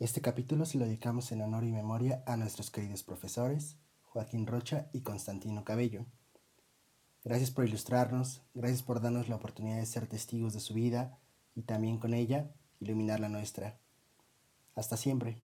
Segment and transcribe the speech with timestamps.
[0.00, 4.86] Este capítulo se lo dedicamos en honor y memoria a nuestros queridos profesores, Joaquín Rocha
[4.92, 6.06] y Constantino Cabello.
[7.24, 11.18] Gracias por ilustrarnos, gracias por darnos la oportunidad de ser testigos de su vida
[11.56, 12.48] y también con ella
[12.78, 13.76] iluminar la nuestra.
[14.76, 15.42] Hasta siempre.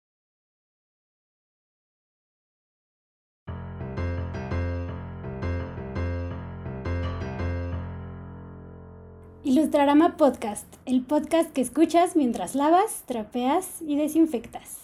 [9.48, 14.80] Ilustrarama Podcast, el podcast que escuchas mientras lavas, trapeas y desinfectas.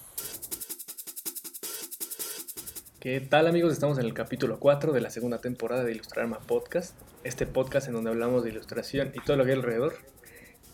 [3.02, 3.74] ¿Qué tal amigos?
[3.74, 7.96] Estamos en el capítulo 4 de la segunda temporada de Ilustrarama Podcast, este podcast en
[7.96, 9.96] donde hablamos de ilustración y todo lo que hay alrededor.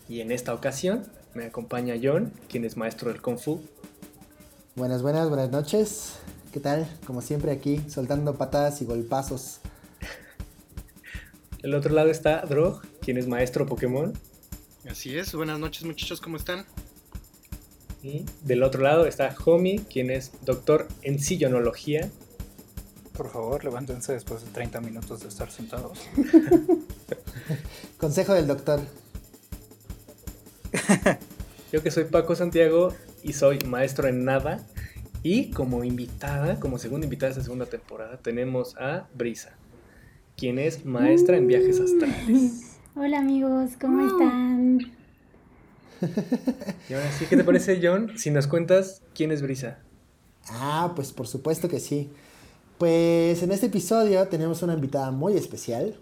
[0.08, 1.02] Y en esta ocasión
[1.34, 3.60] me acompaña John, quien es maestro del Kung Fu.
[4.76, 6.20] Buenas, buenas, buenas noches.
[6.52, 6.86] ¿Qué tal?
[7.08, 9.58] Como siempre aquí, soltando patadas y golpazos.
[11.60, 14.12] Del otro lado está Drog, quien es maestro Pokémon.
[14.88, 16.64] Así es, buenas noches muchachos, ¿cómo están?
[18.02, 22.10] Y del otro lado está Homie, quien es doctor en sillonología.
[23.12, 25.98] Por favor, levántense después de 30 minutos de estar sentados.
[27.98, 28.80] Consejo del doctor.
[31.72, 34.66] Yo que soy Paco Santiago y soy maestro en nada.
[35.22, 39.54] Y como invitada, como segunda invitada de esta segunda temporada, tenemos a Brisa,
[40.34, 42.62] quien es maestra en viajes astrales.
[42.94, 44.78] Hola amigos, ¿cómo están?
[46.88, 48.12] Y ahora sí, ¿qué te parece, John?
[48.16, 49.78] Si nos cuentas quién es Brisa.
[50.48, 52.10] Ah, pues por supuesto que sí.
[52.78, 55.96] Pues en este episodio tenemos una invitada muy especial.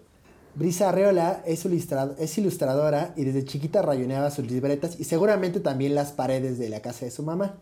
[0.55, 5.95] Brisa Arreola es, ilustrado- es ilustradora y desde chiquita rayoneaba sus libretas y seguramente también
[5.95, 7.57] las paredes de la casa de su mamá.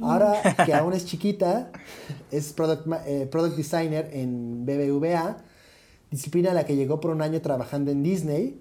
[0.00, 0.34] Ahora
[0.66, 1.70] que aún es chiquita,
[2.30, 5.38] es product, eh, product designer en BBVA,
[6.12, 8.60] disciplina a la que llegó por un año trabajando en Disney.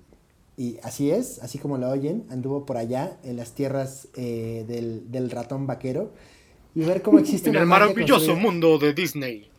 [0.58, 5.12] Y así es, así como lo oyen, anduvo por allá en las tierras eh, del,
[5.12, 6.12] del ratón vaquero
[6.76, 9.50] y ver cómo existe En el maravilloso construida- mundo de Disney.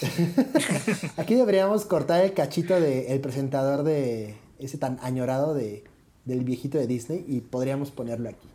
[1.16, 5.84] Aquí deberíamos cortar el cachito del presentador de ese tan añorado de,
[6.24, 8.48] del viejito de Disney y podríamos ponerlo aquí.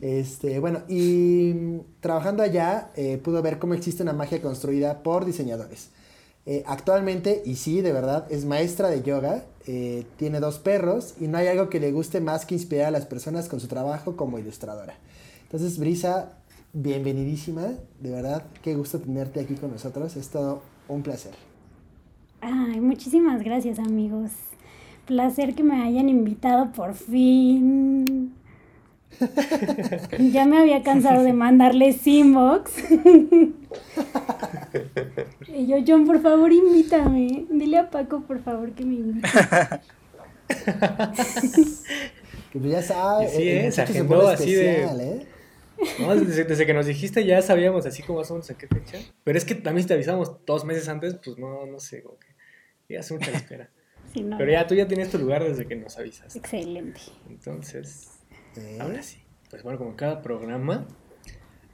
[0.00, 5.24] Este, bueno, y mm, trabajando allá eh, pudo ver cómo existe una magia construida por
[5.24, 5.88] diseñadores.
[6.44, 11.28] Eh, actualmente, y sí, de verdad, es maestra de yoga, eh, tiene dos perros y
[11.28, 14.16] no hay algo que le guste más que inspirar a las personas con su trabajo
[14.16, 14.94] como ilustradora.
[15.44, 16.32] Entonces, Brisa,
[16.72, 17.68] bienvenidísima,
[18.00, 21.34] de verdad, qué gusto tenerte aquí con nosotros, es todo un placer.
[22.40, 24.32] Ay, muchísimas gracias amigos.
[25.06, 28.34] Placer que me hayan invitado por fin.
[30.32, 32.72] Ya me había cansado de mandarles inbox.
[35.48, 37.46] Y yo, John, por favor, invítame.
[37.50, 39.28] Dile a Paco, por favor, que me invite.
[42.52, 43.72] Que pues ya sabes, sí, ¿eh?
[43.72, 45.26] Se muchacho agendó así de- ¿eh?
[45.98, 48.68] No, desde, desde que nos dijiste ya sabíamos así como más o menos a qué
[48.68, 48.98] fecha.
[49.24, 52.18] Pero es que también si te avisamos dos meses antes, pues no, no sé, como
[52.18, 52.28] que
[52.88, 53.70] ya hace mucha espera.
[54.12, 56.36] Sí, no, Pero ya tú ya tienes tu lugar desde que nos avisas.
[56.36, 57.00] Excelente.
[57.30, 58.10] Entonces,
[58.56, 58.76] ¿Eh?
[58.78, 59.22] ahora sí.
[59.48, 60.86] Pues bueno, como en cada programa,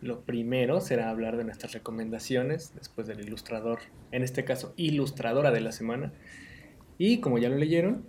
[0.00, 3.80] lo primero será hablar de nuestras recomendaciones después del ilustrador,
[4.12, 6.12] en este caso, ilustradora de la semana.
[6.98, 8.04] Y como ya lo leyeron,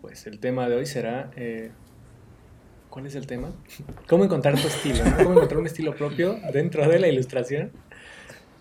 [0.00, 1.30] pues el tema de hoy será...
[1.36, 1.70] eh,
[2.90, 3.50] ¿Cuál es el tema?
[4.06, 5.02] ¿Cómo encontrar tu estilo?
[5.04, 5.16] ¿no?
[5.16, 7.72] ¿Cómo encontrar un estilo propio dentro de la ilustración?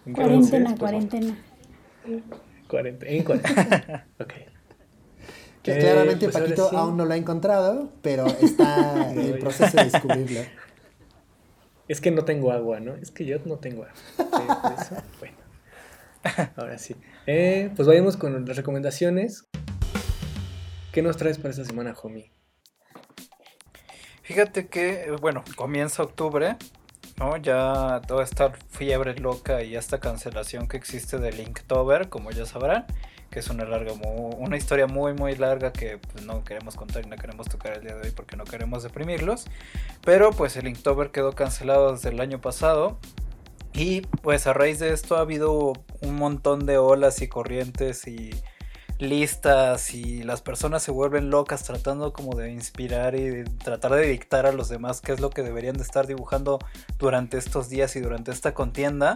[0.05, 1.37] Entonces, Cuarentena, pues, cuarentena.
[2.67, 4.07] cuarenta- en cuarentena.
[4.19, 4.33] Ok.
[5.63, 6.75] Que Eh, claramente pues ahora Paquito sí.
[6.75, 10.39] aún no lo ha encontrado, pero está en el proceso de descubrirlo.
[11.91, 12.95] Es que no tengo agua, ¿no?
[12.95, 13.93] Es que yo no tengo agua.
[14.79, 15.35] Eso, bueno.
[16.55, 16.95] Ahora sí.
[17.27, 19.49] Eh, pues vayamos con las recomendaciones.
[20.93, 22.31] ¿Qué nos traes para esta semana, homie?
[24.21, 26.55] Fíjate que, eh, bueno, comienza octubre,
[27.17, 27.35] ¿no?
[27.35, 32.85] Ya toda esta fiebre loca y esta cancelación que existe del Inktober, como ya sabrán,
[33.31, 37.09] que es una larga, una historia muy, muy larga que pues, no queremos contar y
[37.09, 39.45] no queremos tocar el día de hoy porque no queremos deprimirlos.
[40.03, 42.99] Pero pues el Inktober quedó cancelado desde el año pasado.
[43.73, 48.31] Y pues a raíz de esto ha habido un montón de olas y corrientes y
[48.99, 54.45] listas y las personas se vuelven locas tratando como de inspirar y tratar de dictar
[54.45, 56.59] a los demás qué es lo que deberían de estar dibujando
[56.99, 59.15] durante estos días y durante esta contienda.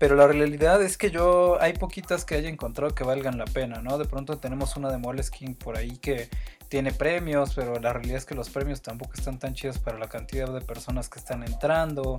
[0.00, 3.82] Pero la realidad es que yo hay poquitas que haya encontrado que valgan la pena,
[3.82, 3.98] ¿no?
[3.98, 6.30] De pronto tenemos una de Moleskine por ahí que
[6.70, 10.08] tiene premios, pero la realidad es que los premios tampoco están tan chidos para la
[10.08, 12.16] cantidad de personas que están entrando.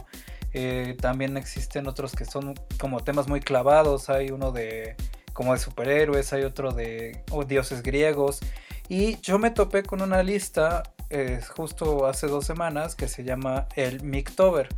[0.53, 4.11] Eh, también existen otros que son como temas muy clavados.
[4.11, 4.95] Hay uno de
[5.33, 8.41] como de superhéroes, hay otro de dioses griegos.
[8.89, 13.67] Y yo me topé con una lista eh, justo hace dos semanas que se llama
[13.75, 14.69] el Mictober,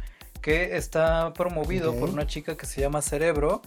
[0.43, 3.61] que está promovido por una chica que se llama Cerebro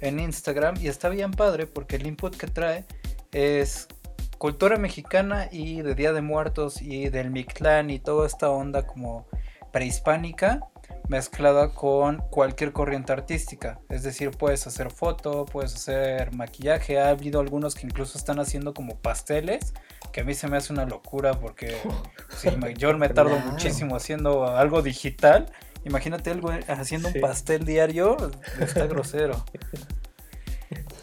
[0.00, 2.84] en Instagram y está bien padre porque el input que trae
[3.32, 3.88] es
[4.36, 9.26] cultura mexicana y de Día de Muertos y del Mictlán y toda esta onda como
[9.72, 10.60] prehispánica
[11.08, 13.80] mezclada con cualquier corriente artística.
[13.88, 17.00] Es decir, puedes hacer foto, puedes hacer maquillaje.
[17.00, 19.72] Ha habido algunos que incluso están haciendo como pasteles,
[20.12, 21.76] que a mí se me hace una locura porque
[22.36, 25.50] sí, yo me tardo muchísimo haciendo algo digital.
[25.84, 27.16] Imagínate algo haciendo Sí.
[27.18, 28.16] un pastel diario,
[28.60, 29.44] está grosero.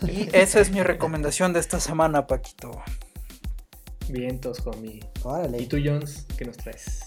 [0.07, 2.71] Y esa es mi recomendación de esta semana, Paquito.
[4.07, 5.01] Vientos, homie.
[5.23, 5.61] Órale.
[5.61, 6.99] ¿Y tú, Jones, qué nos traes?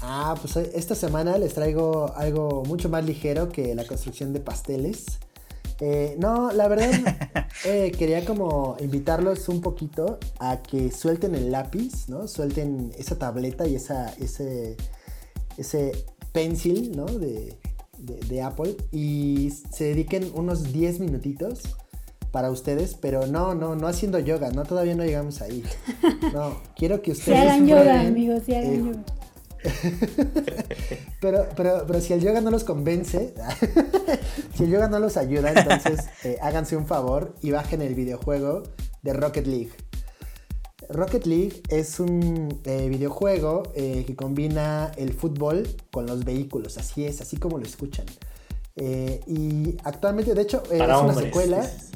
[0.00, 4.40] Ah, pues hoy- esta semana les traigo algo mucho más ligero que la construcción de
[4.40, 5.04] pasteles.
[5.80, 6.90] Eh, no, la verdad
[7.64, 12.26] eh, quería como invitarlos un poquito a que suelten el lápiz, ¿no?
[12.26, 14.76] Suelten esa tableta y esa, ese,
[15.56, 15.92] ese
[16.38, 17.06] pencil, ¿no?
[17.06, 17.58] De,
[17.98, 21.62] de- de Apple y se dediquen unos 10 minutitos
[22.30, 25.62] para ustedes, pero no, no, no haciendo yoga, no, todavía no llegamos ahí.
[26.32, 27.38] No, quiero que ustedes...
[27.38, 29.04] hagan yoga, amigos, si hagan eh, yoga.
[31.20, 33.34] pero, pero, pero si el yoga no los convence,
[34.54, 38.62] si el yoga no los ayuda, entonces eh, háganse un favor y bajen el videojuego
[39.02, 39.70] de Rocket League.
[40.88, 47.04] Rocket League es un eh, videojuego eh, que combina el fútbol con los vehículos, así
[47.04, 48.06] es, así como lo escuchan.
[48.76, 51.90] Eh, y actualmente, de hecho, es una secuela Es,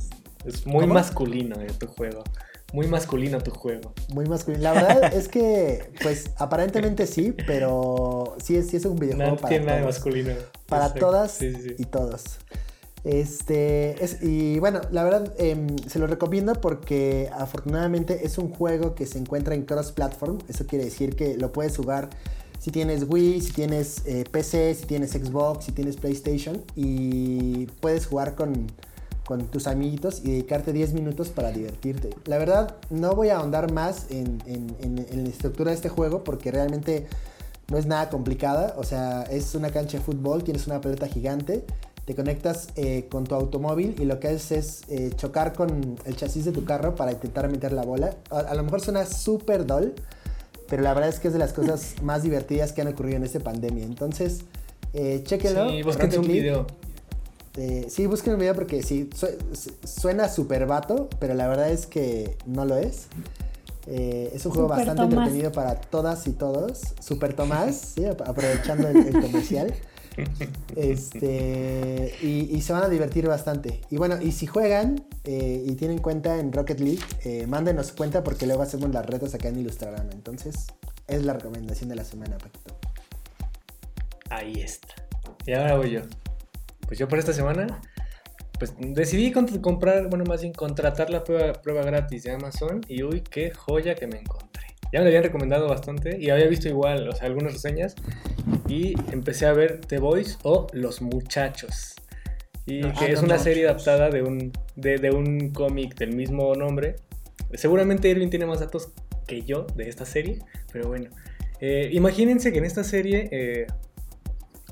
[0.44, 0.94] es muy ¿Cómo?
[0.94, 2.22] masculino tu juego.
[2.72, 3.92] Muy masculino tu juego.
[4.14, 4.62] muy masculina.
[4.62, 9.36] La verdad es que, pues, aparentemente sí, pero sí es, sí es un videojuego No
[9.36, 10.32] para tiene nada masculino.
[10.66, 11.06] para Exacto.
[11.06, 11.74] todas Sí, sí, sí.
[11.78, 12.22] y todos.
[13.04, 18.94] Este, es, y bueno, la verdad em, se lo recomiendo porque afortunadamente es un juego
[18.94, 20.38] que se encuentra en cross-platform.
[20.48, 22.10] Eso quiere decir que lo puedes jugar
[22.60, 28.06] si tienes Wii, si tienes eh, PC, si tienes Xbox, si tienes PlayStation y puedes
[28.06, 28.68] jugar con,
[29.26, 32.10] con tus amiguitos y dedicarte 10 minutos para divertirte.
[32.26, 35.88] La verdad, no voy a ahondar más en, en- en- en la estructura de este
[35.88, 37.08] juego porque realmente
[37.68, 38.74] no es nada complicada.
[38.78, 41.64] O sea, es una cancha de fútbol, tienes una pelota gigante,
[42.04, 46.16] te conectas eh, con tu automóvil y lo que haces es eh, chocar con el
[46.16, 48.16] chasis de tu carro para intentar meter la bola.
[48.30, 49.94] A, a lo mejor suena súper dull,
[50.68, 53.24] pero la verdad es que es de las cosas más divertidas que han ocurrido en
[53.24, 53.84] esta pandemia.
[53.84, 54.40] Entonces,
[54.94, 55.70] eh, chéquenlo.
[55.70, 56.66] Sí, búsquense un video.
[57.56, 61.70] Eh, sí, busquen un video porque sí, su- su- suena súper vato, pero la verdad
[61.70, 63.06] es que no lo es.
[63.86, 65.18] Eh, es un juego Super bastante Tomás.
[65.28, 66.80] entretenido para todas y todos.
[67.00, 69.72] Super Tomás, sí, aprovechando el, el comercial.
[70.76, 73.80] Este, y, se van a divertir bastante.
[73.90, 78.22] Y bueno, y si juegan eh, y tienen cuenta en Rocket League, eh, mándenos cuenta
[78.24, 80.10] porque luego hacemos las retas acá en Ilustragram.
[80.12, 80.66] Entonces,
[81.08, 82.78] es la recomendación de la semana, Paquito.
[84.30, 84.94] Ahí está.
[85.46, 86.00] Y ahora voy yo.
[86.86, 87.80] Pues yo por esta semana,
[88.58, 93.22] pues decidí comprar, bueno, más bien contratar la prueba, prueba gratis de Amazon y uy,
[93.22, 94.51] qué joya que me encontré.
[94.92, 97.94] Ya me la habían recomendado bastante y había visto igual, o sea, algunas reseñas
[98.68, 101.94] y empecé a ver The Boys o Los Muchachos.
[102.66, 106.54] Y Los que es una serie adaptada de un, de, de un cómic del mismo
[106.54, 106.96] nombre.
[107.54, 108.92] Seguramente Irving tiene más datos
[109.26, 110.38] que yo de esta serie,
[110.72, 111.10] pero bueno.
[111.60, 113.66] Eh, imagínense que en esta serie eh,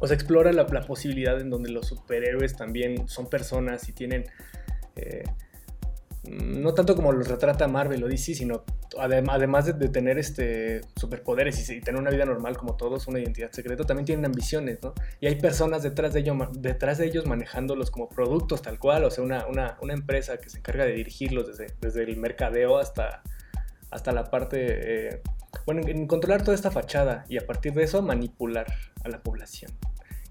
[0.00, 4.24] o sea, explora la, la posibilidad en donde los superhéroes también son personas y tienen,
[4.96, 5.24] eh,
[6.24, 8.64] no tanto como los retrata Marvel o DC, sino
[8.98, 13.06] adem- además de, de tener este, superpoderes y, y tener una vida normal como todos,
[13.08, 14.92] una identidad secreta, también tienen ambiciones, ¿no?
[15.20, 19.10] Y hay personas detrás de, ello, detrás de ellos manejándolos como productos tal cual, o
[19.10, 23.22] sea, una, una, una empresa que se encarga de dirigirlos desde, desde el mercadeo hasta,
[23.90, 25.08] hasta la parte...
[25.08, 25.22] eh,
[25.66, 28.66] bueno, en controlar toda esta fachada y a partir de eso manipular
[29.04, 29.72] a la población.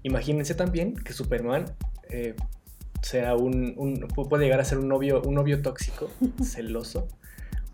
[0.02, 1.66] Imagínense también que Superman
[2.08, 2.34] eh,
[3.02, 6.10] sea un, un- pu- puede llegar a ser un novio, un novio tóxico,
[6.44, 7.08] celoso.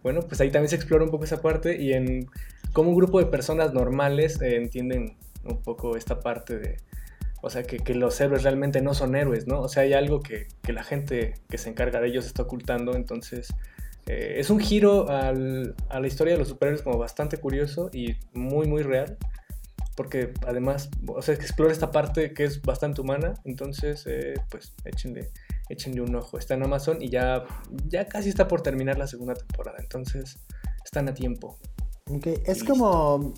[0.03, 2.27] Bueno, pues ahí también se explora un poco esa parte y en
[2.73, 6.77] cómo un grupo de personas normales eh, entienden un poco esta parte de,
[7.43, 9.61] o sea, que, que los héroes realmente no son héroes, ¿no?
[9.61, 12.95] O sea, hay algo que, que la gente que se encarga de ellos está ocultando,
[12.95, 13.49] entonces
[14.07, 18.17] eh, es un giro al- a la historia de los superhéroes como bastante curioso y
[18.33, 19.17] muy, muy real.
[19.97, 23.35] Porque además, o sea, que explora esta parte que es bastante humana.
[23.45, 25.31] Entonces, eh, pues échenle,
[25.71, 26.39] échenle un ojo.
[26.39, 27.45] Está en Amazon y ya,
[27.89, 29.79] ya casi está por terminar la segunda temporada.
[29.81, 30.39] Entonces,
[30.85, 31.59] están a tiempo.
[32.11, 32.73] Ok, Es Listo.
[32.75, 33.35] como.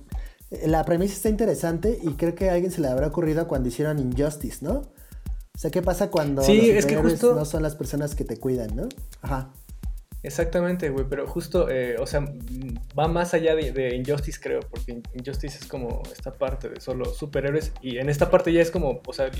[0.62, 3.98] La premisa está interesante y creo que a alguien se le habrá ocurrido cuando hicieron
[3.98, 4.78] Injustice, ¿no?
[4.78, 8.24] O sea, ¿qué pasa cuando Sí, los es que justo- no son las personas que
[8.24, 8.88] te cuidan, ¿no?
[9.20, 9.52] Ajá.
[10.22, 12.24] Exactamente, güey, pero justo, eh, o sea,
[12.98, 17.04] va más allá de, de, Injustice, creo, porque Injustice es como esta parte de solo
[17.04, 19.30] superhéroes y en esta parte ya es como, o sea,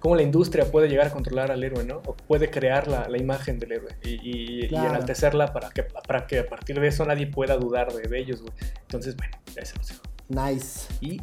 [0.00, 2.02] cómo la industria puede llegar a controlar al héroe, ¿no?
[2.06, 4.86] O puede crear la, la imagen del héroe y, y, claro.
[4.86, 8.18] y, enaltecerla para que, para que a partir de eso nadie pueda dudar de, de
[8.18, 8.54] ellos, güey.
[8.80, 10.02] Entonces, bueno, ya se los dejo.
[10.28, 10.88] Nice.
[11.02, 11.20] ¿Y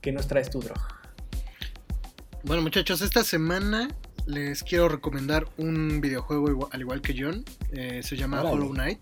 [0.00, 0.78] qué nos traes tú, Drog?
[2.44, 3.88] Bueno, muchachos, esta semana
[4.26, 7.44] les quiero recomendar un videojuego igual, al igual que John.
[7.72, 8.42] Eh, se llama.
[8.42, 8.98] Hollow Knight.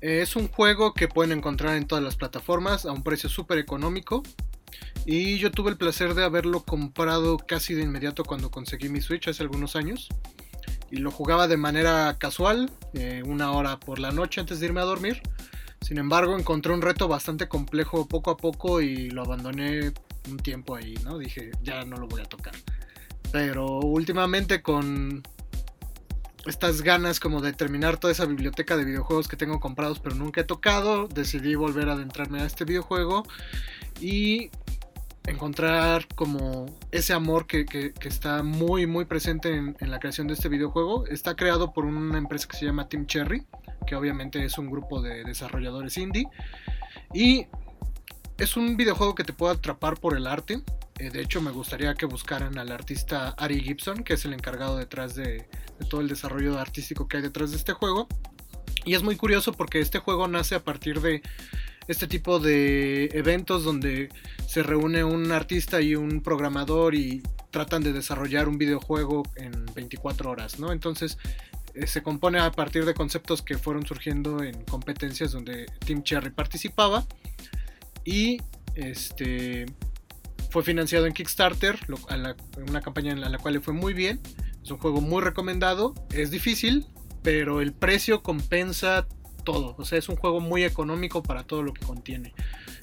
[0.00, 3.58] Eh, es un juego que pueden encontrar en todas las plataformas a un precio súper
[3.58, 4.22] económico.
[5.06, 9.28] Y yo tuve el placer de haberlo comprado casi de inmediato cuando conseguí mi Switch
[9.28, 10.08] hace algunos años.
[10.90, 14.80] Y lo jugaba de manera casual, eh, una hora por la noche antes de irme
[14.80, 15.22] a dormir.
[15.80, 19.92] Sin embargo, encontré un reto bastante complejo poco a poco y lo abandoné
[20.28, 21.18] un tiempo ahí, ¿no?
[21.18, 22.54] Dije, ya no lo voy a tocar.
[23.32, 25.22] Pero últimamente con
[26.46, 30.40] estas ganas como de terminar toda esa biblioteca de videojuegos que tengo comprados pero nunca
[30.40, 33.24] he tocado, decidí volver a adentrarme a este videojuego
[34.00, 34.50] y
[35.26, 40.34] encontrar como ese amor que, que, está muy muy presente en, en, la creación de
[40.34, 41.06] este videojuego.
[41.06, 43.46] Está creado por una empresa que se llama Team Cherry,
[43.86, 46.26] que obviamente es un grupo de desarrolladores indie.
[47.12, 47.46] Y
[48.38, 50.62] es un videojuego que te puede atrapar por el arte.
[50.98, 54.76] Eh, de hecho, me gustaría que buscaran al artista Ari Gibson, que es el encargado
[54.76, 55.48] detrás de,
[55.88, 58.08] todo el desarrollo artístico que hay detrás de este juego.
[58.84, 61.22] Y es muy curioso porque este juego nace a partir de
[61.86, 64.08] este tipo de eventos donde
[64.46, 70.30] se reúne un artista y un programador y tratan de desarrollar un videojuego en 24
[70.30, 70.72] horas, ¿no?
[70.72, 71.18] Entonces
[71.74, 76.30] eh, se compone a partir de conceptos que fueron surgiendo en competencias donde Team Cherry
[76.30, 77.06] participaba
[78.04, 78.38] y
[78.74, 79.66] este
[80.50, 82.36] fue financiado en Kickstarter, lo, a la,
[82.68, 84.20] una campaña en la, la cual le fue muy bien.
[84.62, 86.86] Es un juego muy recomendado, es difícil,
[87.22, 89.06] pero el precio compensa
[89.44, 89.74] todo.
[89.78, 92.34] O sea, es un juego muy económico para todo lo que contiene.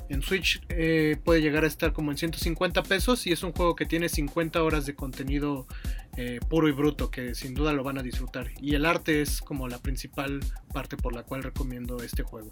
[0.09, 3.75] En Switch eh, puede llegar a estar como en 150 pesos y es un juego
[3.75, 5.67] que tiene 50 horas de contenido
[6.17, 8.51] eh, puro y bruto que sin duda lo van a disfrutar.
[8.61, 10.39] Y el arte es como la principal
[10.73, 12.51] parte por la cual recomiendo este juego.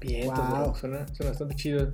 [0.00, 0.34] Bien, wow.
[0.34, 1.90] entonces, suena, suena bastante chido.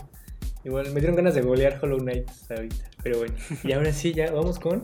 [0.65, 2.77] Igual me dieron ganas de golear Hollow Knight ahorita.
[3.03, 4.83] Pero bueno, y ahora sí, ya vamos con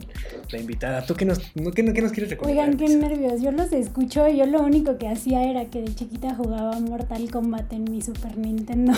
[0.50, 1.06] la invitada.
[1.06, 2.68] ¿Tú qué nos, qué, qué nos quieres recomendar?
[2.68, 3.40] Oigan, qué nervios.
[3.40, 7.30] Yo los escucho y yo lo único que hacía era que de chiquita jugaba Mortal
[7.30, 8.92] Kombat en mi Super Nintendo.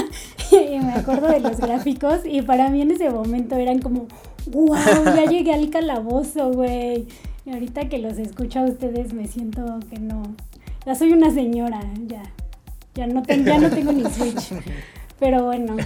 [0.52, 4.08] y me acuerdo de los gráficos y para mí en ese momento eran como,
[4.46, 4.74] wow,
[5.04, 7.06] ya llegué al calabozo, güey.
[7.44, 10.34] Y ahorita que los escucho a ustedes me siento que no.
[10.86, 12.22] Ya soy una señora, ya.
[12.94, 14.52] Ya no, ten, ya no tengo ni Switch.
[15.22, 15.76] Pero bueno,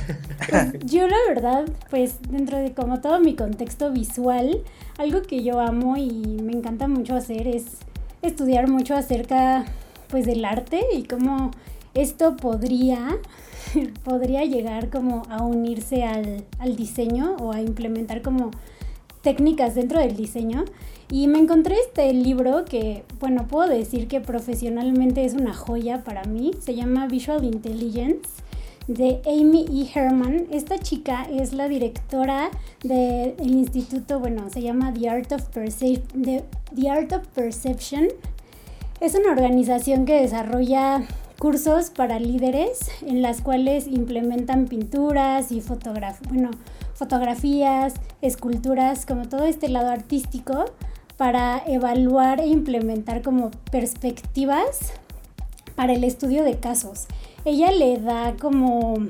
[0.48, 4.62] pues yo la verdad, pues dentro de como todo mi contexto visual,
[4.96, 7.66] algo que yo amo y me encanta mucho hacer es
[8.22, 9.66] estudiar mucho acerca
[10.08, 11.50] pues del arte y cómo
[11.92, 13.18] esto podría,
[14.04, 18.52] podría llegar como a unirse al, al diseño o a implementar como
[19.20, 20.64] técnicas dentro del diseño.
[21.10, 26.24] Y me encontré este libro que, bueno, puedo decir que profesionalmente es una joya para
[26.24, 26.52] mí.
[26.58, 28.45] Se llama Visual Intelligence
[28.86, 29.98] de Amy E.
[29.98, 30.46] Herman.
[30.50, 32.50] Esta chica es la directora
[32.82, 38.08] del de instituto, bueno, se llama The Art, of Perce The, The Art of Perception.
[39.00, 41.02] Es una organización que desarrolla
[41.38, 46.50] cursos para líderes en las cuales implementan pinturas y fotograf bueno,
[46.94, 50.64] fotografías, esculturas, como todo este lado artístico
[51.18, 54.92] para evaluar e implementar como perspectivas
[55.74, 57.06] para el estudio de casos
[57.46, 59.06] ella le da como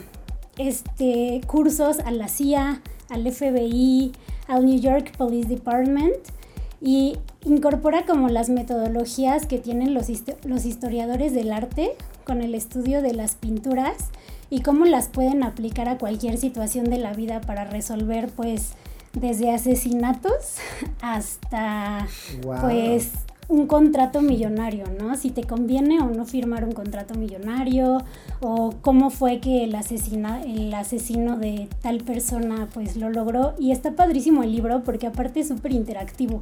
[0.59, 4.13] este, cursos a la CIA, al FBI,
[4.47, 6.15] al New York Police Department
[6.83, 13.15] y incorpora como las metodologías que tienen los, historiadores del arte con el estudio de
[13.15, 14.11] las pinturas
[14.51, 18.73] y cómo las pueden aplicar a cualquier situación de la vida para resolver pues
[19.15, 20.59] desde asesinatos
[21.01, 22.07] hasta
[22.43, 22.61] wow.
[22.61, 23.13] pues
[23.49, 25.15] un contrato millonario, ¿no?
[25.17, 28.03] Si te conviene o no firmar un contrato millonario
[28.41, 33.55] o cómo fue que el, asesina, el asesino de tal persona pues lo logró.
[33.59, 36.41] Y está padrísimo el libro porque aparte es súper interactivo.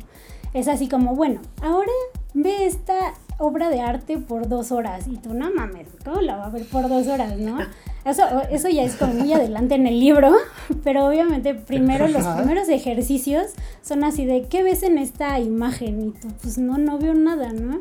[0.54, 1.92] Es así como, bueno, ahora
[2.32, 6.46] ve esta obra de arte por dos horas y tú no mames, ¿cómo la va
[6.46, 7.58] a ver por dos horas, no?
[8.04, 10.30] Eso, eso ya es como muy adelante en el libro,
[10.84, 13.46] pero obviamente primero los primeros ejercicios
[13.80, 16.08] son así de ¿qué ves en esta imagen?
[16.08, 17.80] Y tú pues no, no veo nada, ¿no?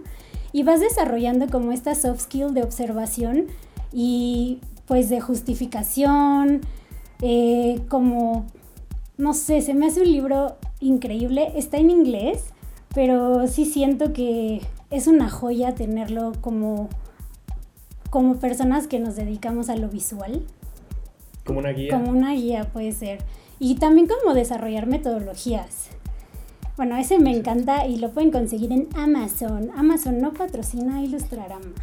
[0.54, 3.48] Y vas desarrollando como esta soft skill de observación
[3.92, 6.62] y pues de justificación,
[7.22, 8.46] eh, como,
[9.18, 12.53] no sé, se me hace un libro increíble, está en inglés,
[12.94, 16.90] pero sí siento que es una joya tenerlo como,
[18.10, 20.44] como personas que nos dedicamos a lo visual.
[21.46, 21.92] Como una guía.
[21.92, 23.20] Como una guía puede ser.
[23.60, 25.90] Y también como desarrollar metodologías.
[26.76, 29.70] Bueno, ese me encanta y lo pueden conseguir en Amazon.
[29.76, 31.74] Amazon no patrocina Ilustrarama.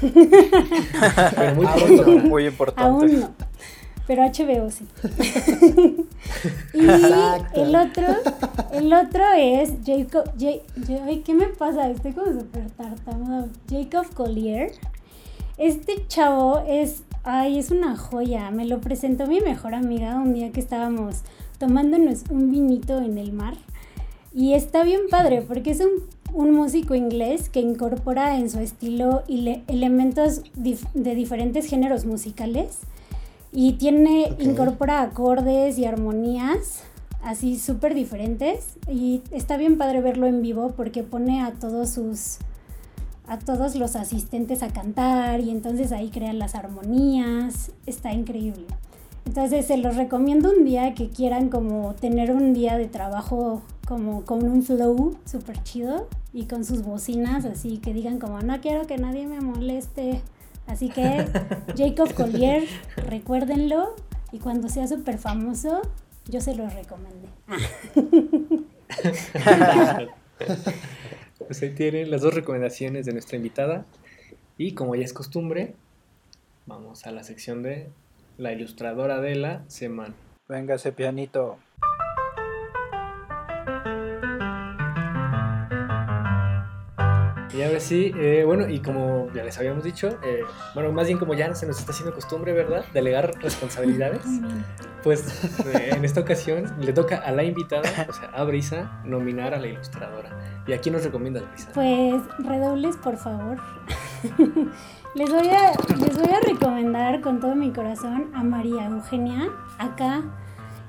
[0.00, 2.28] Pero muy pronto.
[2.28, 2.82] Muy importante.
[2.82, 3.30] Aún no.
[4.06, 4.86] Pero HBO sí.
[6.74, 7.62] y Exacto.
[7.64, 8.06] el otro,
[8.72, 11.90] el otro es Jacob, Ja- Ja- ay, ¿qué me pasa?
[11.90, 13.48] Estoy como súper tartamudo.
[13.68, 14.72] Jacob Collier.
[15.58, 18.50] Este chavo es, ay, es una joya.
[18.50, 21.22] Me lo presentó mi mejor amiga un día que estábamos
[21.58, 23.54] tomándonos un vinito en el mar.
[24.34, 25.90] Y está bien padre porque es un,
[26.34, 32.80] un músico inglés que incorpora en su estilo ile- elementos dif- de diferentes géneros musicales
[33.58, 36.82] y tiene, incorpora acordes y armonías
[37.22, 42.36] así súper diferentes y está bien padre verlo en vivo porque pone a todos sus
[43.26, 48.66] a todos los asistentes a cantar y entonces ahí crean las armonías, está increíble.
[49.24, 54.26] Entonces se los recomiendo un día que quieran como tener un día de trabajo como
[54.26, 58.86] con un flow súper chido y con sus bocinas así que digan como no quiero
[58.86, 60.20] que nadie me moleste.
[60.66, 61.26] Así que
[61.76, 62.64] Jacob Collier,
[62.96, 63.94] recuérdenlo
[64.32, 65.82] y cuando sea súper famoso
[66.28, 67.28] yo se los recomendé.
[71.38, 73.84] Pues ahí tienen las dos recomendaciones de nuestra invitada.
[74.58, 75.74] Y como ya es costumbre,
[76.66, 77.88] vamos a la sección de
[78.38, 80.14] la ilustradora de la semana.
[80.48, 81.58] Venga ese pianito.
[87.56, 90.44] Y ahora sí, eh, bueno, y como ya les habíamos dicho, eh,
[90.74, 92.84] bueno, más bien como ya se nos está haciendo costumbre, ¿verdad?
[92.92, 94.20] Delegar responsabilidades.
[95.02, 99.54] Pues eh, en esta ocasión le toca a la invitada, o sea, a Brisa, nominar
[99.54, 100.28] a la ilustradora.
[100.66, 101.70] ¿Y aquí nos recomiendas, Brisa?
[101.72, 103.56] Pues redobles, por favor.
[105.14, 109.48] les, voy a, les voy a recomendar con todo mi corazón a María Eugenia,
[109.78, 110.22] acá,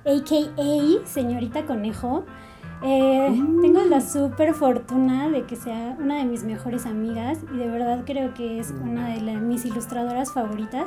[0.06, 1.08] a.k.a.
[1.08, 2.26] Señorita Conejo.
[2.84, 3.30] Eh,
[3.62, 8.04] Tengo la super fortuna de que sea una de mis mejores amigas y de verdad
[8.06, 10.86] creo que es una de la- mis ilustradoras favoritas.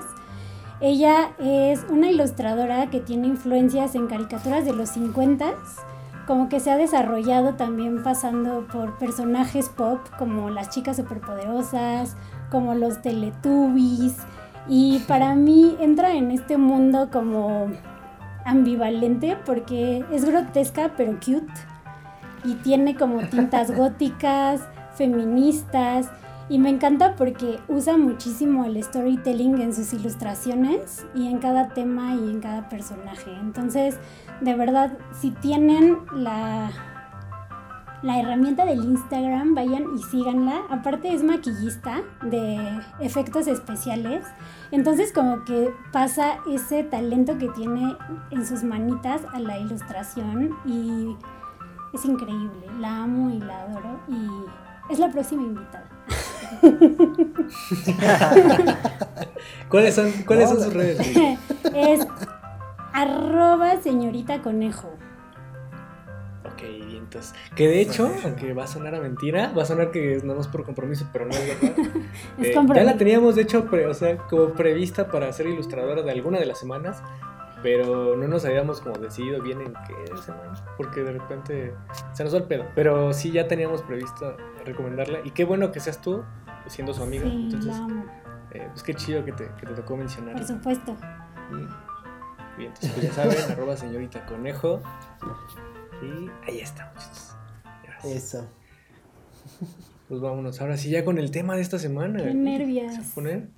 [0.81, 5.53] Ella es una ilustradora que tiene influencias en caricaturas de los 50
[6.27, 12.17] como que se ha desarrollado también pasando por personajes pop como las chicas superpoderosas,
[12.51, 14.17] como los Teletubbies
[14.69, 17.67] y para mí entra en este mundo como
[18.45, 21.47] ambivalente porque es grotesca pero cute
[22.45, 24.61] y tiene como tintas góticas,
[24.95, 26.11] feministas
[26.51, 32.17] y me encanta porque usa muchísimo el storytelling en sus ilustraciones y en cada tema
[32.17, 33.33] y en cada personaje.
[33.41, 33.99] Entonces,
[34.41, 36.73] de verdad, si tienen la,
[38.03, 40.63] la herramienta del Instagram, vayan y síganla.
[40.71, 42.59] Aparte es maquillista de
[42.99, 44.27] efectos especiales.
[44.73, 47.97] Entonces como que pasa ese talento que tiene
[48.33, 51.15] en sus manitas a la ilustración y
[51.95, 52.67] es increíble.
[52.79, 55.89] La amo y la adoro y es la próxima invitada.
[59.69, 60.99] ¿Cuáles son, cuáles son sus redes?
[61.75, 62.07] Es
[62.93, 64.89] arroba señorita conejo.
[66.45, 70.17] Ok, entonces, que de hecho, aunque va a sonar a mentira, va a sonar que
[70.17, 71.77] es nada más por compromiso, pero no es verdad.
[72.39, 76.03] Es Eh, ya la teníamos, de hecho, pre- o sea, como prevista para ser ilustradora
[76.03, 77.03] de alguna de las semanas,
[77.63, 81.75] pero no nos habíamos como decidido bien en qué semana, porque de repente
[82.13, 82.67] se nos va el pedo.
[82.75, 86.23] Pero sí, ya teníamos previsto recomendarla, y qué bueno que seas tú,
[86.67, 87.25] siendo su amiga.
[87.25, 88.05] Sí, entonces, la amo,
[88.53, 90.35] eh, pues qué chido que te, que te tocó mencionar.
[90.35, 90.97] por supuesto.
[92.57, 94.81] Bien, entonces pues ya saben, arroba señorita conejo.
[96.03, 97.37] Y ahí está, muchachos.
[97.85, 98.17] Gracias.
[98.17, 98.49] Eso.
[100.09, 100.61] Pues vámonos.
[100.61, 102.23] Ahora sí, ya con el tema de esta semana.
[102.23, 102.95] Qué nervios.
[102.95, 103.49] ¿Se poner?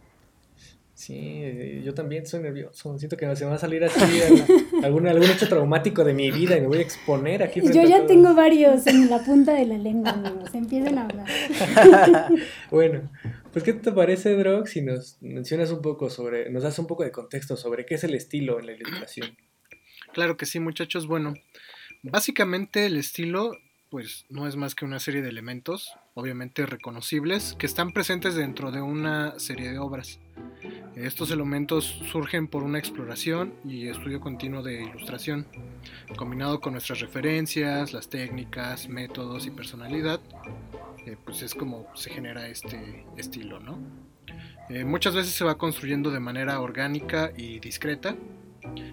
[1.03, 2.97] Sí, eh, yo también soy nervioso.
[2.97, 6.31] Siento que se me va a salir así al- algún, algún hecho traumático de mi
[6.31, 7.59] vida y me voy a exponer aquí.
[7.61, 8.07] frente Yo a ya todos.
[8.07, 10.55] tengo varios en la punta de la lengua, amigos.
[10.55, 11.27] Empiecen a hablar.
[12.71, 13.11] Bueno,
[13.53, 17.03] pues ¿qué te parece, Drog, si nos mencionas un poco sobre, nos das un poco
[17.03, 19.37] de contexto sobre qué es el estilo en la ilustración?
[20.13, 21.09] Claro que sí, muchachos.
[21.09, 21.35] Bueno,
[22.03, 23.57] básicamente el estilo,
[23.91, 28.71] pues no es más que una serie de elementos, obviamente reconocibles, que están presentes dentro
[28.71, 30.21] de una serie de obras.
[30.97, 35.47] Estos elementos surgen por una exploración y estudio continuo de ilustración,
[36.17, 40.21] combinado con nuestras referencias, las técnicas, métodos y personalidad,
[41.07, 43.79] eh, pues es como se genera este estilo, ¿no?
[44.69, 48.15] Eh, muchas veces se va construyendo de manera orgánica y discreta,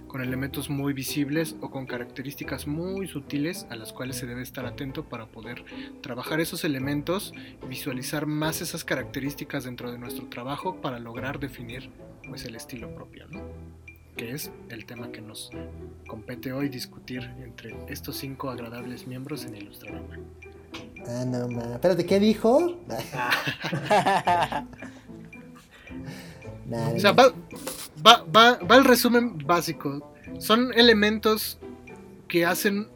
[0.07, 4.65] con elementos muy visibles o con características muy sutiles a las cuales se debe estar
[4.65, 5.63] atento para poder
[6.01, 7.33] trabajar esos elementos,
[7.67, 11.89] visualizar más esas características dentro de nuestro trabajo para lograr definir
[12.27, 13.41] pues el estilo propio, ¿no?
[14.19, 15.49] que es el tema que nos
[16.05, 20.19] compete hoy discutir entre estos cinco agradables miembros en Ilustrarama.
[21.07, 21.75] Ah, no, ma.
[21.75, 22.57] Espérate, ¿qué dijo?
[26.95, 27.33] o sea, va,
[28.05, 30.13] va, va, va el resumen básico.
[30.39, 31.59] Son elementos
[32.27, 32.87] que hacen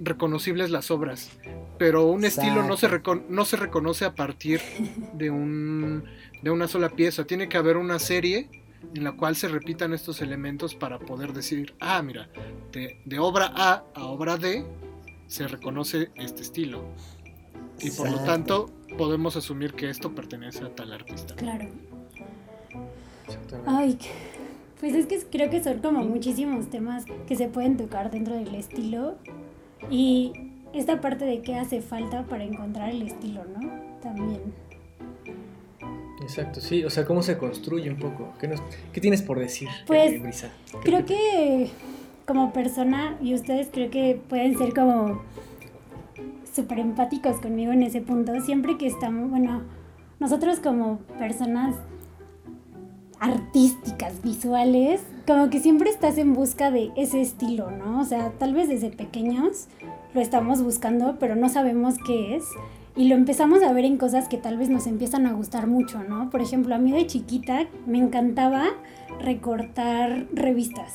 [0.00, 1.30] reconocibles las obras,
[1.78, 2.88] pero un estilo no se,
[3.28, 4.60] no se reconoce a partir
[5.14, 6.04] de, un,
[6.42, 7.24] de una sola pieza.
[7.24, 8.48] Tiene que haber una serie
[8.94, 12.28] en la cual se repitan estos elementos para poder decir, ah, mira,
[12.72, 14.64] de, de obra A a obra D
[15.26, 16.84] se reconoce este estilo.
[17.80, 21.34] Y por lo tanto podemos asumir que esto pertenece a tal artista.
[21.36, 21.68] Claro.
[23.66, 23.98] Ay,
[24.80, 28.54] pues es que creo que son como muchísimos temas que se pueden tocar dentro del
[28.54, 29.16] estilo
[29.90, 30.32] y
[30.72, 33.70] esta parte de qué hace falta para encontrar el estilo, ¿no?
[34.02, 34.40] También.
[36.20, 38.32] Exacto, sí, o sea, cómo se construye un poco.
[38.38, 38.52] ¿Qué,
[38.92, 40.20] qué tienes por decir, pues,
[40.82, 41.70] creo que
[42.26, 45.22] como persona, y ustedes creo que pueden ser como
[46.52, 49.62] súper empáticos conmigo en ese punto, siempre que estamos, bueno,
[50.20, 51.76] nosotros como personas
[53.20, 58.00] artísticas, visuales, como que siempre estás en busca de ese estilo, ¿no?
[58.00, 59.66] O sea, tal vez desde pequeños
[60.14, 62.44] lo estamos buscando, pero no sabemos qué es.
[62.96, 66.02] Y lo empezamos a ver en cosas que tal vez nos empiezan a gustar mucho,
[66.02, 66.30] ¿no?
[66.30, 68.66] Por ejemplo, a mí de chiquita me encantaba
[69.20, 70.94] recortar revistas.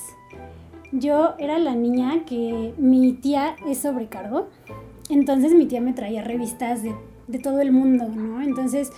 [0.92, 4.50] Yo era la niña que mi tía es sobrecargo,
[5.10, 6.94] entonces mi tía me traía revistas de,
[7.28, 8.42] de todo el mundo, ¿no?
[8.42, 8.92] Entonces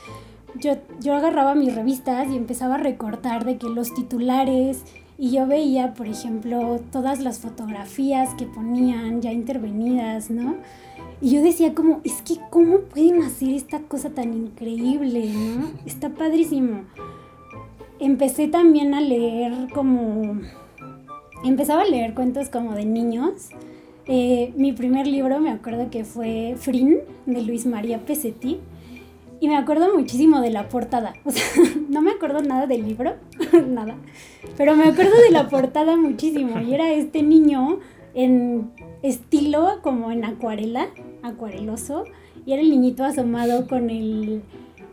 [0.60, 4.84] yo, yo agarraba mis revistas y empezaba a recortar de que los titulares
[5.18, 10.56] y yo veía, por ejemplo, todas las fotografías que ponían ya intervenidas, ¿no?
[11.22, 15.72] Y yo decía como, es que cómo pueden hacer esta cosa tan increíble, ¿no?
[15.86, 16.82] Está padrísimo.
[18.00, 20.42] Empecé también a leer como...
[21.46, 23.50] Empezaba a leer cuentos como de niños.
[24.08, 28.60] Eh, mi primer libro me acuerdo que fue Frin de Luis María Pesetti
[29.40, 31.14] y me acuerdo muchísimo de la portada.
[31.26, 31.44] O sea,
[31.90, 33.16] no me acuerdo nada del libro,
[33.68, 33.96] nada.
[34.58, 36.60] Pero me acuerdo de la portada muchísimo.
[36.62, 37.80] Y era este niño
[38.14, 38.72] en
[39.02, 40.88] estilo como en acuarela,
[41.22, 42.06] acuareloso.
[42.46, 44.44] Y era el niñito asomado con el,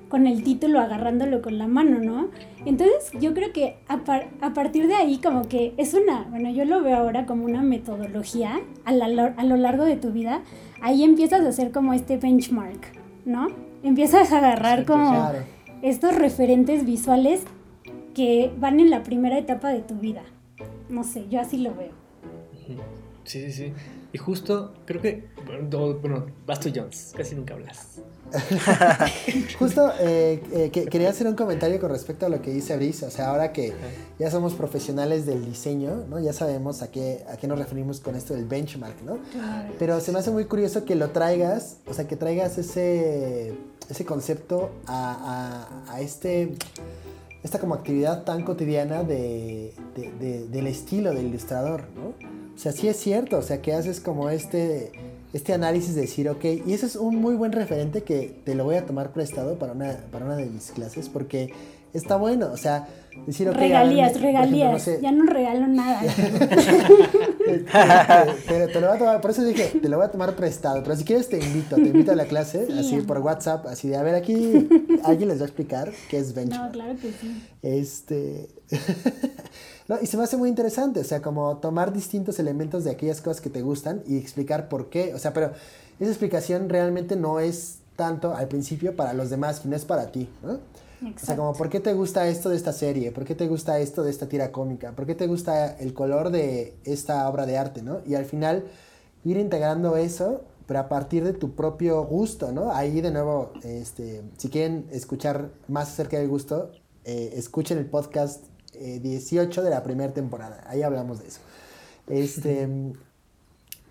[0.09, 2.29] con el título agarrándolo con la mano, ¿no?
[2.65, 4.01] Entonces yo creo que a,
[4.41, 7.63] a, partir de ahí como que es una, bueno, yo lo veo ahora como una
[7.63, 10.43] metodología a, la, a lo largo de tu vida.
[10.81, 12.81] Ahí empiezas a hacer como este benchmark,
[13.25, 13.49] ¿no?
[13.83, 15.31] Empiezas a agarrar como
[15.83, 17.43] estos referentes visuales
[18.15, 20.23] que van en la primera etapa de tu vida.
[20.89, 21.93] No sé, yo así lo veo.
[23.25, 23.73] Sí, sí, sí.
[24.13, 25.29] Y justo, creo que,
[26.03, 28.01] bueno, Basto Jones, casi nunca hablas.
[29.59, 33.07] justo eh, eh, quería hacer un comentario con respecto a lo que dice Brice.
[33.07, 33.73] O sea, ahora que
[34.19, 36.19] ya somos profesionales del diseño, ¿no?
[36.19, 39.19] Ya sabemos a qué, a qué nos referimos con esto del benchmark, ¿no?
[39.79, 43.55] Pero se me hace muy curioso que lo traigas, o sea, que traigas ese
[43.93, 46.55] ese concepto a, a, este,
[47.43, 49.73] esta como actividad tan cotidiana de,
[50.51, 52.15] del estilo del ilustrador, ¿no?
[52.55, 54.93] O sea, sí es cierto, o sea, que haces como este,
[55.33, 58.65] este análisis de decir, ok, y ese es un muy buen referente que te lo
[58.65, 61.53] voy a tomar prestado para una, para una de mis clases, porque
[61.93, 62.89] está bueno, o sea,
[63.27, 63.57] decir, ok.
[63.57, 66.01] Regalías, regalías, ya no regalo nada.
[68.47, 70.97] te, lo voy a tomar, por eso dije, te lo voy a tomar prestado, pero
[70.97, 74.03] si quieres te invito, te invito a la clase, así por WhatsApp, así de, a
[74.03, 74.69] ver, aquí
[75.05, 76.65] alguien les va a explicar qué es benchmark.
[76.65, 77.43] No, claro que sí.
[77.63, 78.49] Este...
[79.89, 83.21] no, y se me hace muy interesante, o sea, como tomar distintos elementos de aquellas
[83.21, 85.53] cosas que te gustan y explicar por qué, o sea, pero
[86.01, 90.29] esa explicación realmente no es tanto al principio para los demás, no es para ti,
[90.43, 90.59] ¿no?
[91.03, 93.11] O sea, como, ¿por qué te gusta esto de esta serie?
[93.13, 94.93] ¿Por qué te gusta esto de esta tira cómica?
[94.93, 98.01] ¿Por qué te gusta el color de esta obra de arte, no?
[98.07, 98.65] Y al final,
[99.25, 102.73] ir integrando eso, pero a partir de tu propio gusto, ¿no?
[102.73, 106.71] Ahí, de nuevo, este, si quieren escuchar más acerca del gusto,
[107.05, 110.65] eh, escuchen el podcast 18 eh, de la primera temporada.
[110.67, 111.41] Ahí hablamos de eso.
[112.09, 112.69] Este...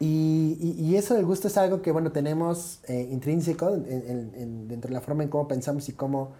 [0.03, 4.99] Y, y, eso del gusto es algo que, bueno, tenemos eh, intrínseco dentro de la
[4.99, 6.31] forma en cómo pensamos y cómo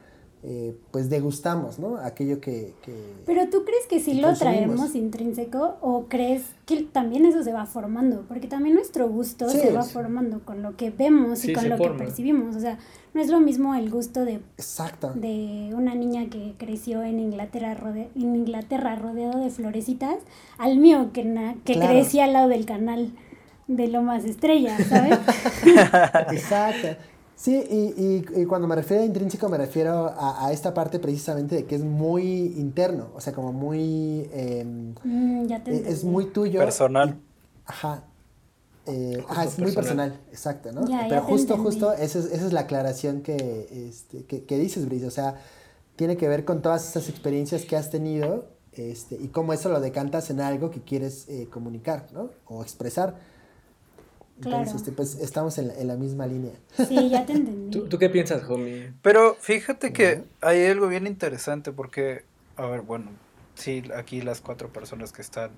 [0.43, 1.97] eh, pues degustamos, ¿no?
[1.97, 2.73] Aquello que...
[3.27, 7.67] Pero tú crees que sí lo traemos intrínseco o crees que también eso se va
[7.67, 11.77] formando, porque también nuestro gusto se va formando con lo que vemos y con lo
[11.77, 12.79] que percibimos, o sea,
[13.13, 15.11] no es lo mismo el gusto de, Exacto.
[15.13, 20.15] de una niña que creció en Inglaterra, rode, en Inglaterra rodeado de florecitas
[20.57, 23.11] al mío que, na, que crecía al lado del canal
[23.67, 25.19] de Lomas Estrella, ¿sabes?
[26.31, 26.87] Exacto.
[27.41, 31.65] Sí, y, y, cuando me refiero a intrínseco me refiero a, esta parte precisamente de
[31.65, 34.29] que es muy interno, o sea, como muy...
[34.31, 36.59] Em, mm, ya te e, es muy tuyo.
[36.59, 37.19] Personal.
[37.65, 38.03] ajá.
[38.85, 40.85] Eh, ajá, es muy personal, exacto, ¿no?
[41.09, 45.07] Pero justo, justo, esa es, esa es la aclaración que, este, que, que dices, Brice,
[45.07, 45.41] o sea,
[45.95, 49.79] tiene que ver con todas esas experiencias que has tenido este, y cómo eso lo
[49.79, 52.29] decantas en algo que quieres eh, comunicar, ¿no?
[52.45, 53.30] O expresar.
[54.43, 56.53] Entonces, este, pues estamos en la, misma línea.
[56.87, 57.87] Sí, ya te entendí.
[57.87, 58.91] ¿Tú, qué piensas, homie?
[59.01, 62.23] Pero fíjate que hay algo bien interesante porque,
[62.55, 63.11] a ver, bueno,
[63.55, 65.51] sí, aquí las cuatro personas que están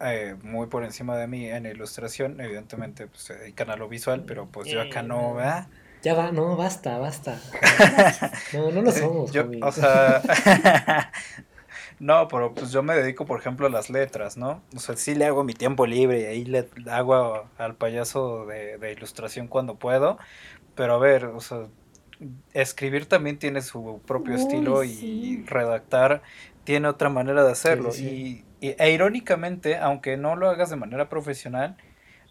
[0.00, 4.24] eh, muy por encima de mí en ilustración, evidentemente pues, se dedican a lo visual,
[4.26, 5.68] pero pues yo acá no, eh, ¿verdad?
[6.02, 7.40] Ya va, no, basta, basta.
[8.52, 9.32] No, no lo somos.
[9.32, 10.22] Yo, o sea,
[11.98, 14.62] No, pero pues yo me dedico, por ejemplo, a las letras, ¿no?
[14.74, 18.92] O sea, sí le hago mi tiempo libre y ahí le hago al payaso de,
[18.92, 20.18] ilustración cuando puedo.
[20.74, 21.66] Pero a ver, o sea,
[22.52, 26.22] escribir también tiene su propio estilo y redactar
[26.64, 27.94] tiene otra manera de hacerlo.
[27.96, 31.76] Y, e irónicamente, aunque no lo hagas de manera profesional,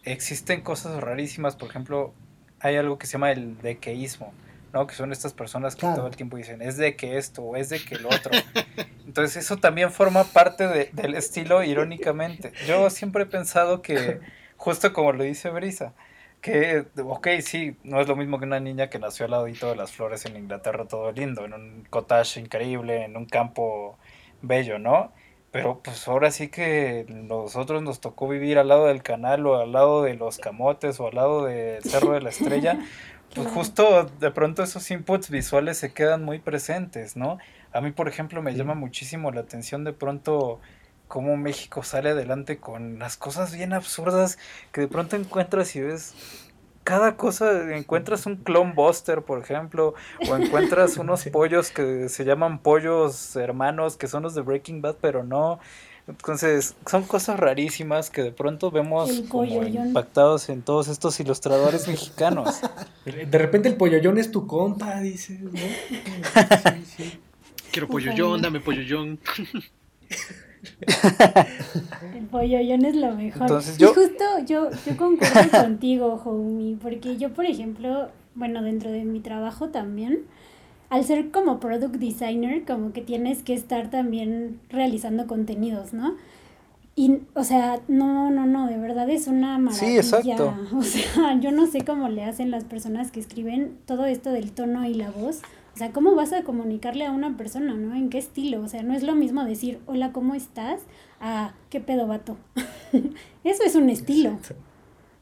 [0.03, 1.55] existen cosas rarísimas.
[1.55, 2.13] Por ejemplo,
[2.59, 4.33] hay algo que se llama el dequeísmo.
[4.75, 4.87] ¿No?
[4.87, 7.69] Que son estas personas que todo el tiempo dicen, es de que esto, o es
[7.69, 8.31] de que el otro.
[9.07, 12.51] Entonces eso también forma parte del estilo irónicamente.
[12.67, 14.19] Yo siempre he pensado que,
[14.57, 15.93] justo como lo dice Brisa,
[16.41, 19.77] que, ok, sí, no es lo mismo que una niña que nació al ladito de
[19.77, 23.97] las flores en Inglaterra, todo lindo, en un cottage increíble, en un campo
[24.41, 25.13] bello, ¿no?
[25.51, 29.71] Pero pues ahora sí que nosotros nos tocó vivir al lado del canal o al
[29.71, 32.77] lado de los camotes o al lado del Cerro de la Estrella,
[33.35, 37.37] pues justo de pronto esos inputs visuales se quedan muy presentes, ¿no?
[37.73, 40.61] A mí, por ejemplo, me llama muchísimo la atención de pronto
[41.07, 44.39] cómo México sale adelante con las cosas bien absurdas
[44.71, 46.15] que de pronto encuentras y ves
[46.85, 49.95] cada cosa, encuentras un clone buster, por ejemplo,
[50.29, 54.97] o encuentras unos pollos que se llaman pollos hermanos, que son los de Breaking Bad,
[55.01, 55.59] pero no.
[56.07, 62.61] Entonces, son cosas rarísimas que de pronto vemos como impactados en todos estos ilustradores mexicanos.
[63.05, 65.51] De repente el polloyón es tu compa, dices, ¿no?
[67.71, 69.19] Quiero polloyón, dame polloyón.
[72.13, 73.61] El polloyón es lo mejor.
[73.77, 79.19] Y justo yo, yo concuerdo contigo, homie, porque yo, por ejemplo, bueno, dentro de mi
[79.19, 80.25] trabajo también,
[80.89, 86.15] al ser como product designer, como que tienes que estar también realizando contenidos, ¿no?
[86.97, 90.01] Y, o sea, no, no, no, de verdad es una maravilla.
[90.01, 90.53] Sí, exacto.
[90.77, 94.51] O sea, yo no sé cómo le hacen las personas que escriben todo esto del
[94.53, 95.41] tono y la voz.
[95.73, 97.93] O sea, ¿cómo vas a comunicarle a una persona, no?
[97.95, 98.61] ¿En qué estilo?
[98.61, 100.79] O sea, no es lo mismo decir, hola, ¿cómo estás?
[101.19, 102.37] A, ¿qué pedo, vato?
[103.43, 104.39] Eso es un estilo.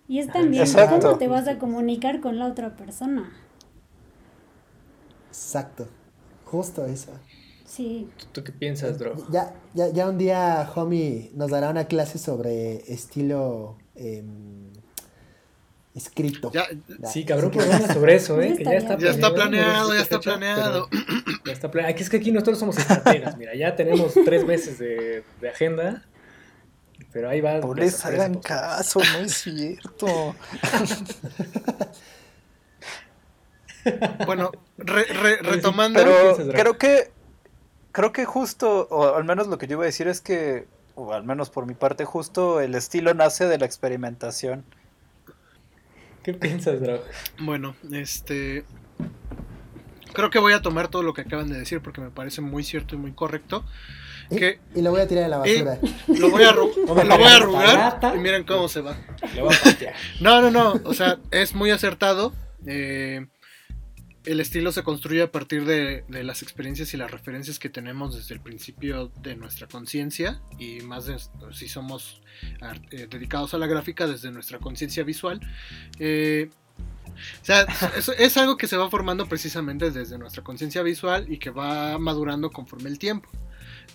[0.08, 3.32] Y es también cómo te vas a comunicar con la otra persona.
[5.34, 5.88] Exacto.
[6.46, 7.12] Justo eso.
[7.66, 8.08] Sí.
[8.32, 9.16] ¿Tú, qué piensas, Dro?
[9.32, 14.72] Ya, ya, ya un día, homie, nos dará una clase sobre estilo em,
[15.96, 16.52] escrito.
[17.12, 18.54] sí, cabrón, programa sobre eso, ¿eh?
[18.56, 20.88] Que ya está, ya está planeado, ya está planeado.
[21.44, 21.94] Ya está planeado.
[21.96, 26.06] Aquí es que aquí nosotros somos estrategas, mira, ya tenemos tres meses de, de agenda.
[27.12, 27.58] Pero ahí va.
[27.58, 30.06] No les hagan caso, no es cierto.
[34.26, 36.00] Bueno, retomando.
[36.00, 37.12] Pero creo que,
[37.92, 41.14] creo que justo, o al menos lo que yo iba a decir es que, o
[41.14, 44.64] al menos por mi parte, justo el estilo nace de la experimentación.
[46.24, 47.02] ¿Qué piensas, Drog?
[47.40, 48.64] Bueno, este.
[50.14, 52.64] Creo que voy a tomar todo lo que acaban de decir porque me parece muy
[52.64, 53.66] cierto y muy correcto.
[54.30, 55.80] Que, y lo voy a tirar a la basura.
[56.08, 56.68] lo voy a, lo
[57.18, 58.96] voy a arrugar y miren cómo se va.
[60.22, 60.80] no, no, no.
[60.86, 62.34] O sea, es muy acertado.
[62.66, 63.28] Eh,
[64.26, 68.36] el estilo se construye a partir de, las experiencias y las referencias que tenemos desde
[68.36, 71.12] el principio de nuestra conciencia y más
[71.52, 72.22] si somos
[72.92, 75.42] eh, dedicados a la gráfica desde nuestra conciencia visual.
[76.00, 76.50] Eh,
[77.42, 77.68] o sea,
[78.18, 82.50] es, algo que se va formando precisamente desde nuestra conciencia visual y que va madurando
[82.50, 83.30] conforme el tiempo.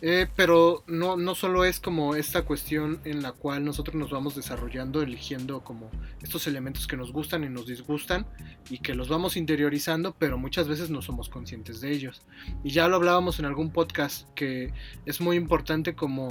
[0.01, 4.37] Eh, pero no, no solo es como esta cuestión en la cual nosotros nos vamos
[4.37, 5.91] desarrollando, eligiendo como
[6.23, 8.27] estos elementos que nos gustan y nos disgustan
[8.71, 12.23] y que los vamos interiorizando, pero muchas veces no somos conscientes de ellos.
[12.63, 14.73] Y ya lo hablábamos en algún podcast que
[15.05, 16.29] es muy importante como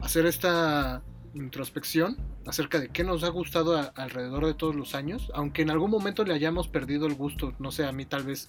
[0.00, 1.02] hacer esta
[1.34, 2.16] introspección
[2.46, 6.24] acerca de qué nos ha gustado alrededor de todos los años, aunque en algún momento
[6.24, 8.48] le hayamos perdido el gusto, no sé, a mí tal vez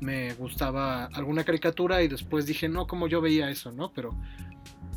[0.00, 3.92] me gustaba alguna caricatura y después dije, no, como yo veía eso, ¿no?
[3.92, 4.14] Pero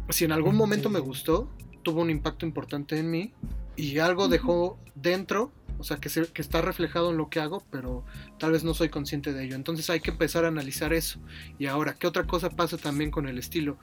[0.09, 1.49] si en algún momento me gustó,
[1.83, 3.33] tuvo un impacto importante en mí
[3.75, 8.03] y algo dejó dentro, o sea, que, que está reflejado en lo que hago, pero
[8.37, 9.55] tal vez no soy consciente de ello.
[9.55, 11.19] Entonces hay que empezar a analizar eso.
[11.57, 13.77] Y ahora, ¿qué otra cosa pasa también con el estilo?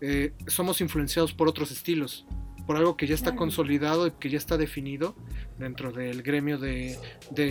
[0.00, 2.24] Eh, somos influenciados por otros estilos
[2.70, 5.16] por algo que ya está consolidado y que ya está definido
[5.58, 6.96] dentro del gremio de,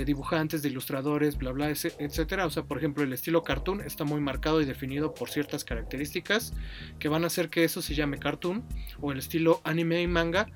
[0.06, 2.46] dibujantes, de ilustradores, bla, bla, etcétera.
[2.46, 6.54] O sea, por ejemplo, el estilo cartoon está muy marcado y definido por ciertas características
[7.00, 8.64] que van a hacer que eso se llame cartoon.
[9.02, 10.48] O el estilo anime y manga,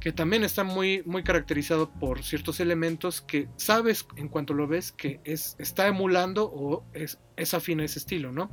[0.00, 4.90] que también está muy, muy caracterizado por ciertos elementos que sabes en cuanto lo ves
[4.90, 8.50] que es, está emulando o es, es afín a ese estilo, ¿no?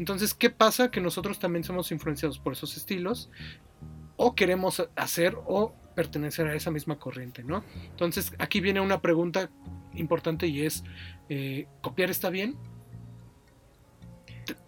[0.00, 0.90] Entonces, ¿qué pasa?
[0.90, 3.30] Que nosotros también somos influenciados por esos estilos
[4.16, 7.64] o queremos hacer o pertenecer a esa misma corriente, ¿no?
[7.90, 9.50] Entonces aquí viene una pregunta
[9.94, 10.84] importante y es,
[11.28, 12.56] eh, ¿copiar está bien?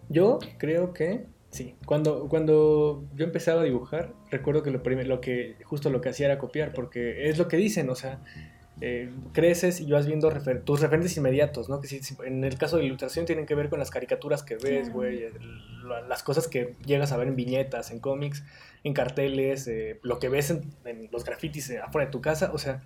[0.09, 1.75] Yo creo que sí.
[1.85, 6.27] Cuando, cuando yo empezaba a dibujar, recuerdo que lo, lo que justo lo que hacía
[6.27, 8.21] era copiar, porque es lo que dicen, o sea,
[8.79, 10.29] eh, creces y vas viendo
[10.63, 11.81] tus referentes inmediatos, ¿no?
[11.81, 14.55] Que si, en el caso de la ilustración tienen que ver con las caricaturas que
[14.55, 15.25] ves, güey,
[16.07, 18.43] las cosas que llegas a ver en viñetas, en cómics,
[18.83, 22.59] en carteles, eh, lo que ves en, los grafitis eh, afuera de tu casa, o
[22.59, 22.83] sea,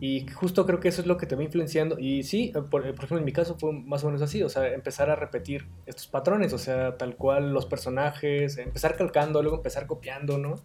[0.00, 1.98] y justo creo que eso es lo que te va influenciando.
[1.98, 5.10] Y sí, por, ejemplo, en mi caso fue más o menos así, o sea, empezar
[5.10, 10.38] a repetir estos patrones, o sea, tal cual los personajes, empezar calcando, luego empezar copiando,
[10.38, 10.62] ¿no?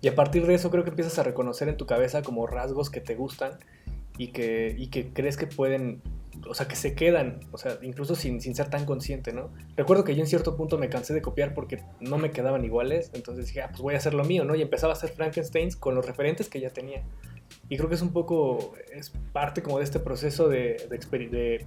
[0.00, 2.90] Y a partir de eso creo que empiezas a reconocer en tu cabeza como rasgos
[2.90, 3.58] que te gustan
[4.18, 6.02] y que, y que crees que pueden,
[6.48, 9.50] o sea, que se quedan, o sea, incluso sin, sin ser tan consciente, ¿no?
[9.76, 13.10] Recuerdo que yo en cierto punto me cansé de copiar porque no me quedaban iguales,
[13.14, 14.54] entonces dije, ah, pues voy a hacer lo mío, ¿no?
[14.54, 17.02] Y empezaba a hacer Frankensteins con los referentes que ya tenía.
[17.68, 21.66] Y creo que es un poco, es parte como de este proceso de, de, de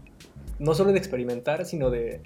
[0.60, 2.21] no solo de experimentar, sino de,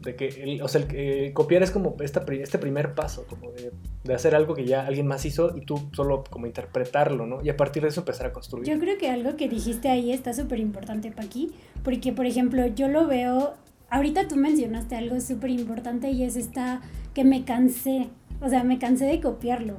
[0.00, 3.72] de que, o sea, el, copiar es como esta, este primer paso, como de,
[4.04, 7.42] de, hacer algo que ya alguien más hizo y tú solo como interpretarlo, ¿no?
[7.42, 8.66] Y a partir de eso empezar a construir.
[8.66, 12.88] Yo creo que algo que dijiste ahí está súper importante, Paqui, porque, por ejemplo, yo
[12.88, 13.54] lo veo,
[13.90, 16.80] ahorita tú mencionaste algo súper importante y es esta
[17.12, 18.08] que me cansé,
[18.40, 19.78] o sea, me cansé de copiarlo.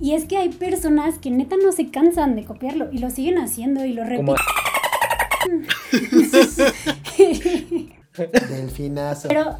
[0.00, 3.38] Y es que hay personas que neta no se cansan de copiarlo y lo siguen
[3.38, 4.34] haciendo y lo repiten.
[8.48, 9.28] Delfinazo.
[9.28, 9.56] Pero,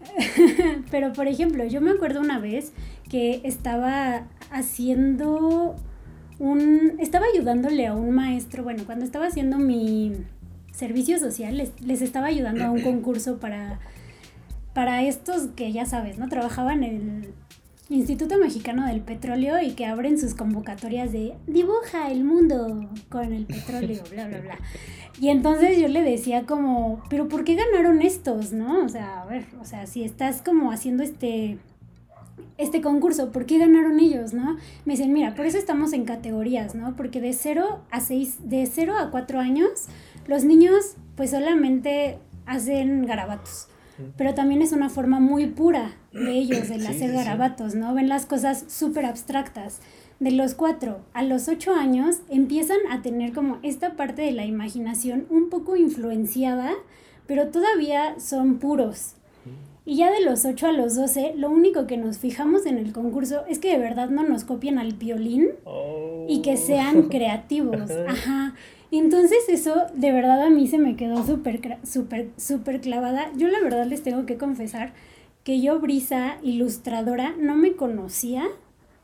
[0.90, 2.72] pero, por ejemplo, yo me acuerdo una vez
[3.08, 5.76] que estaba haciendo
[6.38, 6.96] un...
[6.98, 10.12] Estaba ayudándole a un maestro, bueno, cuando estaba haciendo mi
[10.72, 13.80] servicio social, les, estaba ayudando a un concurso para,
[14.74, 16.28] para estos que ya sabes, ¿no?
[16.28, 17.34] Trabajaban el
[17.90, 23.46] Instituto Mexicano del Petróleo y que abren sus convocatorias de dibuja el mundo con el
[23.46, 24.58] petróleo, bla, bla, bla.
[25.18, 28.84] Y entonces yo le decía como, pero ¿por qué ganaron estos, no?
[28.84, 31.56] O sea, a ver, o sea, si estás como haciendo este,
[32.58, 34.58] este concurso, ¿por qué ganaron ellos, no?
[34.84, 36.94] Me dicen, mira, por eso estamos en categorías, ¿no?
[36.94, 39.86] Porque de 0 a 6, de 0 a 4 años,
[40.26, 43.68] los niños pues solamente hacen garabatos
[44.16, 47.94] pero también es una forma muy pura de ellos, de hacer garabatos, ¿no?
[47.94, 49.80] Ven las cosas súper abstractas.
[50.20, 54.46] De los cuatro a los ocho años empiezan a tener como esta parte de la
[54.46, 56.72] imaginación un poco influenciada,
[57.26, 59.14] pero todavía son puros.
[59.88, 62.92] Y ya de los 8 a los 12, lo único que nos fijamos en el
[62.92, 65.48] concurso es que de verdad no nos copien al violín
[66.28, 67.08] y que sean oh.
[67.10, 67.90] creativos.
[68.06, 68.54] Ajá.
[68.90, 73.30] Entonces eso de verdad a mí se me quedó súper, súper, súper clavada.
[73.36, 74.92] Yo la verdad les tengo que confesar
[75.44, 78.46] que yo, Brisa, ilustradora, no me conocía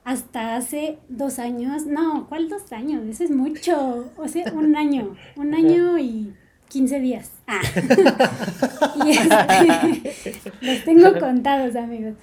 [0.05, 1.87] hasta hace dos años.
[1.87, 3.05] No, ¿cuál dos años?
[3.07, 4.11] Eso es mucho.
[4.17, 5.17] O sea, un año.
[5.37, 6.35] Un año y
[6.69, 7.31] 15 días.
[7.47, 7.61] Ah.
[9.07, 12.15] y este, los tengo contados, amigos.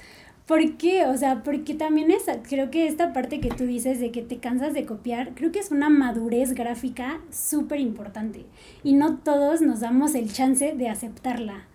[0.51, 1.05] ¿Por qué?
[1.05, 4.39] O sea, porque también es, creo que esta parte que tú dices de que te
[4.39, 8.45] cansas de copiar, creo que es una madurez gráfica súper importante
[8.83, 11.67] y no todos nos damos el chance de aceptarla.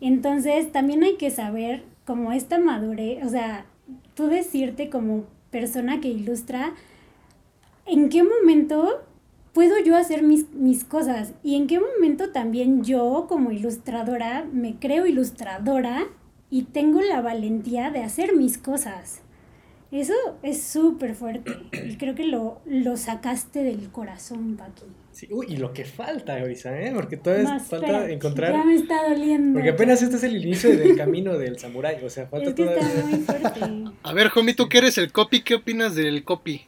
[0.00, 3.66] Entonces, también hay que saber como esta madurez, o sea,
[4.14, 6.74] tú decirte como persona que ilustra,
[7.84, 9.02] en qué momento
[9.52, 14.76] puedo yo hacer mis, mis cosas y en qué momento también yo como ilustradora me
[14.78, 16.06] creo ilustradora
[16.50, 19.22] y tengo la valentía de hacer mis cosas.
[19.92, 24.84] Eso es súper fuerte y creo que lo, lo sacaste del corazón, Paqui.
[25.10, 26.92] Sí, uy, y lo que falta, Orisa, ¿eh?
[26.94, 28.52] Porque todavía falta encontrar...
[28.52, 29.54] Ya me está doliendo.
[29.54, 32.64] Porque apenas este es el inicio del camino del samurái, o sea, falta es que
[32.64, 32.88] todavía...
[32.88, 33.60] está muy fuerte.
[34.04, 36.62] A ver, Homie, tú que eres el copy, ¿qué opinas del copy?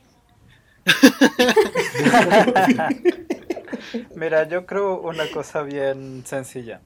[4.16, 6.80] Mira, yo creo una cosa bien sencilla.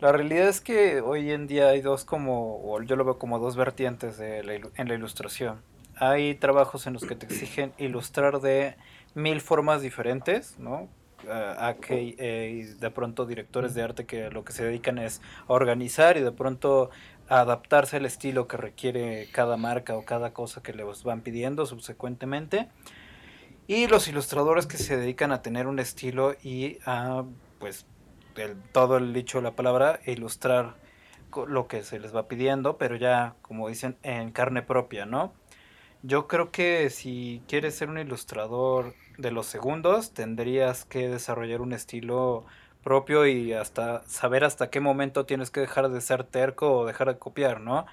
[0.00, 3.40] La realidad es que hoy en día hay dos como, o yo lo veo como
[3.40, 4.38] dos vertientes de
[4.76, 5.60] en la ilustración.
[5.96, 8.76] Hay trabajos en los que te exigen ilustrar de
[9.14, 10.88] mil formas diferentes, ¿no?
[11.28, 15.52] a que eh, de pronto directores de arte que lo que se dedican es a
[15.52, 16.90] organizar y de pronto
[17.28, 21.66] a adaptarse al estilo que requiere cada marca o cada cosa que les van pidiendo
[21.66, 22.68] subsecuentemente.
[23.66, 27.24] Y los ilustradores que se dedican a tener un estilo y a,
[27.58, 27.84] pues,
[28.72, 30.76] todo el dicho de la palabra, ilustrar
[31.46, 35.32] lo que se les va pidiendo, pero ya, como dicen, en carne propia, ¿no?
[36.02, 41.72] Yo creo que si quieres ser un ilustrador de los segundos, tendrías que desarrollar un
[41.72, 42.44] estilo
[42.82, 47.08] propio y hasta saber hasta qué momento tienes que dejar de ser terco o dejar
[47.08, 47.86] de copiar, ¿no?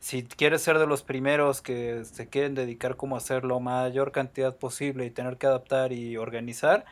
[0.00, 4.10] Si quieres ser de los primeros que se quieren dedicar como a hacer lo mayor
[4.10, 6.84] cantidad posible y tener que adaptar y organizar,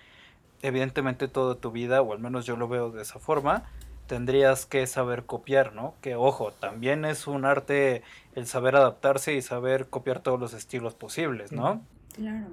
[0.63, 3.65] evidentemente toda tu vida, o al menos yo lo veo de esa forma,
[4.07, 5.95] tendrías que saber copiar, ¿no?
[6.01, 8.03] Que ojo, también es un arte
[8.35, 11.83] el saber adaptarse y saber copiar todos los estilos posibles, ¿no?
[12.15, 12.47] Claro.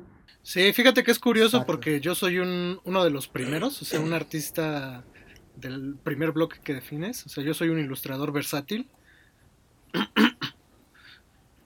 [0.43, 1.73] Sí, fíjate que es curioso Exacto.
[1.73, 5.03] porque yo soy un, uno de los primeros, o sea, un artista
[5.55, 8.87] del primer bloque que defines, o sea, yo soy un ilustrador versátil.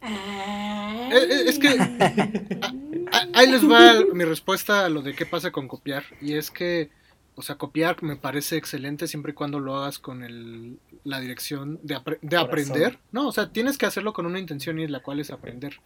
[0.04, 1.78] Eh, eh, es que-
[3.34, 6.90] Ahí les va mi respuesta a lo de qué pasa con copiar, y es que,
[7.36, 11.80] o sea, copiar me parece excelente siempre y cuando lo hagas con el, la dirección
[11.84, 13.28] de, apre- de aprender, ¿no?
[13.28, 15.80] O sea, tienes que hacerlo con una intención y la cual es aprender,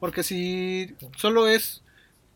[0.00, 1.82] porque si solo es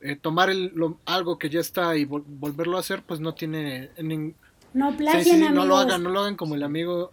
[0.03, 3.35] eh, tomar el- lo- algo que ya está y vol- volverlo a hacer, pues no
[3.35, 3.91] tiene...
[3.99, 4.35] nin-
[4.75, 5.55] No plagien, sí, amigos.
[5.55, 7.13] no lo hagan, no lo hagan como el amigo...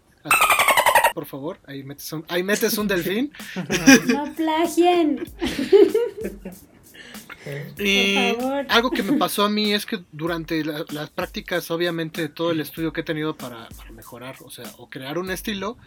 [1.14, 3.32] Por favor, ahí metes un, ahí metes un delfín.
[4.08, 5.24] No plagien.
[7.78, 8.66] Y Por favor.
[8.70, 12.52] algo que me pasó a mí es que durante la- las prácticas, obviamente, de todo
[12.52, 15.78] el estudio que he tenido para, para mejorar, o sea, o crear un estilo,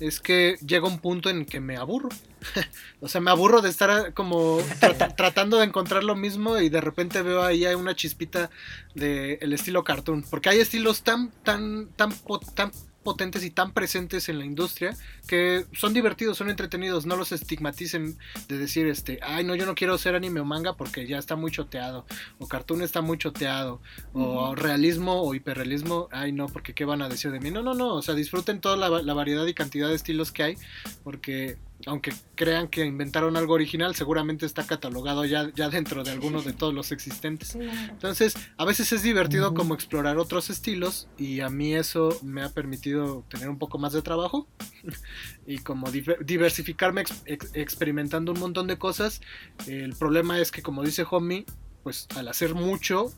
[0.00, 2.08] es que llega un punto en que me aburro.
[3.00, 6.80] o sea, me aburro de estar como trata- tratando de encontrar lo mismo y de
[6.80, 8.50] repente veo ahí hay una chispita
[8.94, 10.24] del el estilo cartoon.
[10.28, 12.12] Porque hay estilos tan, tan, tan,
[12.54, 12.70] tan
[13.02, 14.96] potentes y tan presentes en la industria
[15.26, 18.18] que son divertidos, son entretenidos, no los estigmaticen
[18.48, 21.36] de decir este, ay no, yo no quiero ser anime o manga porque ya está
[21.36, 22.06] muy choteado,
[22.38, 23.80] o cartoon está muy choteado,
[24.12, 27.50] o realismo o hiperrealismo, ay no, porque qué van a decir de mí.
[27.50, 30.42] No, no, no, o sea, disfruten toda la, la variedad y cantidad de estilos que
[30.42, 30.56] hay,
[31.04, 31.56] porque
[31.86, 36.52] aunque crean que inventaron algo original, seguramente está catalogado ya, ya dentro de alguno de
[36.52, 37.54] todos los existentes.
[37.54, 42.48] Entonces, a veces es divertido como explorar otros estilos y a mí eso me ha
[42.50, 44.48] permitido tener un poco más de trabajo
[45.46, 49.20] y como diver- diversificarme ex- ex- experimentando un montón de cosas.
[49.66, 51.46] El problema es que, como dice Homie,
[51.84, 53.12] pues al hacer mucho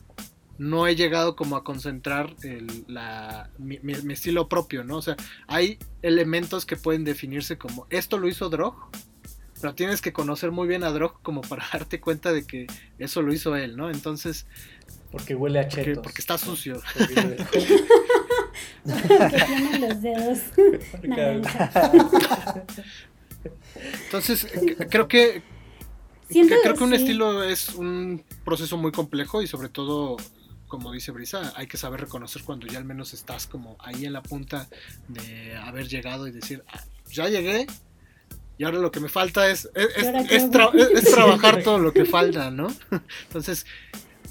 [0.57, 4.97] no he llegado como a concentrar el- la, mi, mi- mi estilo propio, ¿no?
[4.97, 5.15] O sea,
[5.47, 8.75] hay elementos que pueden definirse como esto lo hizo Drog,
[9.59, 12.67] pero tienes que conocer muy bien a Drog como para darte cuenta de que
[12.99, 13.89] eso lo hizo él, ¿no?
[13.89, 14.45] Entonces,
[15.11, 16.03] Porque huele a porque, chetos.
[16.03, 16.81] porque está sucio.
[18.83, 20.39] Porque tiene los dedos.
[24.05, 24.47] Entonces,
[24.89, 25.41] creo que
[26.29, 26.95] Siento creo que un sí.
[26.95, 30.15] estilo es un proceso muy complejo y sobre todo,
[30.71, 34.13] como dice Brisa, hay que saber reconocer cuando ya al menos estás como ahí en
[34.13, 34.69] la punta
[35.09, 37.67] de haber llegado y decir, "Ah, ya llegué
[38.57, 40.49] y ahora lo que me falta es, es,
[41.11, 42.67] trabajar todo lo que falta, ¿no?
[43.27, 43.65] Entonces,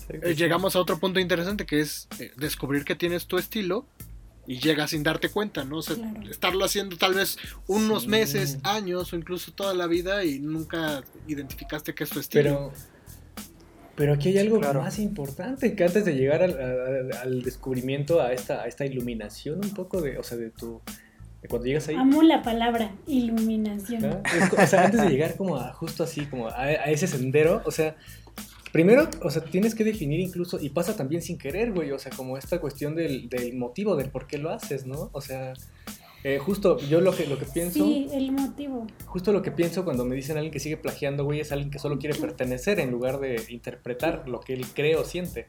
[0.08, 3.86] eh, llegamos a otro punto interesante que es eh, descubrir que tienes tu estilo
[4.46, 5.76] y llegas sin darte cuenta, ¿no?
[5.76, 6.30] O sea, Claro.
[6.30, 7.36] estarlo haciendo tal vez
[7.66, 8.08] unos Sí.
[8.08, 12.42] meses, años o incluso toda la vida y nunca identificaste que es tu estilo.
[12.42, 12.72] Pero,
[13.96, 14.80] pero aquí hay algo Claro.
[14.82, 19.60] más importante que antes de llegar al, al- al descubrimiento, a esta, a esta iluminación
[19.64, 20.80] un poco de, o sea, de tu...
[21.42, 21.94] De cuando llegas ahí.
[21.96, 24.04] Amo la palabra iluminación.
[24.04, 27.70] o sea, antes de llegar como a justo así, como a, a ese sendero, o
[27.70, 27.96] sea,
[28.72, 32.12] primero, o sea, tienes que definir incluso, y pasa también sin querer, güey, o sea,
[32.14, 35.08] como esta cuestión del, del motivo, del por qué lo haces, ¿no?
[35.12, 35.54] O sea,
[36.22, 37.84] Eh, justo, yo lo que, lo que pienso.
[37.84, 38.86] Sí, el motivo.
[39.06, 41.78] Justo lo que pienso cuando me dicen alguien que sigue plagiando, güey, es alguien que
[41.78, 45.48] solo quiere pertenecer en lugar de interpretar lo que él cree o siente.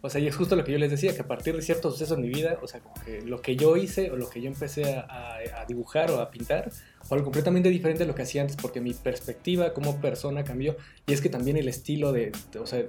[0.00, 1.94] O sea, y es justo lo que yo les decía, que a partir de ciertos
[1.94, 4.40] sucesos en mi vida, o sea, como que lo que yo hice o lo que
[4.40, 6.70] yo empecé a, a dibujar o a pintar
[7.02, 10.76] fue algo completamente diferente a lo que hacía antes, porque mi perspectiva como persona cambió.
[11.06, 12.84] Y es que también el estilo de, de o sea,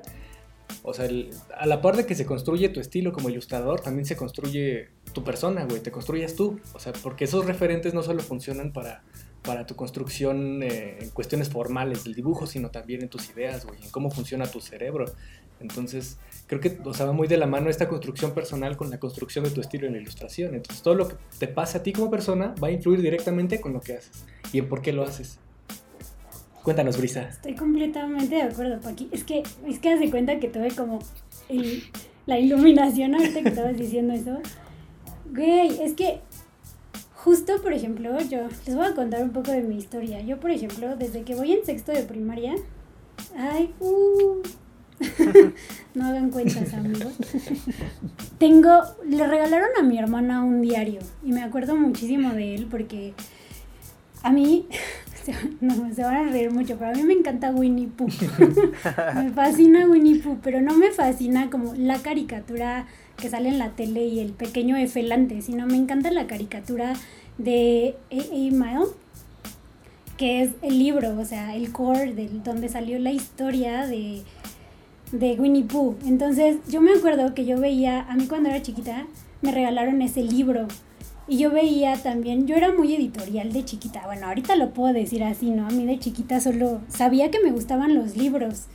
[0.84, 1.10] o sea,
[1.58, 5.24] a la par de que se construye tu estilo como ilustrador, también se construye tu
[5.24, 6.60] persona, güey, te construyes tú.
[6.74, 9.02] O sea, porque esos referentes no solo funcionan para,
[9.42, 13.82] para tu construcción eh, en cuestiones formales del dibujo, sino también en tus ideas, güey,
[13.84, 15.06] en cómo funciona tu cerebro.
[15.60, 19.00] Entonces, creo que, o sea, va muy de la mano esta construcción personal con la
[19.00, 20.54] construcción de tu estilo en la ilustración.
[20.54, 23.74] Entonces, todo lo que te pasa a ti como persona va a influir directamente con
[23.74, 25.40] lo que haces y en por qué lo haces.
[26.62, 27.30] Cuéntanos, Brisa.
[27.30, 29.10] Estoy completamente de acuerdo, Paqui.
[29.12, 31.00] Es que, es que haz de cuenta que tuve como
[32.28, 34.40] la iluminación ahorita que estabas diciendo eso.
[35.34, 36.22] Güey, es que
[37.14, 40.22] justo, por ejemplo, yo les voy a contar un poco de mi historia.
[40.22, 42.56] Yo, por ejemplo, desde que voy en sexto de primaria,
[43.38, 44.42] ay, uh,
[45.94, 47.14] no hagan cuentas, amigos.
[48.38, 53.14] Tengo, le regalaron a mi hermana un diario y me acuerdo muchísimo de él porque
[54.24, 54.68] a mí
[55.62, 58.08] no, se van a reír mucho, pero a mí me encanta Winnie Pooh.
[59.16, 63.72] me fascina Winnie Pooh, pero no me fascina como la caricatura que sale en la
[63.72, 66.94] tele y el pequeño efelante, sino me encanta la caricatura
[67.38, 68.52] de A.A.
[68.52, 68.92] Mile,
[70.18, 74.24] que es el libro, o sea, el core de donde salió la historia de,
[75.12, 75.96] de Winnie Pooh.
[76.06, 79.08] Entonces, yo me acuerdo que yo veía, a mí cuando era chiquita,
[79.42, 80.68] me regalaron ese libro
[81.28, 85.24] y yo veía también, yo era muy editorial de chiquita, bueno, ahorita lo puedo decir
[85.24, 85.68] así, ¿no?
[85.68, 88.68] A mí de chiquita solo sabía que me gustaban los libros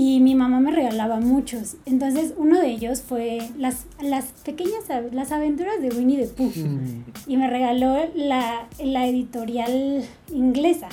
[0.00, 1.74] y mi mamá me regalaba muchos.
[1.84, 6.52] Entonces uno de ellos fue las, las pequeñas, las aventuras de Winnie the Pooh.
[6.54, 7.04] Mm.
[7.26, 10.88] Y me regaló la, la editorial inglesa.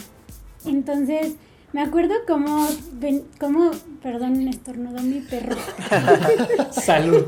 [0.66, 1.36] Entonces
[1.72, 2.68] me acuerdo cómo,
[3.40, 3.70] cómo
[4.02, 5.56] perdón, estornudó mi perro.
[6.72, 7.28] Salud.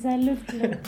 [0.00, 0.78] Salud, claro.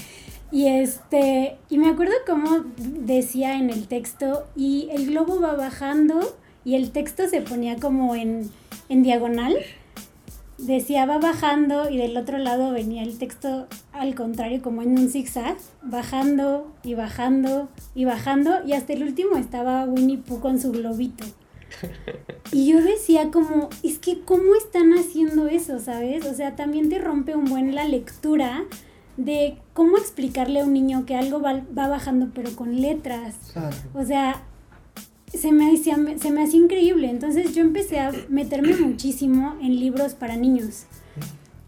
[0.51, 6.21] Y este, y me acuerdo cómo decía en el texto, y el globo va bajando,
[6.65, 8.51] y el texto se ponía como en,
[8.89, 9.57] en diagonal.
[10.59, 15.09] Decía va bajando y del otro lado venía el texto al contrario, como en un
[15.09, 20.73] zigzag, bajando y bajando y bajando, y hasta el último estaba Winnie Pooh con su
[20.73, 21.25] globito.
[22.53, 26.25] Y yo decía como, es que ¿cómo están haciendo eso, sabes?
[26.25, 28.63] O sea, también te rompe un buen la lectura
[29.17, 33.35] de cómo explicarle a un niño que algo va, bajando pero con letras.
[33.93, 34.45] O sea,
[35.39, 37.11] se me, hacía, se me hacía increíble.
[37.11, 40.85] Entonces yo empecé a meterme muchísimo en libros para niños.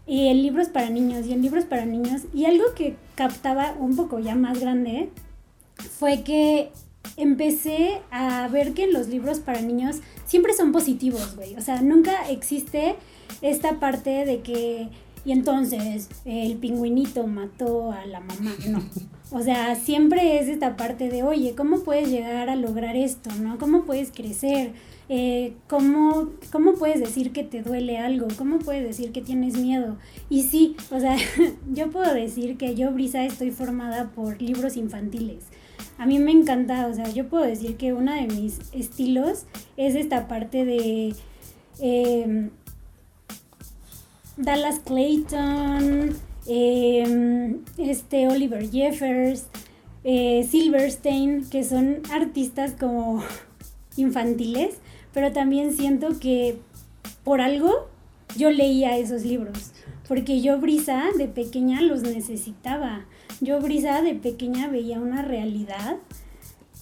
[0.05, 2.23] Y en libros para niños y en libros para niños.
[2.33, 5.09] Y algo que captaba un poco ya más grande
[5.99, 6.71] fue que
[7.17, 11.55] empecé a ver que los libros para niños siempre son positivos, güey.
[11.55, 12.95] O sea, nunca existe
[13.41, 14.89] esta parte de que
[15.27, 18.55] y entonces el pingüinito mató a la mamá.
[18.69, 18.81] No.
[19.29, 23.29] O sea, siempre es esta parte de, oye, ¿cómo puedes llegar a lograr esto?
[23.41, 23.57] ¿No?
[23.57, 24.71] ¿Cómo puedes crecer?
[25.09, 28.29] Eh, ¿cómo, ¿Cómo puedes decir que te duele algo?
[28.37, 29.97] ¿Cómo puedes decir que tienes miedo?
[30.29, 31.17] Y sí, o sea,
[31.73, 35.43] yo puedo decir que yo, Brisa, estoy formada por libros infantiles.
[35.97, 39.95] A mí me encanta, o sea, yo puedo decir que uno de mis estilos es
[39.95, 41.13] esta parte de...
[41.81, 42.49] Eh,
[44.37, 46.15] Dallas Clayton,
[46.45, 49.47] em, este Oliver Jeffers,
[50.03, 53.23] eh, Silverstein, que son artistas como
[53.97, 54.75] infantiles,
[55.11, 56.59] pero también siento que
[57.23, 57.87] por algo
[58.37, 59.71] yo leía esos libros,
[60.07, 63.05] porque yo brisa de pequeña los necesitaba.
[63.41, 65.97] Yo brisa de pequeña veía una realidad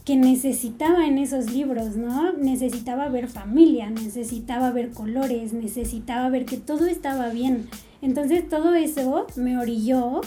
[0.06, 2.32] que necesitaba en esos libros, ¿no?
[2.34, 7.68] Necesitaba ver familia, necesitaba ver colores, necesitaba ver que todo estaba bien.
[8.04, 10.22] Entonces todo eso me orilló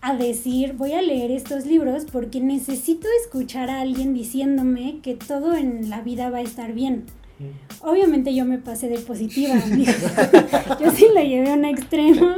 [0.00, 5.56] a decir, voy a leer estos libros porque necesito escuchar a alguien diciéndome que todo
[5.56, 7.06] en la vida va a estar bien.
[7.40, 7.84] Mm.
[7.84, 9.54] Obviamente yo me pasé de positiva,
[10.80, 12.36] yo sí lo llevé a un extremo,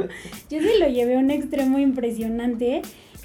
[0.49, 2.81] yo sí lo llevé a un extremo impresionante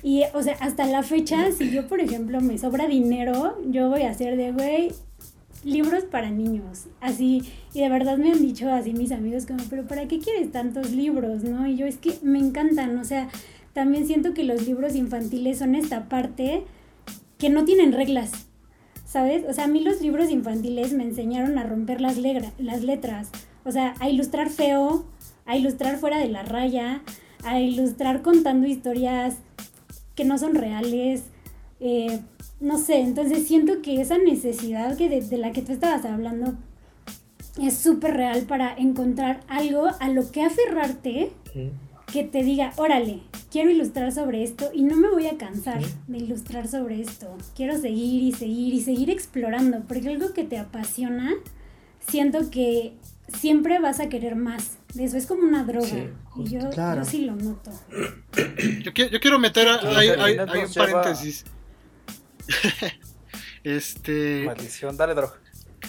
[0.06, 4.02] y, o sea, hasta la fecha, si yo, por ejemplo, me sobra dinero, yo voy
[4.02, 4.92] a hacer de, güey,
[5.64, 6.86] libros para niños.
[7.00, 7.42] Así,
[7.74, 10.92] y de verdad me han dicho así mis amigos como, pero ¿para qué quieres tantos
[10.92, 11.42] libros?
[11.42, 11.66] ¿No?
[11.66, 13.28] Y yo es que me encantan, o sea,
[13.72, 16.62] también siento que los libros infantiles son esta parte
[17.36, 18.30] que no tienen reglas,
[19.06, 19.44] ¿sabes?
[19.48, 23.30] O sea, a mí los libros infantiles me enseñaron a romper las, las letras,
[23.64, 25.04] o sea, a ilustrar feo,
[25.46, 27.02] a ilustrar fuera de la raya,
[27.42, 29.38] a ilustrar contando historias
[30.16, 31.24] que no son reales.
[31.78, 32.20] Eh,
[32.58, 36.54] no sé, entonces siento que esa necesidad que de, la que tú estabas hablando
[37.62, 41.32] es súper real para encontrar algo a lo que aferrarte
[42.12, 46.18] que te diga, órale, quiero ilustrar sobre esto y no me voy a cansar de
[46.18, 47.36] ilustrar sobre esto.
[47.54, 51.32] Quiero seguir y seguir y seguir explorando, porque algo que te apasiona,
[52.06, 52.92] siento que
[53.28, 54.78] siempre vas a querer más.
[54.96, 55.86] De eso es como una droga.
[56.36, 56.60] y yo,
[57.04, 57.70] sí lo noto.
[58.82, 61.44] Yo, quiero meter, hay, un paréntesis.
[63.64, 64.44] este.
[64.46, 65.34] Maldición, dale droga.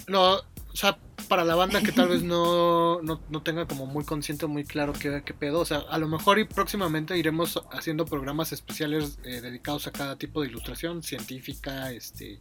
[0.10, 0.98] No, o sea,
[1.28, 5.22] para la banda que tal vez no, no, tenga como muy consciente, muy claro qué,
[5.26, 5.60] qué, pedo.
[5.60, 10.16] O sea, a lo mejor y próximamente iremos haciendo programas especiales eh, dedicados a cada
[10.16, 12.40] tipo de ilustración, científica, este,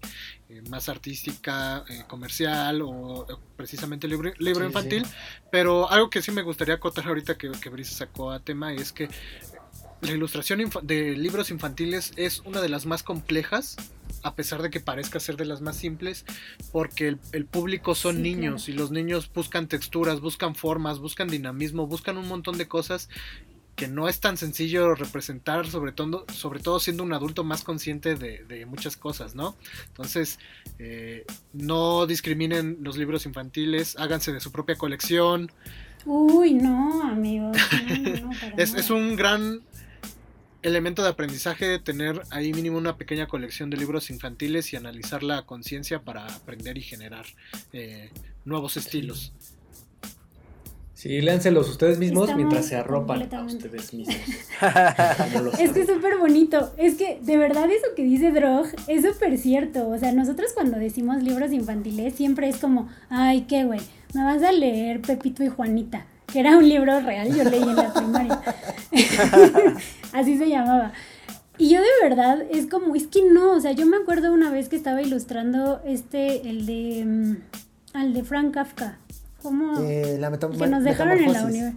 [0.49, 3.27] eh, más artística, eh, comercial o
[3.57, 5.05] precisamente libro, libro infantil.
[5.51, 8.93] Pero algo que sí me gustaría acotar ahorita que, que Brisa sacó a tema es
[8.93, 9.09] que
[10.01, 13.77] la ilustración de libros infantiles es una de las más complejas
[14.27, 16.25] a pesar de que parezca ser de las más simples,
[16.73, 22.19] porque el, público son niños y los niños buscan texturas, buscan formas, buscan dinamismo, buscan
[22.19, 23.09] un montón de cosas
[23.77, 28.17] que no es tan sencillo representar, sobre todo, sobre todo siendo un adulto más consciente
[28.17, 29.55] de, muchas cosas, ¿no?
[29.89, 30.41] Entonces,
[30.79, 35.53] eh, no discriminen los libros infantiles, háganse de su propia colección.
[36.05, 37.57] Uy, no, amigos.
[38.57, 39.61] es, es, un gran
[40.67, 45.47] elemento de aprendizaje tener ahí mínimo una pequeña colección de libros infantiles y analizar la
[45.47, 47.25] conciencia para aprender y generar
[47.73, 48.11] eh,
[48.45, 49.33] nuevos estilos.
[50.95, 54.17] Sí, léanselos ustedes mismos mientras se arropan a ustedes mismos.
[55.61, 56.73] es que es súper bonito.
[56.79, 59.89] Es que de verdad eso que dice Drog es súper cierto.
[59.89, 63.81] O sea, nosotros cuando decimos libros infantiles siempre es como, ay, qué güey,
[64.15, 67.77] me vas a leer Pepito y Juanita que era un libro real, yo leí en
[67.77, 68.43] la primaria.
[70.13, 70.93] Así se llamaba.
[71.59, 74.51] Y yo de verdad es como, es que no, o sea, yo me acuerdo una
[74.51, 77.37] vez que estaba ilustrando este, el de, um,
[77.95, 78.99] al de Frank Kafka.
[79.43, 79.81] ¿Cómo?
[79.81, 81.73] Eh, la que nos dejaron en la universidad.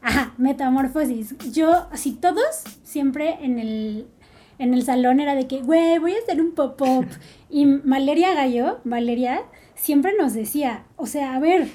[0.00, 1.34] Ajá, metamorfosis.
[1.52, 4.06] Yo, así todos, siempre en el,
[4.58, 7.06] en el salón era de que, güey, voy a hacer un pop-up.
[7.50, 9.40] Y Valeria Gallo, Valeria,
[9.74, 11.68] siempre nos decía, o sea, a ver,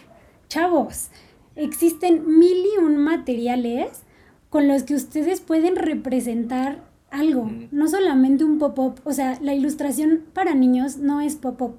[0.47, 1.09] chavos,
[1.55, 4.03] existen mil y un materiales
[4.49, 10.23] con los que ustedes pueden representar algo, no solamente un pop-up, o sea, la ilustración
[10.33, 11.77] para niños no es pop-up,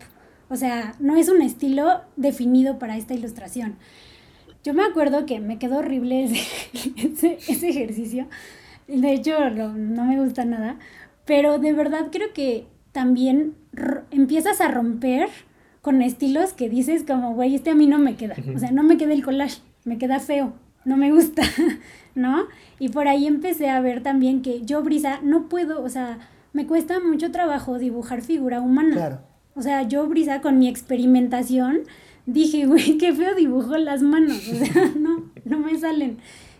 [0.49, 3.77] o sea, no es un estilo definido para esta ilustración.
[4.62, 8.29] Yo me acuerdo que me quedó horrible ese, ese, ejercicio,
[8.87, 10.79] de hecho no me gusta nada,
[11.25, 13.55] pero de verdad creo que también
[14.12, 15.29] empiezas a romper
[15.85, 18.35] con estilos que dices como, güey, este a mí no me queda.
[18.57, 20.55] O sea, no me queda el collage, me queda feo,
[20.87, 21.43] no me gusta,
[22.14, 22.47] ¿no?
[22.78, 26.20] Y por ahí empecé a ver también que yo, Brisa, no puedo, o sea,
[26.55, 28.95] me cuesta mucho trabajo dibujar figura humana.
[28.95, 29.20] Claro.
[29.55, 31.80] O sea, yo, Brisa, con mi experimentación,
[32.24, 34.39] dije, güey, qué feo dibujo las manos.
[34.39, 36.16] O sea, no, no me salen.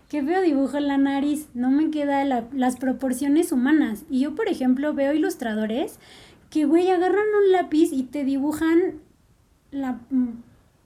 [0.07, 1.47] Qué feo dibujo la nariz.
[1.55, 4.03] No me quedan las proporciones humanas.
[4.07, 5.99] Y yo, por ejemplo, veo ilustradores
[6.51, 9.03] que, güey, agarran un lápiz y te dibujan
[9.71, 9.99] la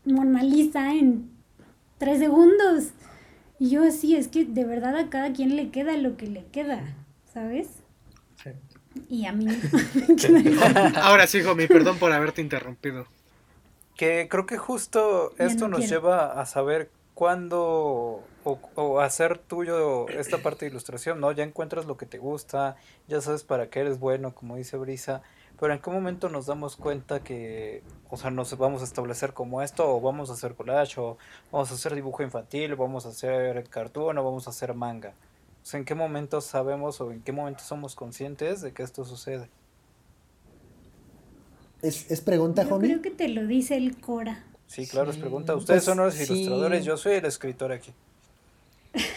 [0.06, 1.30] Mona Lisa en
[1.98, 2.92] tres segundos.
[3.60, 6.46] Y yo sí, es que de verdad a cada quien le queda lo que le
[6.46, 6.96] queda,
[7.32, 7.68] ¿sabes?
[8.42, 8.52] Sí.
[9.10, 9.48] Y a mí
[10.96, 13.06] Ahora sí, mi perdón por haberte interrumpido.
[13.96, 20.38] Que creo que justo esto nos lleva a saber cuándo o, o, hacer tuyo esta
[20.38, 21.34] parte de ilustración, ¿no?
[21.34, 22.78] Ya encuentras lo que te gusta,
[23.10, 25.22] ya sabes para qué eres bueno, como dice Brisa,
[25.60, 29.62] pero ¿en qué momento nos damos cuenta que, o sea, nos vamos a establecer como
[29.62, 31.18] esto, o vamos a hacer collage, o
[31.52, 35.14] vamos a hacer dibujo infantil, o vamos a hacer cartoon, o vamos a hacer manga?
[35.62, 39.04] O sea, ¿en qué momento sabemos o en qué momento somos conscientes de que esto
[39.04, 39.50] sucede?
[41.82, 44.46] ¿Es, es pregunta, Yo creo que te lo dice el Cora.
[44.68, 45.56] Sí, claro, es pregunta.
[45.56, 47.94] Ustedes pues son los ilustradores, yo soy el escritor aquí.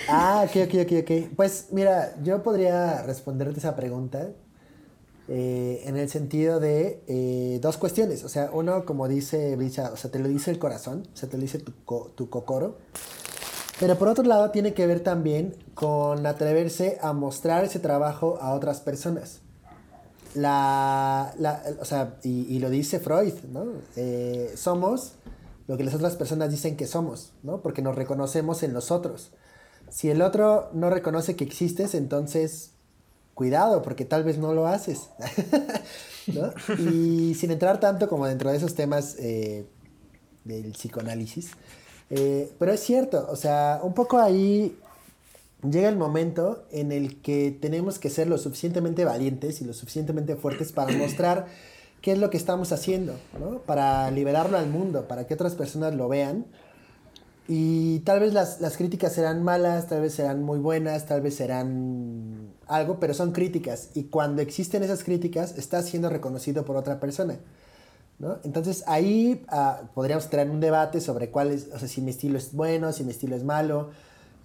[0.09, 1.34] Ah, ok, ok, ok, ok.
[1.36, 4.30] Pues mira, yo podría responderte esa pregunta
[5.35, 8.22] eh, en el sentido de eh, dos cuestiones.
[8.22, 11.26] O sea, uno, como dice Brisa, o sea, te lo dice el corazón, o sea,
[11.30, 11.72] te lo dice tu,
[12.14, 12.76] tu cocoro.
[13.80, 18.53] Pero por otro lado, tiene que ver también con atreverse a mostrar ese trabajo a
[18.53, 19.41] otras personas.
[20.35, 23.64] La, la o sea, y, lo dice Freud, ¿no?
[23.97, 25.14] Eh, somos
[25.66, 27.62] lo que las otras personas dicen que somos, ¿no?
[27.62, 29.30] Porque nos reconocemos en los otros.
[29.89, 32.71] Si el otro no reconoce que existes, entonces
[33.43, 35.11] cuidado, porque tal vez no lo haces.
[36.78, 39.66] Y sin entrar tanto como dentro de esos temas eh,
[40.45, 41.51] del psicoanálisis.
[42.11, 44.78] Eh, pero es cierto, o sea, un poco ahí
[45.68, 50.36] llega el momento en el que tenemos que ser lo suficientemente valientes y lo suficientemente
[50.36, 51.49] fuertes para mostrar
[52.03, 53.59] qué es lo que estamos haciendo, ¿no?
[53.59, 56.47] Para liberarlo al mundo, para que otras personas lo vean.
[57.55, 61.34] Y tal vez las, las críticas serán malas, tal vez serán muy buenas, tal vez
[61.34, 63.90] serán algo, pero son críticas.
[63.92, 67.36] Y cuando existen esas críticas, está siendo reconocido por otra persona.
[68.18, 68.38] ¿no?
[68.44, 72.38] Entonces ahí ah, podríamos tener un debate sobre cuál es, o sea, si mi estilo
[72.38, 73.90] es bueno, si mi estilo es malo,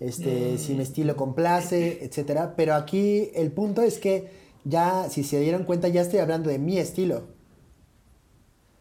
[0.02, 2.56] este, si mi estilo complace, etcétera.
[2.58, 4.30] Pero aquí el punto es que
[4.66, 7.24] ya, si se dieron cuenta, ya estoy hablando de mi estilo.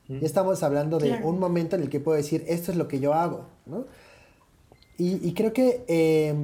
[0.09, 2.99] Ya estamos hablando de un momento en el que puedo decir, esto es lo que
[2.99, 3.87] yo hago, ¿no?
[4.99, 6.34] Y, y creo que eh,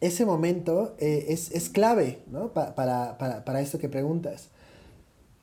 [0.00, 2.52] ese momento eh, es, es clave, ¿no?
[2.52, 4.48] Pa- para, para, para esto que preguntas.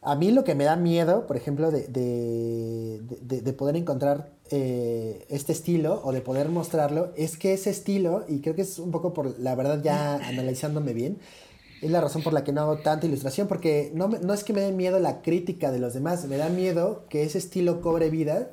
[0.02, 4.32] A mí lo que me da miedo, por ejemplo, de, de, de- de poder encontrar
[4.52, 8.80] eh, este estilo o de poder mostrarlo, es que ese estilo, y creo que es
[8.80, 11.18] un poco por, la verdad, ya analizándome bien,
[11.82, 14.54] es la razón por la que no hago tanta ilustración, porque no, no es que
[14.54, 18.10] me dé miedo la crítica de los demás, me da miedo que ese estilo cobre
[18.10, 18.52] vida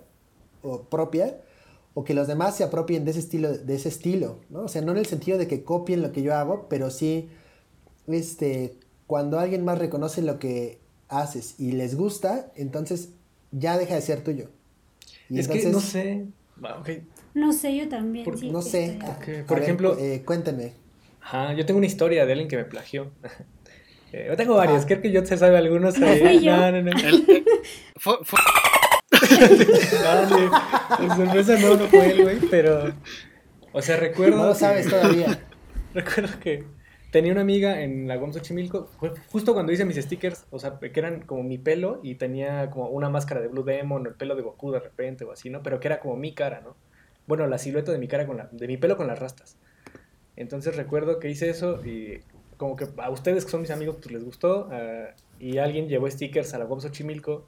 [0.63, 1.37] o propia
[1.95, 4.63] o que los demás se apropien de ese estilo, de ese estilo, ¿no?
[4.63, 7.29] O sea, no en el sentido de que copien lo que yo hago, pero sí,
[8.07, 8.75] este,
[9.07, 10.79] cuando alguien más reconoce lo que
[11.09, 13.11] haces y les gusta, entonces
[13.51, 14.49] ya deja de ser tuyo.
[15.29, 16.27] Y es que no sé.
[16.63, 16.89] Ah, ok.
[17.35, 18.25] No sé, yo también.
[18.25, 18.85] Por- sí, no sé.
[18.99, 20.73] estoy- Ok, A Por ver, ejemplo, eh, cuéntenme.
[21.21, 23.11] Ajá, yo tengo una historia de alguien que me plagió.
[24.13, 24.87] Eh, yo tengo varias, Ah.
[24.89, 25.97] creo que yo te sabe algunos.
[25.97, 26.19] ¿No ahí.
[26.21, 26.57] fui yo?
[26.57, 26.91] No, no, no.
[26.91, 27.45] El- eh,
[27.97, 28.41] fue- fue-
[30.99, 32.93] Por sorpresa no, no fue él, güey, pero...
[33.73, 34.37] O sea, recuerdo...
[34.37, 35.47] No lo que- sabes todavía.
[35.95, 36.65] Recuerdo que
[37.11, 40.79] tenía una amiga en la UAM Xochimilco, fue justo cuando hice mis stickers, o sea,
[40.79, 44.15] que eran como mi pelo y tenía como una máscara de Blue Demon o el
[44.15, 45.63] pelo de Goku de repente o así, ¿no?
[45.63, 46.77] Pero que era como mi cara, ¿no?
[47.27, 49.57] Bueno, la silueta de mi cara con la, de mi pelo con las rastas.
[50.37, 52.21] Entonces recuerdo que hice eso y
[52.57, 55.09] como que a ustedes que son mis amigos pues les gustó ah,
[55.39, 57.47] y alguien llevó stickers a la UAM Xochimilco.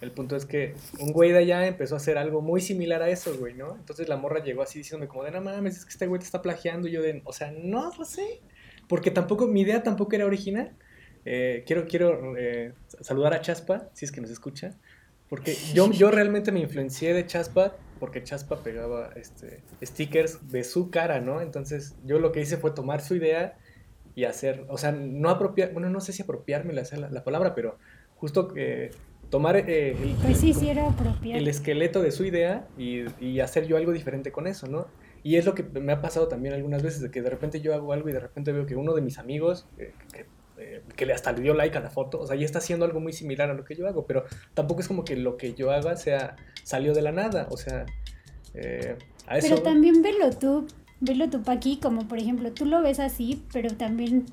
[0.00, 3.10] El punto es que un güey de allá empezó a hacer algo muy similar a
[3.10, 3.76] eso, güey, ¿no?
[3.76, 6.24] Entonces la morra llegó así diciéndome como de, no mames, es que este güey te
[6.24, 6.88] está plagiando.
[6.88, 8.40] Y yo de, o sea, no lo sé.
[8.88, 10.72] Porque tampoco, mi idea tampoco era original.
[11.26, 14.74] Eh, quiero quiero eh, saludar a Chaspa, si es que nos escucha.
[15.28, 20.90] Porque yo, yo realmente me influencié de Chaspa porque Chaspa pegaba este, stickers de su
[20.90, 21.40] cara, ¿no?
[21.40, 23.56] Entonces yo lo que hice fue tomar su idea
[24.16, 27.54] y hacer, o sea, no apropiar, bueno, no sé si apropiarme la, la, la palabra,
[27.54, 27.78] pero
[28.16, 28.90] justo eh,
[29.30, 33.66] tomar eh, el, Pues sí, sí era el esqueleto de su idea y, y hacer
[33.66, 34.88] yo algo diferente con eso, ¿no?
[35.22, 37.74] Y es lo que me ha pasado también algunas veces, de que de repente yo
[37.74, 40.26] hago algo y de repente veo que uno de mis amigos, eh, que,
[40.58, 42.84] eh, que le hasta le dio like a la foto, o sea, ya está haciendo
[42.84, 44.24] algo muy similar a lo que yo hago, pero
[44.54, 47.84] tampoco es como que lo que yo haga sea salió de la nada, o sea,
[48.54, 49.48] eh, a eso...
[49.48, 50.66] Pero también velo tú,
[51.00, 54.24] velo tú, Paqui, como por ejemplo, tú lo ves así, pero también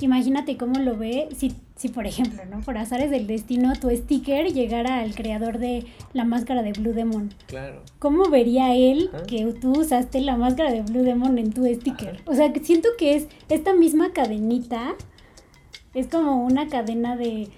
[0.00, 2.60] imagínate cómo lo ve si, si por ejemplo, ¿no?
[2.60, 7.34] Por azares del destino, tu sticker llegara al creador de la máscara de Blue Demon.
[7.46, 7.82] Claro.
[7.98, 9.24] ¿Cómo vería él Ajá.
[9.24, 12.20] que tú usaste la máscara de Blue Demon en tu sticker?
[12.26, 14.94] O sea, siento que es esta misma cadenita,
[15.94, 17.48] es como una cadena de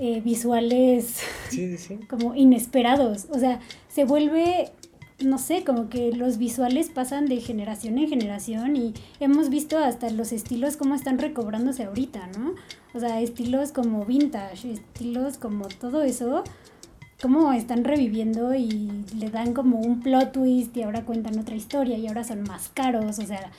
[0.00, 1.20] eh, visuales
[1.50, 1.98] Sí, sí, sí.
[2.08, 3.26] como inesperados.
[3.30, 4.70] O sea, se vuelve,
[5.20, 10.10] no sé, como que los visuales pasan de generación en generación y hemos visto hasta
[10.10, 12.54] los estilos cómo están recobrándose ahorita, ¿no?
[12.94, 16.42] O sea, estilos como vintage, estilos como todo eso,
[17.22, 21.96] cómo están reviviendo y le dan como un plot twist y ahora cuentan otra historia
[21.96, 23.50] y ahora son más caros, o sea,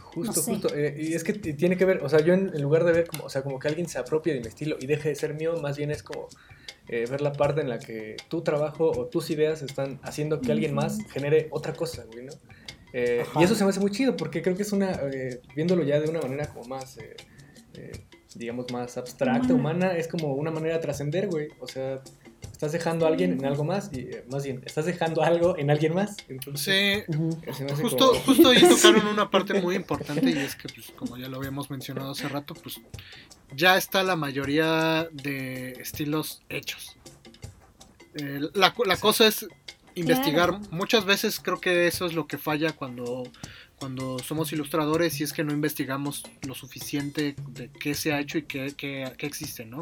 [0.00, 0.52] Justo, No sé.
[0.52, 0.74] justo.
[0.74, 3.06] eh, y es que tiene que ver, o sea, yo en, en lugar de ver
[3.06, 5.34] como, o sea, como que alguien se apropie de mi estilo y deje de ser
[5.34, 6.28] mío, más bien es como
[6.88, 10.52] eh, ver la parte en la que tu trabajo o tus ideas están haciendo que
[10.52, 12.32] alguien más genere otra cosa, güey, ¿no?
[12.92, 15.82] Eh, y eso se me hace muy chido porque creo que es una, eh, viéndolo
[15.82, 17.16] ya de una manera como más, eh,
[17.74, 17.92] eh,
[18.34, 19.86] digamos, más abstracta, Humana.
[19.86, 21.48] humana, es como una manera de trascender, güey.
[21.60, 22.02] O sea,
[22.62, 25.68] estás dejando a alguien en algo más y eh, más bien, estás dejando algo en
[25.68, 26.16] alguien más.
[26.28, 27.12] Entonces, Sí,
[27.82, 31.28] Justo, como- justo ahí tocaron una parte muy importante y es que, pues, como ya
[31.28, 32.80] lo habíamos mencionado hace rato, pues
[33.56, 36.96] ya está la mayoría de estilos hechos.
[38.14, 39.44] Eh, la, la cosa es
[39.96, 40.50] investigar.
[40.50, 40.64] Claro.
[40.70, 43.24] Muchas veces creo que eso es lo que falla cuando,
[43.82, 48.38] cuando somos ilustradores y es que no investigamos lo suficiente de qué se ha hecho
[48.38, 49.80] y qué, qué- qué existe, ¿no?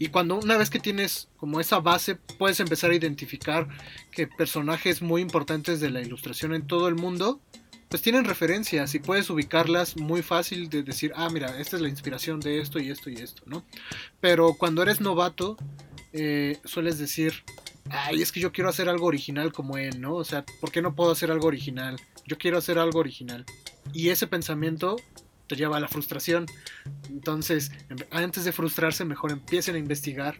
[0.00, 3.68] Y cuando una vez que tienes como esa base, puedes empezar a identificar
[4.10, 7.40] que personajes muy importantes de la ilustración en todo el mundo,
[7.88, 11.88] pues tienen referencias y puedes ubicarlas muy fácil de decir, ah, mira, esta es la
[11.88, 13.64] inspiración de esto y esto y esto, ¿no?
[14.20, 15.56] Pero cuando eres novato,
[16.12, 17.44] eh, sueles decir,
[17.88, 20.14] ay, es que yo quiero hacer algo original como él, ¿no?
[20.14, 22.00] O sea, ¿por qué no puedo hacer algo original?
[22.26, 23.44] Yo quiero hacer algo original.
[23.92, 24.96] Y ese pensamiento
[25.50, 26.46] te lleva a la frustración.
[27.08, 27.72] Entonces,
[28.12, 30.36] antes de frustrarse, mejor empiecen a investigar,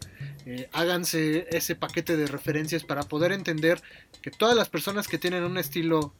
[0.46, 3.82] eh, háganse ese paquete de referencias para poder entender
[4.22, 6.14] que todas las personas que tienen un estilo,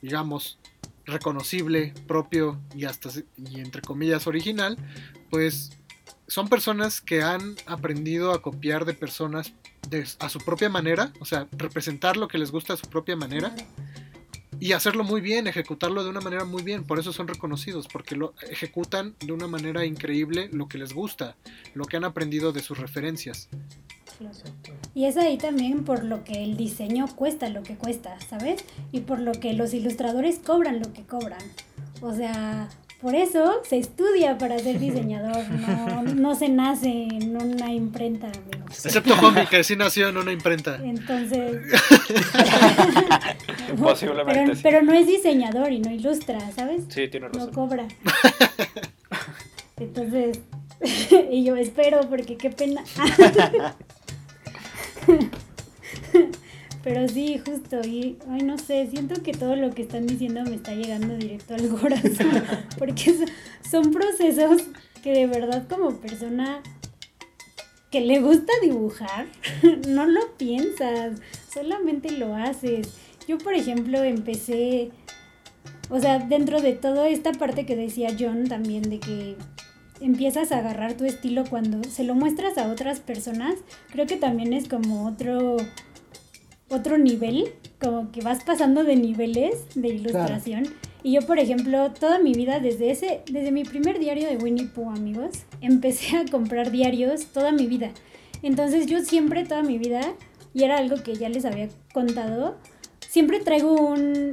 [0.00, 0.58] digamos,
[1.04, 4.76] reconocible, propio y hasta y entre comillas original,
[5.30, 5.70] pues
[6.26, 9.52] son personas que han aprendido a copiar de personas
[10.18, 13.54] a su propia manera, o sea, representar lo que les gusta a su propia manera
[14.62, 16.84] y hacerlo muy bien, ejecutarlo de una manera muy bien.
[16.84, 21.36] Por eso son reconocidos, porque lo ejecutan de una manera increíble lo que les gusta,
[21.74, 23.48] lo que han aprendido de sus referencias.
[24.94, 28.64] Y es ahí también por lo que el diseño cuesta lo que cuesta, ¿sabes?
[28.92, 31.42] Y por lo que los ilustradores cobran lo que cobran.
[32.00, 32.68] O sea,
[33.02, 35.44] por eso se estudia para ser diseñador,
[36.14, 38.86] no, se nace en una imprenta, amigos.
[38.86, 40.78] Excepto Homie, que sí nació en una imprenta.
[40.82, 41.62] Entonces.
[43.82, 44.52] Posiblemente.
[44.52, 46.84] Pero, pero, no es diseñador y no ilustra, ¿sabes?
[46.88, 47.46] Sí, tiene razón.
[47.46, 47.88] No cobra.
[49.78, 50.40] Entonces.
[51.30, 52.84] y yo espero, porque qué pena.
[56.82, 60.56] Pero sí, justo, y ay, no sé, siento que todo lo que están diciendo me
[60.56, 62.42] está llegando directo al corazón,
[62.78, 63.14] porque
[63.68, 64.62] son procesos
[65.02, 66.60] que de verdad como persona
[67.90, 69.26] que le gusta dibujar,
[69.88, 71.20] no lo piensas,
[71.52, 72.88] solamente lo haces.
[73.28, 74.90] Yo, por ejemplo, empecé,
[75.90, 79.36] o sea, dentro de toda esta parte que decía John también, de que
[80.00, 83.54] empiezas a agarrar tu estilo cuando se lo muestras a otras personas,
[83.90, 85.58] creo que también es como otro
[86.72, 90.64] otro nivel, como que vas pasando de niveles de ilustración.
[91.02, 94.66] Y yo, por ejemplo, toda mi vida, desde ese, desde mi primer diario de Winnie
[94.66, 97.90] Pooh, amigos, empecé a comprar diarios toda mi vida.
[98.42, 100.00] Entonces yo siempre, toda mi vida,
[100.54, 102.56] y era algo que ya les había contado,
[103.08, 104.32] siempre traigo un,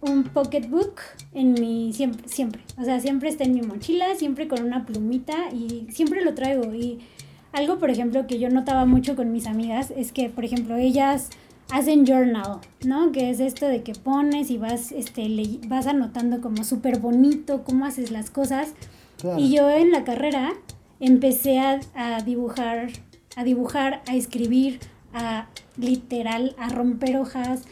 [0.00, 1.00] un pocketbook
[1.32, 2.62] en mi, siempre, siempre.
[2.78, 6.74] O sea, siempre está en mi mochila, siempre con una plumita y siempre lo traigo.
[6.74, 7.00] Y
[7.52, 11.30] algo, por ejemplo, que yo notaba mucho con mis amigas es que, por ejemplo, ellas
[11.72, 13.12] hacen journal, ¿no?
[13.12, 15.28] Que es esto de que pones y vas, este,
[15.66, 18.74] vas anotando como súper bonito cómo haces las cosas.
[19.36, 20.52] Y yo en la carrera
[20.98, 21.80] empecé a,
[22.24, 22.88] dibujar,
[23.36, 24.80] a dibujar, a escribir,
[25.12, 25.46] a
[25.76, 27.62] literal, a romper hojas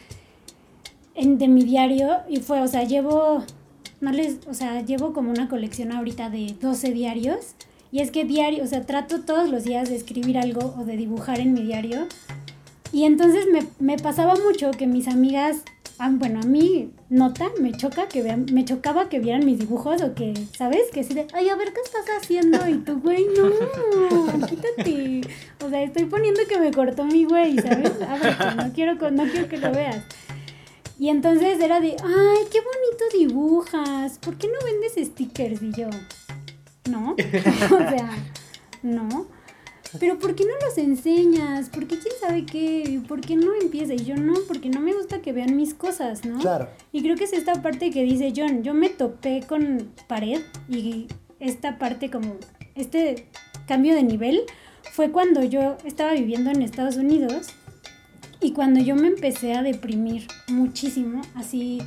[1.15, 2.19] en, de mi diario.
[2.29, 3.43] Y fue, o sea, llevo,
[3.99, 7.55] no les, o sea, llevo como una colección ahorita de 12 diarios.
[7.91, 10.95] Y es que diario, o sea, trato todos los días de escribir algo o de
[10.95, 12.07] dibujar en mi diario
[12.91, 15.57] y entonces me, me pasaba mucho que mis amigas,
[15.99, 20.01] ah, bueno, a mí nota, me choca que vean, me chocaba que vieran mis dibujos
[20.01, 20.83] o que, ¿sabes?
[20.91, 25.21] Que así de, ay, a ver qué estás haciendo y tú, güey, no, quítate.
[25.63, 27.91] O sea, estoy poniendo que me cortó mi güey, ¿sabes?
[28.01, 30.03] Ábrete, no quiero, no quiero que lo veas.
[30.97, 35.61] Y entonces era de, ay, qué bonito dibujas, ¿por qué no vendes stickers?
[35.61, 35.89] Y yo,
[36.89, 38.09] no, o sea,
[38.81, 39.38] no
[39.97, 41.69] pero ¿por qué no los enseñas?
[41.69, 43.01] ¿Por qué quién sabe qué?
[43.07, 43.93] ¿Por qué no empieza?
[43.93, 46.39] Y yo no, porque no me gusta que vean mis cosas, ¿no?
[46.39, 46.69] Claro.
[46.91, 51.07] Y creo que es esta parte que dice John, yo me topé con pared y
[51.39, 52.35] esta parte como,
[52.75, 53.27] este
[53.67, 54.41] cambio de nivel
[54.91, 57.47] fue cuando yo estaba viviendo en Estados Unidos
[58.41, 61.81] y cuando yo me empecé a deprimir muchísimo, así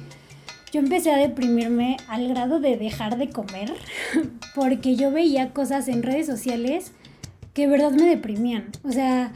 [0.72, 3.74] yo empecé a deprimirme al grado de dejar de comer
[4.54, 6.92] porque yo veía cosas en redes sociales
[7.54, 8.66] que de verdad me deprimían.
[8.82, 9.32] O sea,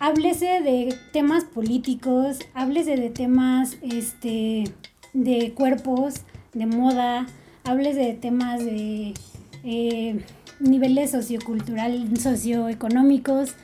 [0.00, 4.64] háblese de temas políticos, háblese de temas este,
[5.12, 6.22] de cuerpos,
[6.52, 7.26] de moda,
[7.64, 9.14] háblese de temas de
[9.64, 10.24] eh,
[10.60, 13.54] niveles sociocultural, socioeconómicos.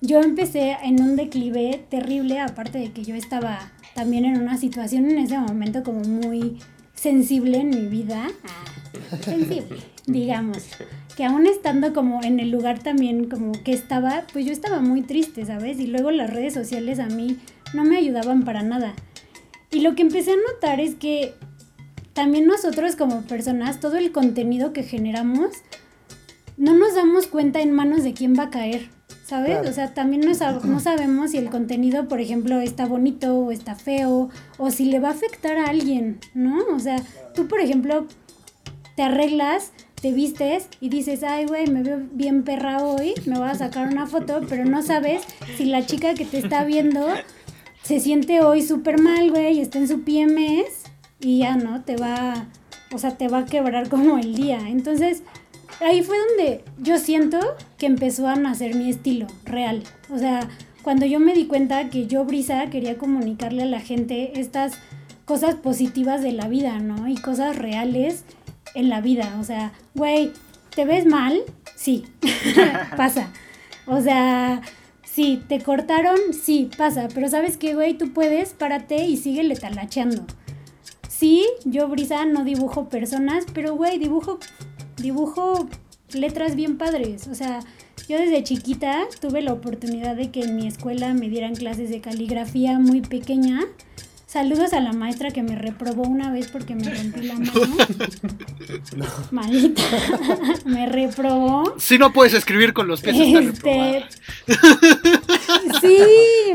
[0.00, 5.10] Yo empecé en un declive terrible, aparte de que yo estaba también en una situación
[5.10, 6.58] en ese momento como muy
[6.94, 8.28] sensible en mi vida.
[8.44, 10.68] Ah, sensible, digamos
[11.16, 15.00] que aún estando como en el lugar también como que estaba, pues yo estaba muy
[15.00, 15.80] triste, ¿sabes?
[15.80, 17.38] Y luego las redes sociales a mí
[17.72, 18.94] no me ayudaban para nada.
[19.70, 21.34] Y lo que empecé a notar es que
[22.12, 25.50] también nosotros como personas, todo el contenido que generamos,
[26.58, 28.88] no nos damos cuenta en manos de quién va a caer,
[29.24, 29.66] ¿sabes?
[29.66, 30.32] O sea, también no,
[30.64, 35.00] no sabemos si el contenido, por ejemplo, está bonito o está feo, o si le
[35.00, 36.64] va a afectar a alguien, ¿no?
[36.74, 36.96] O sea,
[37.34, 38.06] tú, por ejemplo,
[38.96, 43.48] te arreglas te vistes y dices, ay, güey, me veo bien perra hoy, me voy
[43.48, 45.22] a sacar una foto, pero no sabes
[45.56, 47.06] si la chica que te está viendo
[47.82, 50.84] se siente hoy súper mal, güey, está en su PMS
[51.20, 51.82] y ya, ¿no?
[51.82, 52.46] Te va,
[52.92, 54.58] o sea, te va a quebrar como el día.
[54.68, 55.22] Entonces,
[55.80, 57.38] ahí fue donde yo siento
[57.78, 59.82] que empezó a nacer mi estilo real.
[60.10, 60.48] O sea,
[60.82, 64.74] cuando yo me di cuenta que yo, Brisa, quería comunicarle a la gente estas
[65.24, 67.08] cosas positivas de la vida, ¿no?
[67.08, 68.24] Y cosas reales
[68.76, 69.36] en la vida.
[69.40, 70.30] O sea, güey,
[70.74, 71.40] ¿te ves mal?
[71.74, 72.04] Sí,
[72.96, 73.32] pasa.
[73.86, 74.62] O sea,
[75.02, 77.08] sí, te cortaron, sí, pasa.
[77.12, 77.94] Pero ¿sabes qué, güey?
[77.98, 80.24] Tú puedes, párate y síguele talacheando.
[81.08, 84.38] Sí, yo, Brisa, no dibujo personas, pero, güey, dibujo,
[84.98, 85.68] dibujo
[86.12, 87.26] letras bien padres.
[87.28, 87.60] O sea,
[88.08, 92.00] yo desde chiquita tuve la oportunidad de que en mi escuela me dieran clases de
[92.00, 93.60] caligrafía muy pequeña.
[94.26, 97.52] Saludos a la maestra que me reprobó una vez porque me rompí la mano.
[99.30, 99.82] Malita.
[100.64, 101.74] me reprobó.
[101.78, 104.04] Si no puedes escribir con los pies, este...
[105.80, 105.98] Sí,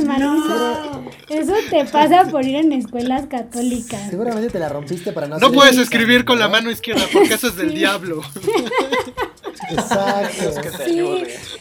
[0.05, 1.05] mano.
[1.29, 4.09] Eso te pasa por ir en escuelas católicas.
[4.09, 7.47] Seguramente te la rompiste para no No puedes escribir con la mano izquierda porque eso
[7.47, 8.21] es del diablo.
[9.69, 10.61] Exacto.
[10.85, 11.01] Sí,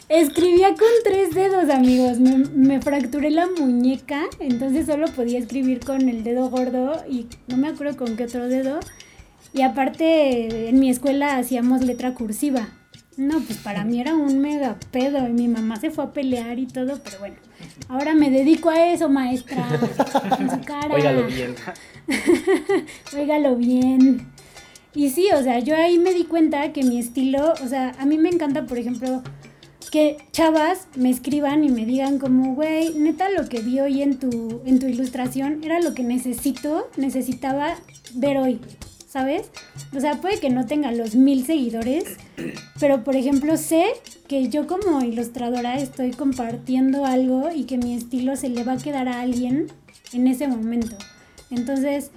[0.08, 2.18] escribía con tres dedos, amigos.
[2.18, 7.56] Me, me, fracturé la muñeca, entonces solo podía escribir con el dedo gordo y no
[7.56, 8.80] me acuerdo con qué otro dedo.
[9.52, 12.68] Y aparte, en mi escuela hacíamos letra cursiva.
[13.16, 16.58] No, pues para mí era un mega pedo y mi mamá se fue a pelear
[16.58, 17.36] y todo, pero bueno.
[17.88, 19.66] Ahora me dedico a eso, maestra.
[20.38, 20.94] En su cara.
[20.94, 21.54] Óigalo bien.
[23.14, 24.26] Óigalo bien.
[24.94, 28.06] Y sí, o sea, yo ahí me di cuenta que mi estilo, o sea, a
[28.06, 29.22] mí me encanta, por ejemplo,
[29.90, 34.18] que chavas me escriban y me digan como, güey, neta lo que vi hoy en
[34.18, 37.76] tu, en tu ilustración era lo que necesito, necesitaba
[38.14, 38.60] ver hoy,
[39.06, 39.50] ¿sabes?
[39.94, 42.04] O sea, puede que no tenga los mil seguidores,
[42.78, 43.84] pero por ejemplo sé
[44.28, 48.78] que yo como ilustradora estoy compartiendo algo y que mi estilo se le va a
[48.78, 49.66] quedar a alguien
[50.12, 50.96] en ese momento.
[51.50, 52.12] Entonces,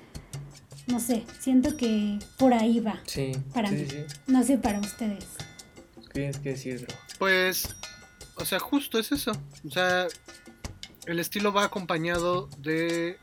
[0.87, 2.99] no sé, siento que por ahí va.
[3.05, 3.31] Sí.
[3.53, 3.87] Para sí, mí.
[3.89, 3.97] sí.
[4.27, 5.25] No sé para ustedes.
[6.07, 6.95] ¿Qué tienes que decir, bro?
[7.19, 7.75] Pues,
[8.35, 9.31] o sea, justo es eso.
[9.65, 10.07] O sea,
[11.05, 13.17] el estilo va acompañado de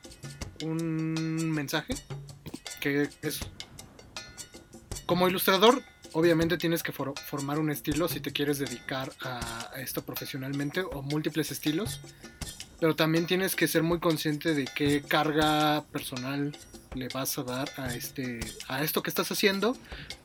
[0.63, 1.95] un mensaje
[2.81, 3.41] que es...
[5.07, 5.83] Como ilustrador,
[6.13, 10.83] obviamente tienes que for formar un estilo si te quieres dedicar a, a esto profesionalmente
[10.83, 12.01] o múltiples estilos.
[12.79, 16.57] Pero también tienes que ser muy consciente de qué carga personal
[16.95, 19.77] le vas a dar a este a esto que estás haciendo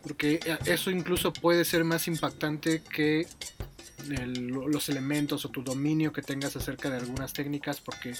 [0.03, 3.27] porque eso incluso puede ser más impactante que
[4.07, 8.13] los elementos o tu dominio que tengas acerca de algunas técnicas porque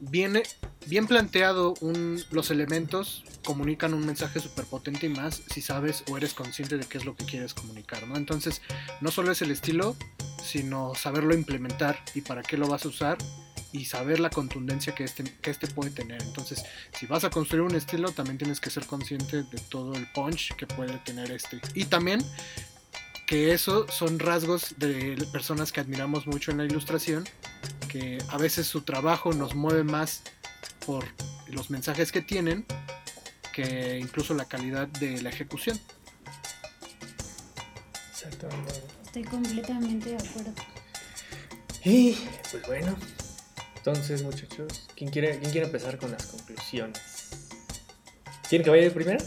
[0.00, 0.42] viene
[0.86, 1.74] bien planteado
[2.30, 6.84] los elementos comunican un mensaje súper potente y más si sabes o eres consciente de
[6.84, 8.16] qué es lo que quieres comunicar ¿no?
[8.16, 8.62] entonces
[9.00, 9.96] no solo es el estilo
[10.42, 13.18] sino saberlo implementar y para qué lo vas a usar
[13.72, 16.22] y saber la contundencia que este, que este puede tener.
[16.22, 16.62] Entonces,
[16.98, 20.54] si vas a construir un estilo, también tienes que ser consciente de todo el punch
[20.56, 21.60] que puede tener este.
[21.74, 22.24] Y también
[23.26, 27.28] que eso son rasgos de personas que admiramos mucho en la ilustración,
[27.88, 30.22] que a veces su trabajo nos mueve más
[30.86, 31.04] por
[31.48, 32.64] los mensajes que tienen
[33.52, 35.78] que incluso la calidad de la ejecución.
[38.12, 38.82] Exactamente.
[39.04, 40.52] Estoy completamente de acuerdo.
[41.84, 42.16] Y
[42.50, 42.96] pues bueno,
[43.88, 47.00] entonces, muchachos, ¿quién quiere, ¿quién quiere empezar con las conclusiones?
[48.48, 49.18] ¿Quieren que vaya yo primero?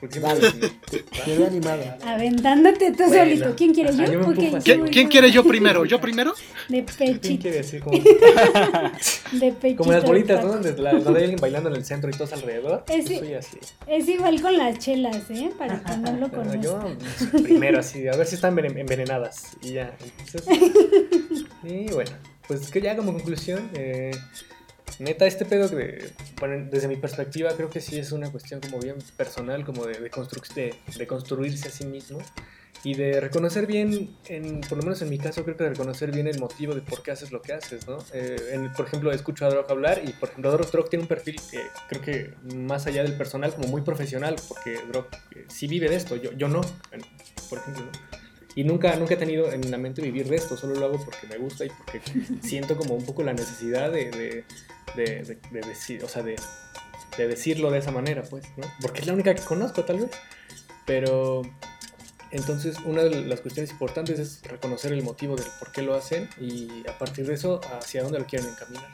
[0.00, 0.46] Porque Vale.
[1.46, 1.82] Animado.
[2.04, 3.14] Aventándote tú Bueno.
[3.24, 3.54] solito.
[3.56, 4.30] ¿Quién quiere Ajá, yo?
[4.34, 4.58] yo.
[4.62, 5.86] ¿Quién, quién quiere yo primero?
[5.86, 6.34] ¿Yo primero?
[6.68, 7.42] De ¿Quién pechito.
[7.42, 7.98] quiere decir como,
[9.32, 9.78] De pechito.
[9.82, 10.44] como las bolitas.
[10.44, 10.52] ¿no?
[10.52, 12.84] Donde, la- donde hay alguien bailando en el centro y todos alrededor?
[12.88, 13.56] Yo soy así.
[13.86, 15.50] Es igual con las chelas, ¿eh?
[15.56, 16.60] Para que no lo conozcan.
[16.62, 16.78] yo
[17.42, 19.56] primero así, a ver si están enven- envenenadas.
[19.62, 19.96] Y ya.
[20.26, 20.72] Entonces,
[21.64, 22.10] y bueno,
[22.48, 24.12] pues que ya como conclusión, eh,
[24.98, 25.68] neta, este pedo
[26.38, 29.98] bueno, desde mi perspectiva, creo que sí es una cuestión como bien personal, como de,
[29.98, 32.18] de, construc- de, de construirse a sí mismo.
[32.84, 36.12] Y de reconocer bien, en, por lo menos en mi caso, creo que de reconocer
[36.12, 37.98] bien el motivo de por qué haces lo que haces, ¿no?
[38.12, 41.40] Eh, en- por ejemplo, escucho a Drog hablar y, por ejemplo, Drog, tiene un perfil
[41.50, 45.88] que creo que más allá del personal, como muy profesional, porque Drog eh, sí vive
[45.88, 46.60] de esto, yo, yo no,
[47.48, 48.05] por ejemplo, ¿no?
[48.56, 51.26] Y nunca, nunca he tenido en la mente vivir de esto, solo lo hago porque
[51.28, 52.00] me gusta y porque
[52.42, 54.44] siento como un poco la necesidad de, de,
[54.96, 56.36] de, de- de decir, o sea, de
[57.18, 58.66] decirlo de esa manera, pues, ¿no?
[58.82, 60.10] Porque es la única que conozco, tal vez.
[60.86, 61.42] Pero
[62.30, 66.28] entonces, una de las cuestiones importantes es reconocer el motivo del por qué lo hacen
[66.40, 68.88] y a partir de eso, hacia dónde lo quieren encaminar.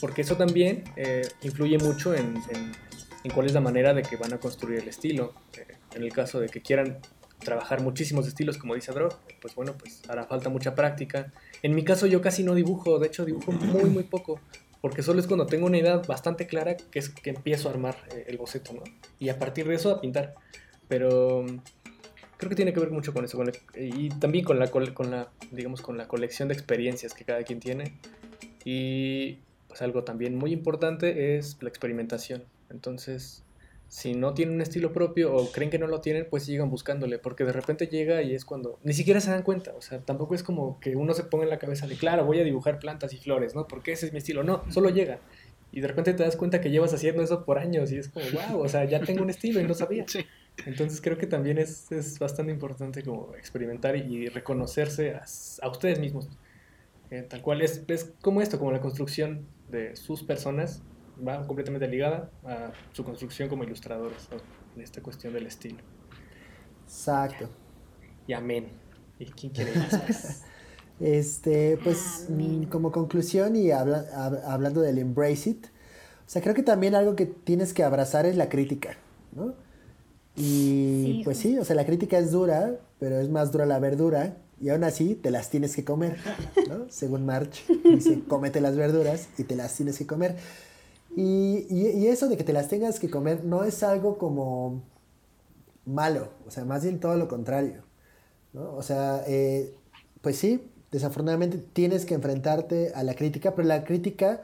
[0.00, 2.72] Porque eso también eh, influye mucho en, en-
[3.24, 5.34] en cuál es la manera de que van a construir el estilo.
[5.56, 6.98] Eh, en el caso de que quieran
[7.38, 11.32] trabajar muchísimos estilos, como dice Drog, pues bueno, pues hará falta mucha práctica.
[11.62, 14.40] En mi caso, yo casi no dibujo, de hecho, dibujo muy, muy poco.
[14.80, 17.96] Porque solo es cuando tengo una idea bastante clara que es que empiezo a armar
[18.14, 18.82] eh, el boceto, ¿no?
[19.18, 20.34] Y a partir de eso a pintar.
[20.86, 21.44] Pero
[22.36, 25.10] creo que tiene que ver mucho con eso con la- y también con la, con
[25.10, 27.98] la digamos con la colección de experiencias que cada quien tiene
[28.64, 33.42] y pues algo también muy importante es la experimentación entonces
[33.88, 37.18] si no tienen un estilo propio o creen que no lo tienen, pues sigan buscándole,
[37.18, 40.34] porque de repente llega y es cuando ni siquiera se dan cuenta, o sea, tampoco
[40.34, 43.14] es como que uno se ponga en la cabeza de, claro, voy a dibujar plantas
[43.14, 43.66] y flores, ¿no?
[43.66, 45.20] Porque ese es mi estilo, no, solo llega.
[45.72, 48.26] Y de repente te das cuenta que llevas haciendo eso por años y es como,
[48.30, 50.04] wow, o sea, ya tengo un estilo y no sabía.
[50.66, 56.28] Entonces creo que también es, es bastante importante como experimentar y reconocerse a, ustedes mismos.
[57.10, 60.82] Eh, tal cual es, es como esto, como la construcción de sus personas
[61.26, 64.28] va completamente ligada a su construcción como ilustradores,
[64.76, 65.78] en esta cuestión del estilo.
[66.84, 67.48] Exacto.
[68.26, 68.68] Y amén.
[69.18, 70.42] ¿Y quién quiere ir después?
[71.00, 72.28] este, pues
[72.70, 77.72] como conclusión y hablando del embrace it, o sea, creo que también algo que tienes
[77.72, 78.98] que abrazar es la crítica,
[79.32, 79.54] ¿no?
[80.36, 84.36] Y pues sí, o sea, la crítica es dura, pero es más dura la verdura
[84.60, 86.16] y aún así te las tienes que comer,
[86.68, 86.86] ¿no?
[86.90, 90.36] Según March, dice, cómete las verduras y te las tienes que comer.
[91.20, 94.84] Y, eso de que te las tengas que comer no es algo como
[95.84, 97.82] malo, o sea, más bien todo lo contrario,
[98.52, 98.76] ¿no?
[98.76, 99.74] O sea, eh,
[100.20, 104.42] pues sí, desafortunadamente tienes que enfrentarte a la crítica, pero la crítica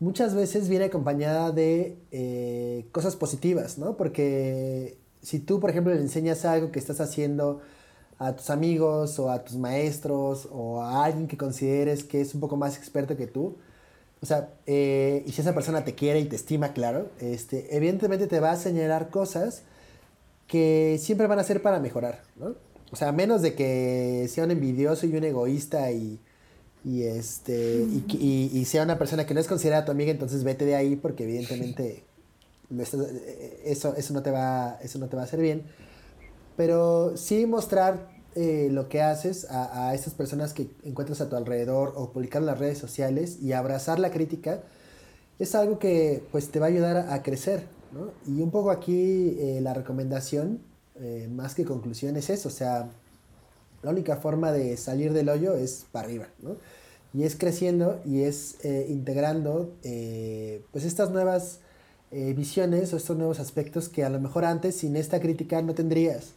[0.00, 3.98] muchas veces viene acompañada de eh, cosas positivas, ¿no?
[3.98, 7.60] Porque si tú, por ejemplo, le enseñas algo que estás haciendo
[8.18, 12.40] a tus amigos o a tus maestros o a alguien que consideres que es un
[12.40, 13.56] poco más experto que tú,
[14.22, 18.26] o sea, eh, y si esa persona te quiere y te estima, claro, este, evidentemente
[18.26, 19.62] te va a señalar cosas
[20.46, 22.54] que siempre van a ser para mejorar, ¿no?
[22.92, 26.20] O sea, a menos de que sea un envidioso y un egoísta y,
[26.84, 30.64] y este, y, y, sea una persona que no es considerada tu amiga, entonces vete
[30.64, 32.04] de ahí porque evidentemente
[33.64, 35.64] eso, eso, no te va, eso no te va a hacer bien.
[36.56, 38.08] Pero sí mostrar
[38.38, 42.42] eh, lo que haces a, a estas personas que encuentras a tu alrededor o publicar
[42.42, 44.60] en las redes sociales y abrazar la crítica
[45.38, 47.62] es algo que pues te va a ayudar a, crecer.
[47.92, 48.10] ¿no?
[48.30, 50.60] Y un poco aquí eh, la recomendación,
[50.96, 52.48] eh, más que conclusión, es eso.
[52.48, 52.90] O sea,
[53.82, 56.26] la única forma de salir del hoyo es para arriba.
[56.42, 56.56] ¿no?
[57.14, 58.58] Y es creciendo y es
[58.88, 59.72] integrando
[60.72, 61.60] pues estas nuevas
[62.10, 66.34] visiones o estos nuevos aspectos que a lo mejor antes sin esta crítica no tendrías.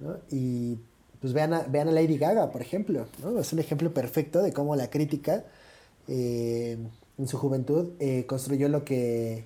[0.00, 0.16] ¿no?
[0.30, 0.78] Y
[1.20, 3.38] pues vean a, vean a Lady Gaga, por ejemplo, ¿no?
[3.38, 5.44] Es un ejemplo perfecto de cómo la crítica
[6.06, 6.78] eh,
[7.18, 9.44] en su juventud eh, construyó lo que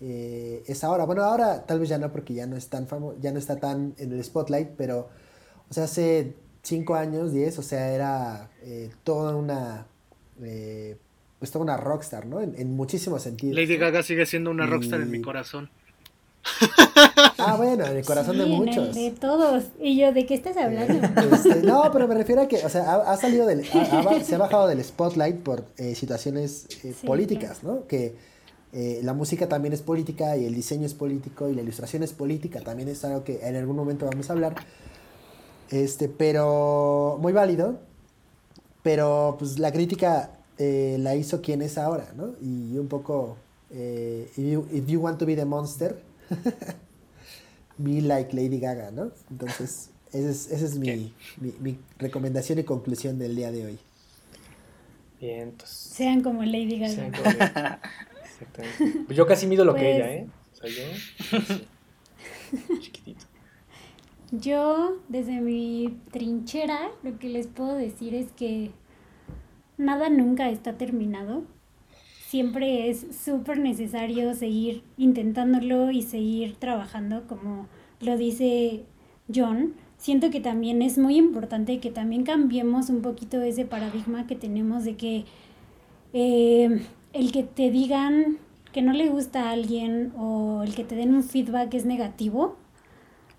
[0.00, 1.04] eh, es ahora.
[1.04, 3.56] Bueno, ahora tal vez ya no porque ya no es tan famoso, ya no está
[3.60, 5.10] tan en el spotlight, pero,
[5.68, 8.50] o sea, hace 5 años, 10, o sea, era
[9.04, 9.86] toda una,
[10.38, 12.40] pues toda una rockstar, ¿no?
[12.40, 13.54] En, muchísimos sentidos.
[13.54, 15.68] Lady Gaga sigue siendo una rockstar en mi corazón.
[17.38, 18.94] Ah, bueno, en el corazón de muchos.
[18.94, 19.64] de todos.
[19.80, 20.94] Y yo, ¿de qué estás hablando?
[21.34, 24.66] Este, no, pero me refiero a que, o sea, ha, salido del, se ha bajado
[24.66, 27.86] del spotlight por eh, situaciones eh, políticas, ¿no?
[27.86, 28.16] Que
[28.72, 32.12] eh, la música también es política y el diseño es político y la ilustración es
[32.12, 34.54] política, también es algo que en algún momento vamos a hablar.
[35.70, 37.78] Este, pero muy válido.
[38.82, 42.34] Pero pues la crítica la hizo quien es ahora, ¿no?
[42.42, 43.36] Y un poco,
[43.70, 45.96] if you want to be the monster,
[47.78, 49.10] Be like Lady Gaga, ¿no?
[49.30, 51.12] Entonces, esa es, mi,
[51.98, 53.78] recomendación y conclusión del día de hoy.
[55.20, 55.76] Bien, entonces.
[55.76, 56.94] Sean como Lady Gaga.
[56.94, 59.04] Sean como Exactamente.
[59.06, 60.26] Pues yo casi mido lo que pues ella, ¿eh?
[60.52, 60.68] O sea,
[61.40, 62.78] yo.
[62.80, 63.24] chiquitito.
[64.30, 68.72] Yo, desde mi trinchera, lo que les puedo decir es que
[69.76, 71.44] nada nunca está terminado
[72.34, 77.68] siempre es súper necesario seguir intentándolo y seguir trabajando, como
[78.00, 78.82] lo dice
[79.32, 79.74] John.
[79.98, 84.82] Siento que también es muy importante que también cambiemos un poquito ese paradigma que tenemos
[84.82, 85.26] de que
[86.12, 88.38] eh, el que te digan
[88.72, 92.56] que no le gusta a alguien o el que te den un feedback es negativo,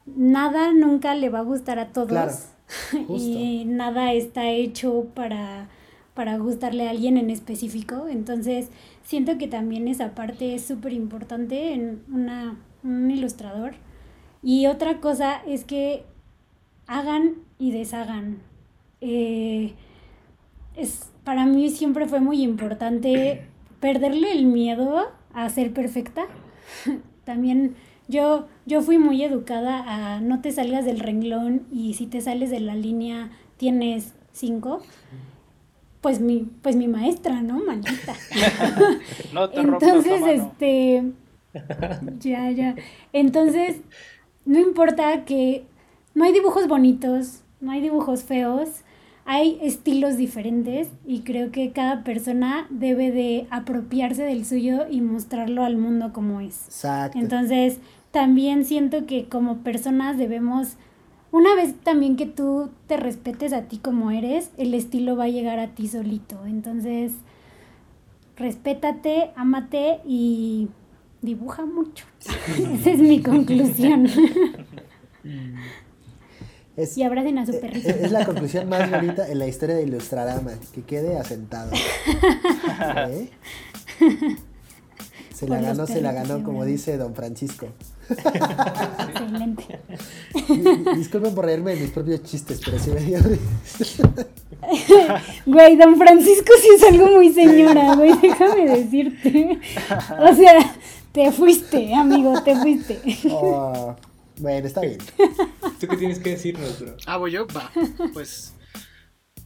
[0.05, 2.45] nada nunca le va a gustar a todos.
[3.09, 5.67] y nada está hecho para
[6.15, 8.07] para gustarle a alguien en específico.
[8.09, 8.69] Entonces,
[9.03, 13.73] siento que también esa parte es súper importante en una, un ilustrador.
[14.41, 16.05] Y otra cosa es que
[16.87, 18.39] hagan y deshagan.
[19.01, 19.73] Eh,
[20.75, 23.45] es, para mí siempre fue muy importante
[23.81, 26.25] perderle el miedo a ser perfecta.
[27.25, 27.75] También
[28.07, 29.83] yo, yo fui muy educada
[30.15, 34.81] a no te salgas del renglón y si te sales de la línea tienes cinco
[36.05, 37.65] pues mi, pues mi maestra, ¿no?
[37.65, 38.13] Maldita.
[39.33, 41.03] no te Entonces, este,
[42.19, 42.75] ya, ya.
[43.11, 43.77] Entonces,
[44.45, 45.65] no importa que
[46.13, 48.69] no hay dibujos bonitos, no hay dibujos feos,
[49.25, 55.63] hay estilos diferentes y creo que cada persona debe de apropiarse del suyo y mostrarlo
[55.63, 56.65] al mundo como es.
[56.65, 57.17] Exacto.
[57.17, 57.79] Entonces,
[58.11, 60.77] también siento que como personas debemos,
[61.35, 65.27] una vez también que tú te respetes a ti como eres, el estilo va a
[65.27, 66.45] llegar a ti solito.
[66.45, 67.11] Entonces,
[68.37, 70.69] respétate, ámate y
[71.21, 72.05] dibuja mucho.
[72.79, 74.07] Esa es mi conclusión.
[76.95, 77.89] y abracen a su perrito.
[77.89, 81.73] Es, la conclusión más bonita en la historia de Ilustradama, que quede asentado.
[83.09, 83.29] ¿Eh?
[85.33, 87.67] Se la ganó, se la ganó, como dice don Francisco.
[88.09, 89.79] Excelente.
[90.95, 93.19] Disculpen por reírme de mis propios chistes, pero sí me dio
[95.45, 99.59] Güey, don Francisco sí es algo muy señora, güey, déjame decirte.
[100.19, 100.75] O sea,
[101.11, 102.99] te fuiste, amigo, te fuiste.
[103.31, 103.95] Oh,
[104.37, 104.97] bueno, está bien.
[105.79, 106.95] ¿Tú qué tienes que decirnos, bro?
[107.05, 107.71] Ah, voy yo, va.
[108.13, 108.53] Pues,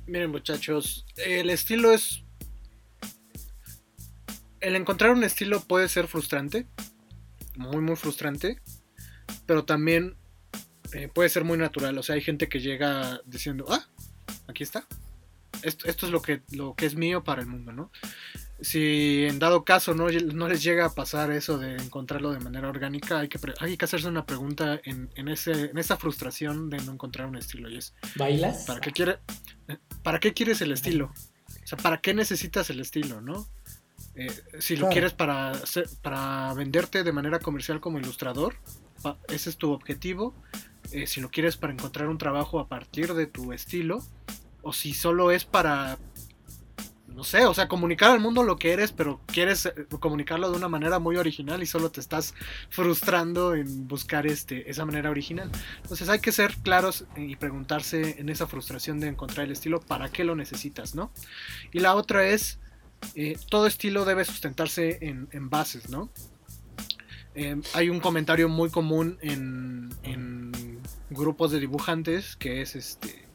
[0.08, 2.24] miren muchachos, el estilo es
[4.62, 6.68] el encontrar un estilo puede ser frustrante,
[7.56, 8.62] muy, muy frustrante,
[9.46, 10.16] pero también
[10.94, 11.98] eh, puede ser muy natural.
[11.98, 13.88] O sea, hay gente que llega diciendo, ah,
[14.48, 14.86] aquí está.
[15.62, 17.92] Esto, esto, es lo que, lo que es mío para el mundo, ¿no?
[18.62, 22.70] Si en dado caso no, no les llega a pasar eso de encontrarlo de manera
[22.70, 26.78] orgánica, hay que, hay que hacerse una pregunta en, en, ese, en esa frustración de
[26.80, 27.70] no encontrar un estilo.
[27.70, 28.66] Y es, ¿Bailas?
[28.66, 29.20] ¿para qué, quiere,
[30.04, 31.12] ¿Para qué quieres el estilo?
[31.64, 33.48] O sea, ¿para qué necesitas el estilo, no?
[34.16, 35.54] Eh, si lo quieres para,
[36.02, 38.56] para venderte de manera comercial como ilustrador,
[39.28, 40.34] ese es tu objetivo.
[40.92, 44.04] Eh, si lo quieres para encontrar un trabajo a partir de tu estilo,
[44.62, 45.98] o si solo es para,
[47.08, 50.58] no sé, o sea, comunicar al mundo lo que eres, pero quieres eh, comunicarlo de
[50.58, 52.34] una manera muy original y solo te estás
[52.70, 55.52] frustrando en buscar este, esa manera original.
[55.82, 60.10] Entonces hay que ser claros y preguntarse en esa frustración de encontrar el estilo, ¿para
[60.10, 61.12] qué lo necesitas, no?
[61.72, 62.60] Y la otra es
[63.16, 66.10] eh, todo estilo debe sustentarse en, bases, ¿no?
[67.36, 69.90] Eh, hay un comentario muy común en,
[71.12, 73.28] grupos de dibujantes que es este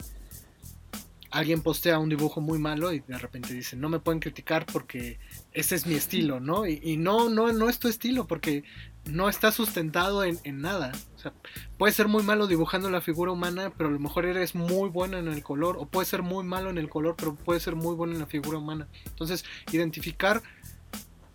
[1.33, 5.19] alguien postea un dibujo muy malo y de repente dice no me pueden criticar porque
[5.53, 6.67] ese es mi estilo, ¿no?
[6.67, 8.63] Y, y no, no, no es tu estilo porque
[9.07, 10.93] no está sustentado en, nada.
[11.17, 11.33] O sea,
[11.79, 15.19] puede ser muy malo dibujando la figura humana, pero a lo mejor eres muy bueno
[15.19, 17.95] en el color, o puede ser muy malo en el color, pero puede ser muy
[17.95, 18.89] bueno en la figura humana.
[19.07, 20.43] Entonces, identificar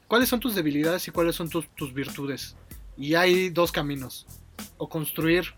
[0.08, 2.56] cuáles son tus debilidades y cuáles son tus, virtudes.
[2.98, 4.26] Y hay dos caminos.
[4.78, 5.54] O construir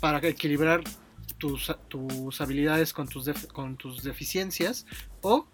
[0.00, 0.82] para equilibrar
[1.38, 4.84] tus, tus habilidades con tus, con tus deficiencias,
[5.22, 5.46] o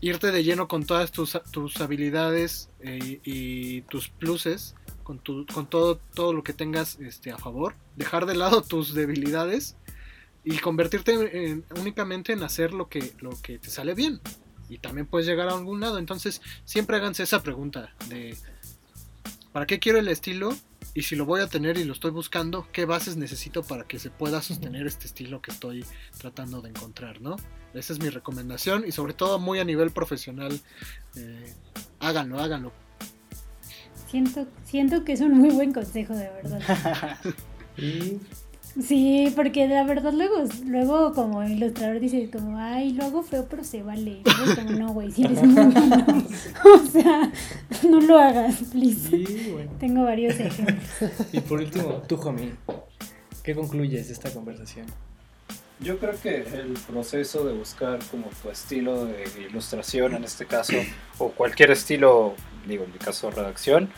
[0.00, 4.75] irte de lleno con todas tus, tus habilidades eh, y tus pluses,
[5.06, 9.76] con, tu, todo, todo lo que tengas este, a favor, dejar de lado tus debilidades
[10.42, 14.20] y convertirte únicamente en hacer lo que, lo que te sale bien.
[14.68, 15.98] Y también puedes llegar a algún lado.
[15.98, 18.36] Entonces, siempre háganse esa pregunta de
[19.52, 20.56] ¿para qué quiero el estilo?
[20.92, 24.00] Y si lo voy a tener y lo estoy buscando, ¿qué bases necesito para que
[24.00, 25.84] se pueda sostener este estilo que estoy
[26.18, 27.36] tratando de encontrar, ¿no?
[27.74, 30.60] Esa es mi recomendación y sobre todo muy a nivel profesional.
[31.14, 31.54] Eh,
[32.00, 32.72] háganlo, háganlo.
[34.10, 37.18] Siento, siento que es un muy buen consejo, de verdad.
[38.82, 43.64] Sí, porque la verdad luego, luego como ilustrador dices como, ay, lo hago feo, pero
[43.64, 44.20] se vale.
[44.54, 46.06] como, no, güey, si eres muy bueno.
[46.64, 47.32] o sea,
[47.88, 49.24] no lo hagas, please.
[49.80, 50.78] Tengo varios ejemplos.
[51.32, 52.52] Y por último, tú, Jomi,
[53.42, 54.84] ¿qué concluyes de esta conversación?
[55.80, 60.74] Yo creo que el proceso de buscar como tu estilo de ilustración en este caso,
[61.18, 62.34] o cualquier estilo,
[62.66, 63.90] digo en mi caso redacción,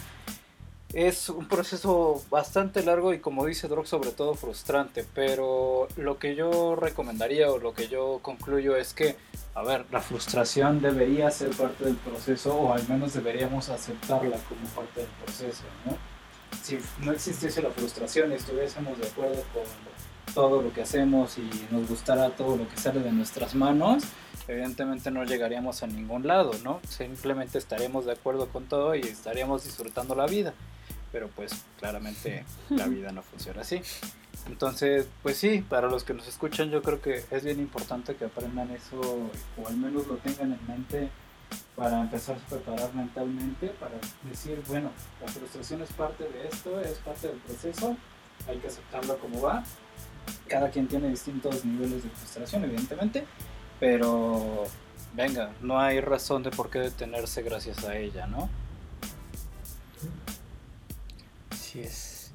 [0.92, 6.34] es un proceso bastante largo y como dice Drog sobre todo frustrante, pero lo que
[6.34, 9.16] yo recomendaría o lo que yo concluyo es que,
[9.54, 14.66] a ver, la frustración debería ser parte del proceso o al menos deberíamos aceptarla como
[14.74, 15.96] parte del proceso, ¿no?
[16.62, 19.64] Si no existiese la frustración y estuviésemos de acuerdo con
[20.34, 24.04] todo lo que hacemos y nos gustara todo lo que sale de nuestras manos,
[24.48, 26.80] evidentemente no llegaríamos a ningún lado, ¿no?
[26.88, 30.54] Simplemente estaremos de acuerdo con todo y estaríamos disfrutando la vida.
[31.12, 33.80] Pero pues claramente la vida no funciona así.
[34.46, 38.24] Entonces, pues sí, para los que nos escuchan yo creo que es bien importante que
[38.24, 41.08] aprendan eso o al menos lo tengan en mente
[41.76, 43.94] para empezar a preparar mentalmente, para
[44.28, 47.96] decir, bueno, la frustración es parte de esto, es parte del proceso,
[48.46, 49.64] hay que aceptarlo como va
[50.48, 53.24] cada quien tiene distintos niveles de frustración, evidentemente,
[53.80, 54.64] pero
[55.14, 58.48] venga, no hay razón de por qué detenerse gracias a ella, ¿no?
[61.50, 62.32] Así es.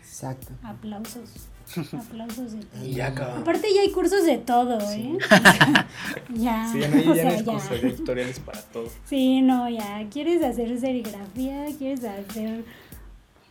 [0.00, 0.52] Exacto.
[0.62, 1.30] Aplausos.
[1.92, 5.16] Aplausos de Y ya Aparte ya hay cursos de todo, ¿eh?
[6.34, 6.68] ya.
[6.72, 6.96] Sí, ya no
[7.30, 8.88] hay, cursos editoriales para todo.
[9.04, 10.06] Sí, no, ya.
[10.10, 11.66] ¿Quieres hacer serigrafía?
[11.78, 12.64] ¿Quieres hacer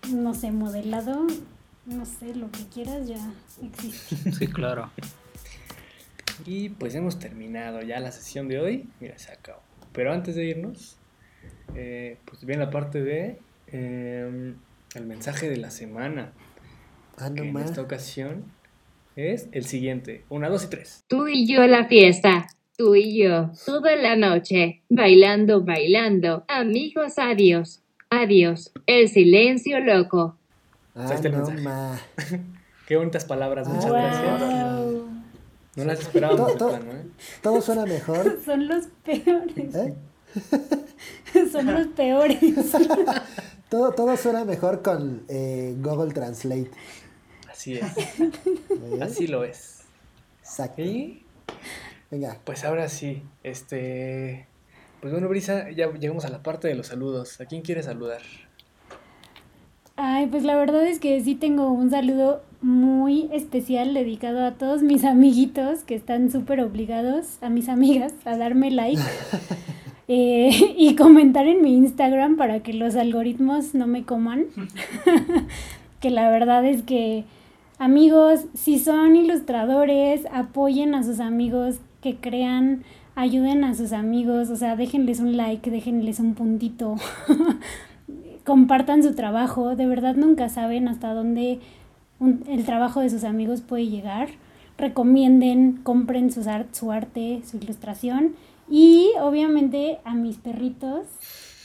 [0.08, 1.28] no sé, modelado,
[1.86, 3.20] no sé, lo que quieras ya
[3.62, 4.32] existe.
[4.32, 4.90] Sí, claro.
[6.46, 8.90] Y pues hemos terminado ya la sesión de hoy.
[9.00, 9.62] Mira, se acabó.
[9.94, 10.98] Pero antes de irnos,
[11.76, 14.54] eh, pues viene la parte de eh,
[14.96, 16.32] el mensaje de la semana.
[17.18, 17.66] Ah, no que en más.
[17.66, 18.46] esta ocasión
[19.16, 20.24] es el siguiente.
[20.30, 21.04] Una, dos y tres.
[21.08, 22.48] Tú y yo la fiesta.
[22.78, 23.52] Tú y yo.
[23.66, 24.82] Toda la noche.
[24.90, 26.46] Bailando, bailando.
[26.48, 27.82] Amigos, adiós.
[28.10, 28.72] Adiós.
[28.86, 30.38] El silencio loco.
[30.96, 32.02] Ah, no más.
[32.88, 34.40] Qué bonitas palabras, muchas Ah, gracias.
[34.40, 34.59] Wow.
[35.80, 37.06] No las esperábamos Todo- plano, ¿eh?
[37.42, 38.40] Todo suena mejor.
[38.46, 39.76] Son los peores.
[39.76, 39.94] ¿eh?
[41.52, 42.40] Son los peores.
[43.70, 46.72] Todo, todo suena mejor con eh, Google Translate.
[47.52, 48.32] Así es, ¿eh?
[49.00, 49.82] así lo es.
[50.42, 50.82] Exacto.
[50.82, 51.24] Y
[52.10, 52.40] Venga.
[52.46, 54.48] pues ahora sí, este...
[55.02, 57.40] Pues bueno, Brisa, ya llegamos a la parte de los saludos.
[57.42, 58.22] ¿A quién quieres saludar?
[59.98, 64.84] Ay, pues la verdad es que sí tengo un saludo muy especial dedicado a todos
[64.84, 69.02] mis amiguitos que están súper obligados, a mis amigas, a darme like
[70.08, 74.46] eh, y comentar en mi Instagram para que los algoritmos no me coman.
[76.02, 77.24] que la verdad es que,
[77.78, 82.84] amigos, si son ilustradores, apoyen a sus amigos que crean,
[83.16, 86.96] ayuden a sus amigos, o sea, déjenles un like, déjenles un puntito.
[88.50, 91.60] compartan su trabajo, de verdad nunca saben hasta dónde
[92.20, 94.30] un- el trabajo de sus amigos puede llegar.
[94.78, 98.36] Recomienden, compren sus ar- su arte, su ilustración
[98.70, 101.06] y obviamente a mis perritos,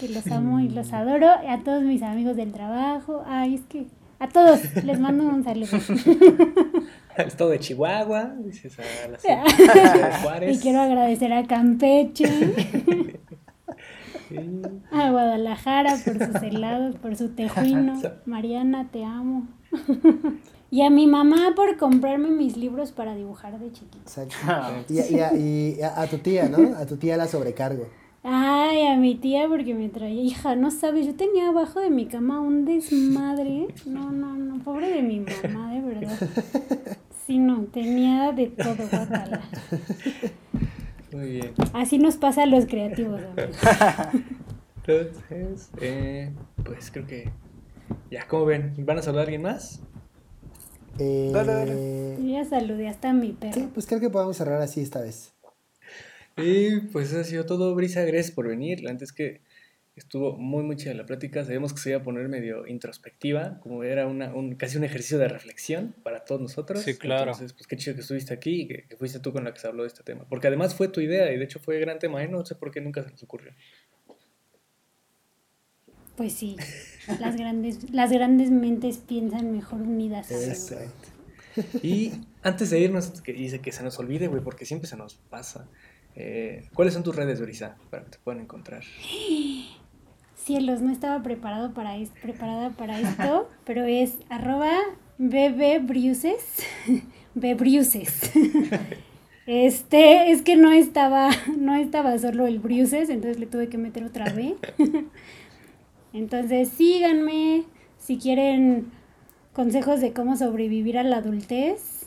[0.00, 3.60] que los amo y los adoro, y a todos mis amigos del trabajo, ay, es
[3.62, 3.86] que
[4.18, 5.68] a todos les mando un saludo.
[7.16, 10.56] Al estado de Chihuahua, dices a la ciudad de Juárez.
[10.58, 12.24] y quiero agradecer a Campeche,
[14.90, 18.00] a Guadalajara por sus helados, por su tejuino.
[18.26, 19.46] Mariana, te amo.
[20.70, 23.98] Y a mi mamá por comprarme mis libros para dibujar de chiquita.
[24.22, 24.92] Exacto.
[24.92, 26.76] Y, a- y a, y a- a tu tía, ¿no?
[26.76, 27.86] A tu tía la sobrecargo.
[28.24, 32.06] Ay, a mi tía porque me traía, hija, no sabes, yo tenía abajo de mi
[32.06, 33.68] cama un desmadre.
[33.86, 36.18] No, no, no, pobre de mi mamá, de verdad.
[37.26, 39.40] Sí, no, tenía de todo, guacala.
[41.10, 41.52] Muy bien.
[41.72, 43.56] Así nos pasa a los creativos, amigos.
[44.86, 46.30] Entonces, eh,
[46.64, 47.30] pues creo que
[48.10, 49.80] ya, como ven, ¿van a saludar a alguien más?
[50.98, 52.16] Eh, Dale, dale.
[52.20, 53.70] Yo ya saludé hasta a mi Sí, perro.
[53.74, 55.32] pues creo que podemos cerrar así esta vez.
[56.36, 58.80] Y pues eso ha sido todo, Brisa, gracias por venir.
[58.82, 59.40] La antes que
[59.96, 61.44] estuvo muy, muy chida la plática.
[61.44, 65.18] Sabemos que se iba a poner medio introspectiva, como era una, un, casi un ejercicio
[65.18, 66.80] de reflexión para todos nosotros.
[66.80, 67.30] Sí, claro.
[67.32, 69.60] Entonces, pues qué chido que estuviste aquí y que, que fuiste tú con la que
[69.60, 70.26] se habló de este tema.
[70.28, 72.28] Porque además fue tu idea y de hecho fue gran tema, ¿eh?
[72.28, 73.52] No sé por qué nunca se nos ocurrió.
[76.16, 76.56] Pues sí,
[77.20, 80.30] las grandes, las grandes mentes piensan mejor unidas.
[80.30, 80.76] Eso.
[81.82, 82.12] Y
[82.42, 85.66] antes de irnos, que dice que se nos olvide, güey, porque siempre se nos pasa.
[86.16, 88.82] Eh, ¿Cuáles son tus redes, Brisa, para que te puedan encontrar?
[90.36, 94.72] Cielos, no estaba preparado para es- preparada para esto, pero es arroba
[95.18, 96.36] bebebruces,
[97.34, 98.30] bebruces.
[99.46, 104.04] Este, es que no estaba, no estaba solo el bruces, entonces le tuve que meter
[104.04, 104.54] otra B.
[106.14, 107.64] Entonces síganme
[107.98, 108.92] si quieren
[109.52, 112.06] consejos de cómo sobrevivir a la adultez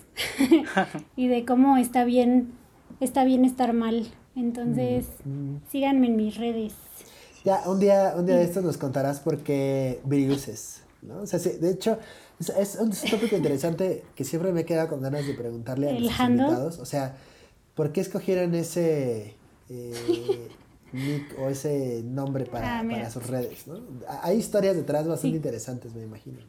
[1.16, 2.54] y de cómo está bien,
[3.02, 4.08] está bien estar mal.
[4.36, 5.08] Entonces,
[5.72, 6.74] síganme en mis redes.
[7.44, 11.22] Ya, un día, un día de estos nos contarás por qué Briuses, ¿no?
[11.22, 11.98] O sea, sí, de hecho,
[12.40, 16.04] es, es un, tópico interesante que siempre me queda con ganas de preguntarle a ¿El
[16.04, 16.46] nuestros handle?
[16.46, 16.80] invitados.
[16.80, 17.18] O sea,
[17.74, 19.36] ¿por qué escogieron ese
[19.70, 20.50] eh,
[20.98, 23.80] nick o ese nombre para, Ah, para sus redes, ¿no?
[24.24, 25.38] Hay historias detrás bastante Sí.
[25.38, 26.40] interesantes, me imagino.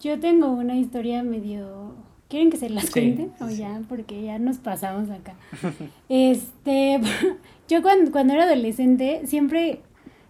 [0.00, 1.94] Yo tengo una historia medio...
[2.28, 3.28] ¿Quieren que se las Sí, cuente?
[3.44, 3.56] o sí.
[3.58, 5.34] ya, porque ya nos pasamos acá.
[6.08, 7.00] este,
[7.68, 9.80] yo cuando, cuando era adolescente siempre,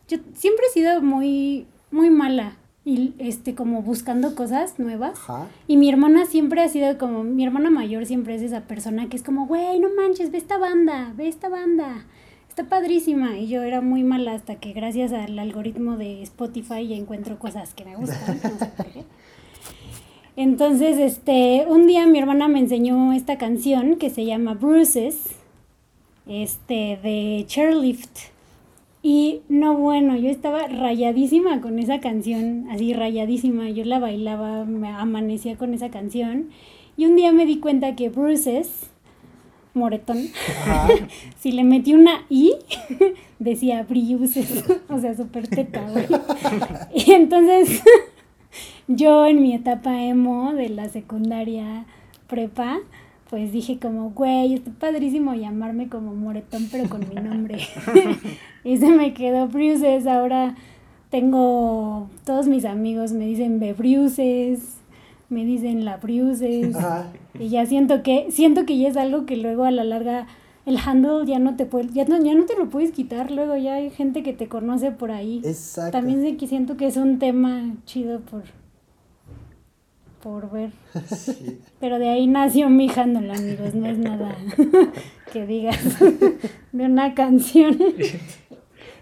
[0.08, 5.12] yo siempre he sido muy, muy mala y este, como buscando cosas nuevas.
[5.20, 5.46] Ajá.
[5.68, 9.16] Y mi hermana siempre ha sido como, mi hermana mayor siempre es esa persona que
[9.16, 12.04] es como, güey, no manches, ve esta banda, ve esta banda,
[12.52, 13.38] está padrísima.
[13.38, 17.72] Y yo era muy mala hasta que gracias al algoritmo de Spotify ya encuentro cosas
[17.72, 18.38] que me gustan.
[20.36, 25.30] Entonces, este, un día mi hermana me enseñó esta canción que se llama Bruises,
[26.26, 28.18] este, de Chairlift.
[29.02, 33.70] Y no, bueno, yo estaba rayadísima con esa canción, así rayadísima.
[33.70, 36.50] Yo la bailaba, me amanecía con esa canción.
[36.96, 38.90] Y un día me di cuenta que Bruises,
[39.74, 40.18] moretón,
[40.48, 40.88] Ajá.
[41.38, 42.52] si le metí una I,
[43.38, 46.06] decía Bruises, o sea, súper teta, güey.
[46.94, 47.82] Y entonces
[48.88, 51.84] yo en mi etapa emo de la secundaria
[52.26, 52.78] prepa,
[53.30, 57.58] pues dije como, güey, está padrísimo llamarme como Moretón, pero con mi nombre.
[58.64, 60.06] y se me quedó Bruces.
[60.06, 60.54] Ahora
[61.10, 64.81] tengo, todos mis amigos me dicen Bebruces,
[65.32, 66.76] me dicen La Bruces.
[67.38, 70.26] Y ya siento que, siento que ya es algo que luego a la larga
[70.64, 73.56] el handle ya no te puede, ya no, ya no te lo puedes quitar, luego
[73.56, 75.42] ya hay gente que te conoce por ahí.
[75.44, 75.90] Exacto.
[75.90, 78.44] También sé que siento que es un tema chido por
[80.22, 80.70] por ver.
[81.80, 84.36] Pero de ahí nació mi handle, amigos, no es nada
[85.32, 85.78] que digas
[86.72, 87.76] de una canción.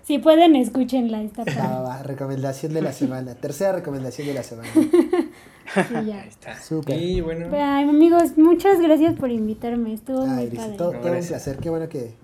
[0.03, 1.23] Si pueden, escúchenla.
[1.47, 3.37] Va, recomendación de la semana.
[3.37, 4.69] Tercera recomendación de la semana.
[6.07, 6.25] Ya.
[6.29, 6.61] está.
[6.61, 7.01] Súper.
[7.01, 7.55] Y bueno.
[7.57, 9.95] amigos, muchas gracias por invitarme.
[9.95, 10.77] Estuvo muy padre.
[10.77, 11.59] Todo, todo un placer.
[11.59, 12.15] Qué bueno que,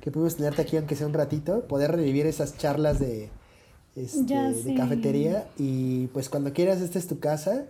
[0.00, 1.66] que pudimos tenerte aquí, aunque sea un ratito.
[1.66, 3.30] Poder revivir esas charlas de,
[3.96, 5.46] este, de cafetería.
[5.58, 7.66] Y pues cuando quieras, esta es tu casa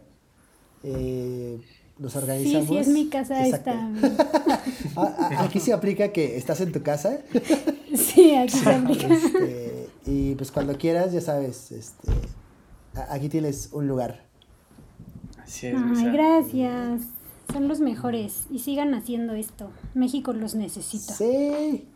[0.82, 1.60] eh,
[1.98, 2.66] nos organizamos.
[2.66, 3.90] Sí, sí, es mi casa esta.
[5.38, 7.18] Aquí se aplica que estás en tu casa.
[7.94, 9.06] sí, aquí se aplica.
[9.06, 12.08] Este, y pues cuando quieras, ya sabes, este,
[13.08, 14.24] aquí tienes un lugar.
[15.52, 15.74] Así es.
[15.76, 17.02] Ay, gracias.
[17.52, 19.70] Son los mejores y sigan haciendo esto.
[19.92, 21.12] México los necesita.
[21.12, 21.86] Sí.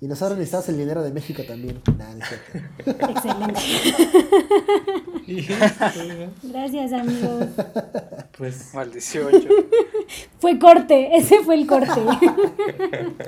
[0.00, 1.82] Y nosotros necesitamos el dinero de México también.
[2.86, 3.60] Excelente.
[6.42, 7.48] Gracias, amigos.
[8.38, 8.72] Pues.
[8.74, 9.30] Maldición.
[10.38, 12.00] fue corte, ese fue el corte.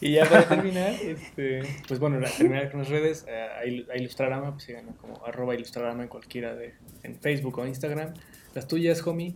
[0.00, 4.50] y ya para terminar, este, pues bueno, para terminar con las redes, eh, a Ilustrarama,
[4.50, 6.74] pues sigan como arroba Ilustrarama en cualquiera de,
[7.04, 8.14] en Facebook o Instagram.
[8.54, 9.34] Las tuyas, homie.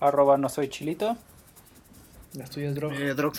[0.00, 1.16] Arroba no soy chilito.
[2.34, 2.92] Las tuyas, Drog.
[2.94, 3.34] Eh, Drog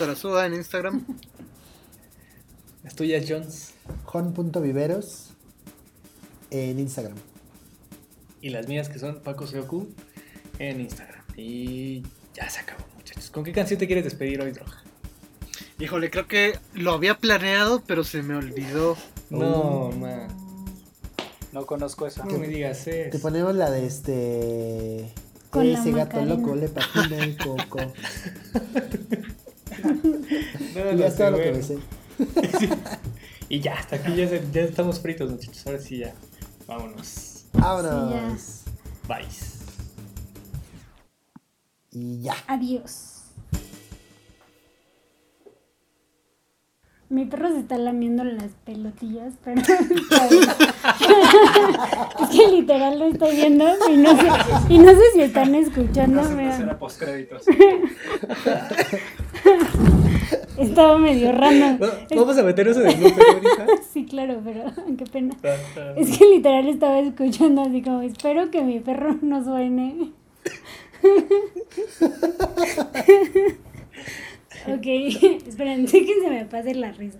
[0.45, 1.05] en Instagram.
[2.83, 3.73] Las tuyas, Jones.
[4.05, 5.29] Jon.viveros
[6.51, 7.17] en Instagram.
[8.41, 9.87] Y las mías que son Paco Seoku
[10.59, 11.23] en Instagram.
[11.35, 13.29] Y ya se acabó, muchachos.
[13.29, 14.83] ¿Con qué canción te quieres despedir hoy, Droga?
[15.79, 18.97] Híjole, creo que lo había planeado, pero se me olvidó.
[19.29, 20.42] No, man.
[21.53, 22.25] No conozco esa.
[22.25, 23.11] No me digas eso.
[23.11, 25.13] Te ponemos la de este.
[25.53, 27.77] ese gato loco le patina el coco.
[30.75, 31.77] no, ya está lo que me sé.
[33.49, 35.67] Y ya, hasta aquí ya, ya, estamos fritos, muchachos.
[35.67, 36.15] Ahora sí ya.
[36.65, 37.45] Vámonos.
[37.53, 38.63] Vámonos.
[39.07, 39.27] Bye.
[41.91, 42.33] Y ya.
[42.47, 43.12] Adiós.
[47.13, 49.67] Mi perro se está lamiendo las pelotillas, pero es
[52.31, 54.27] que literal lo estoy viendo y no sé,
[54.69, 56.23] y no sé si están escuchando.
[60.57, 61.77] Estaba medio rana.
[62.15, 63.23] ¿Vamos a meter eso de ahorita?
[63.91, 64.63] Sí, claro, pero
[64.97, 65.35] qué pena.
[65.95, 70.13] Es que literal estaba escuchando así como, espero que mi perro no suene.
[74.67, 74.85] Ok,
[75.47, 77.19] esperen, sé que se me pase la risa.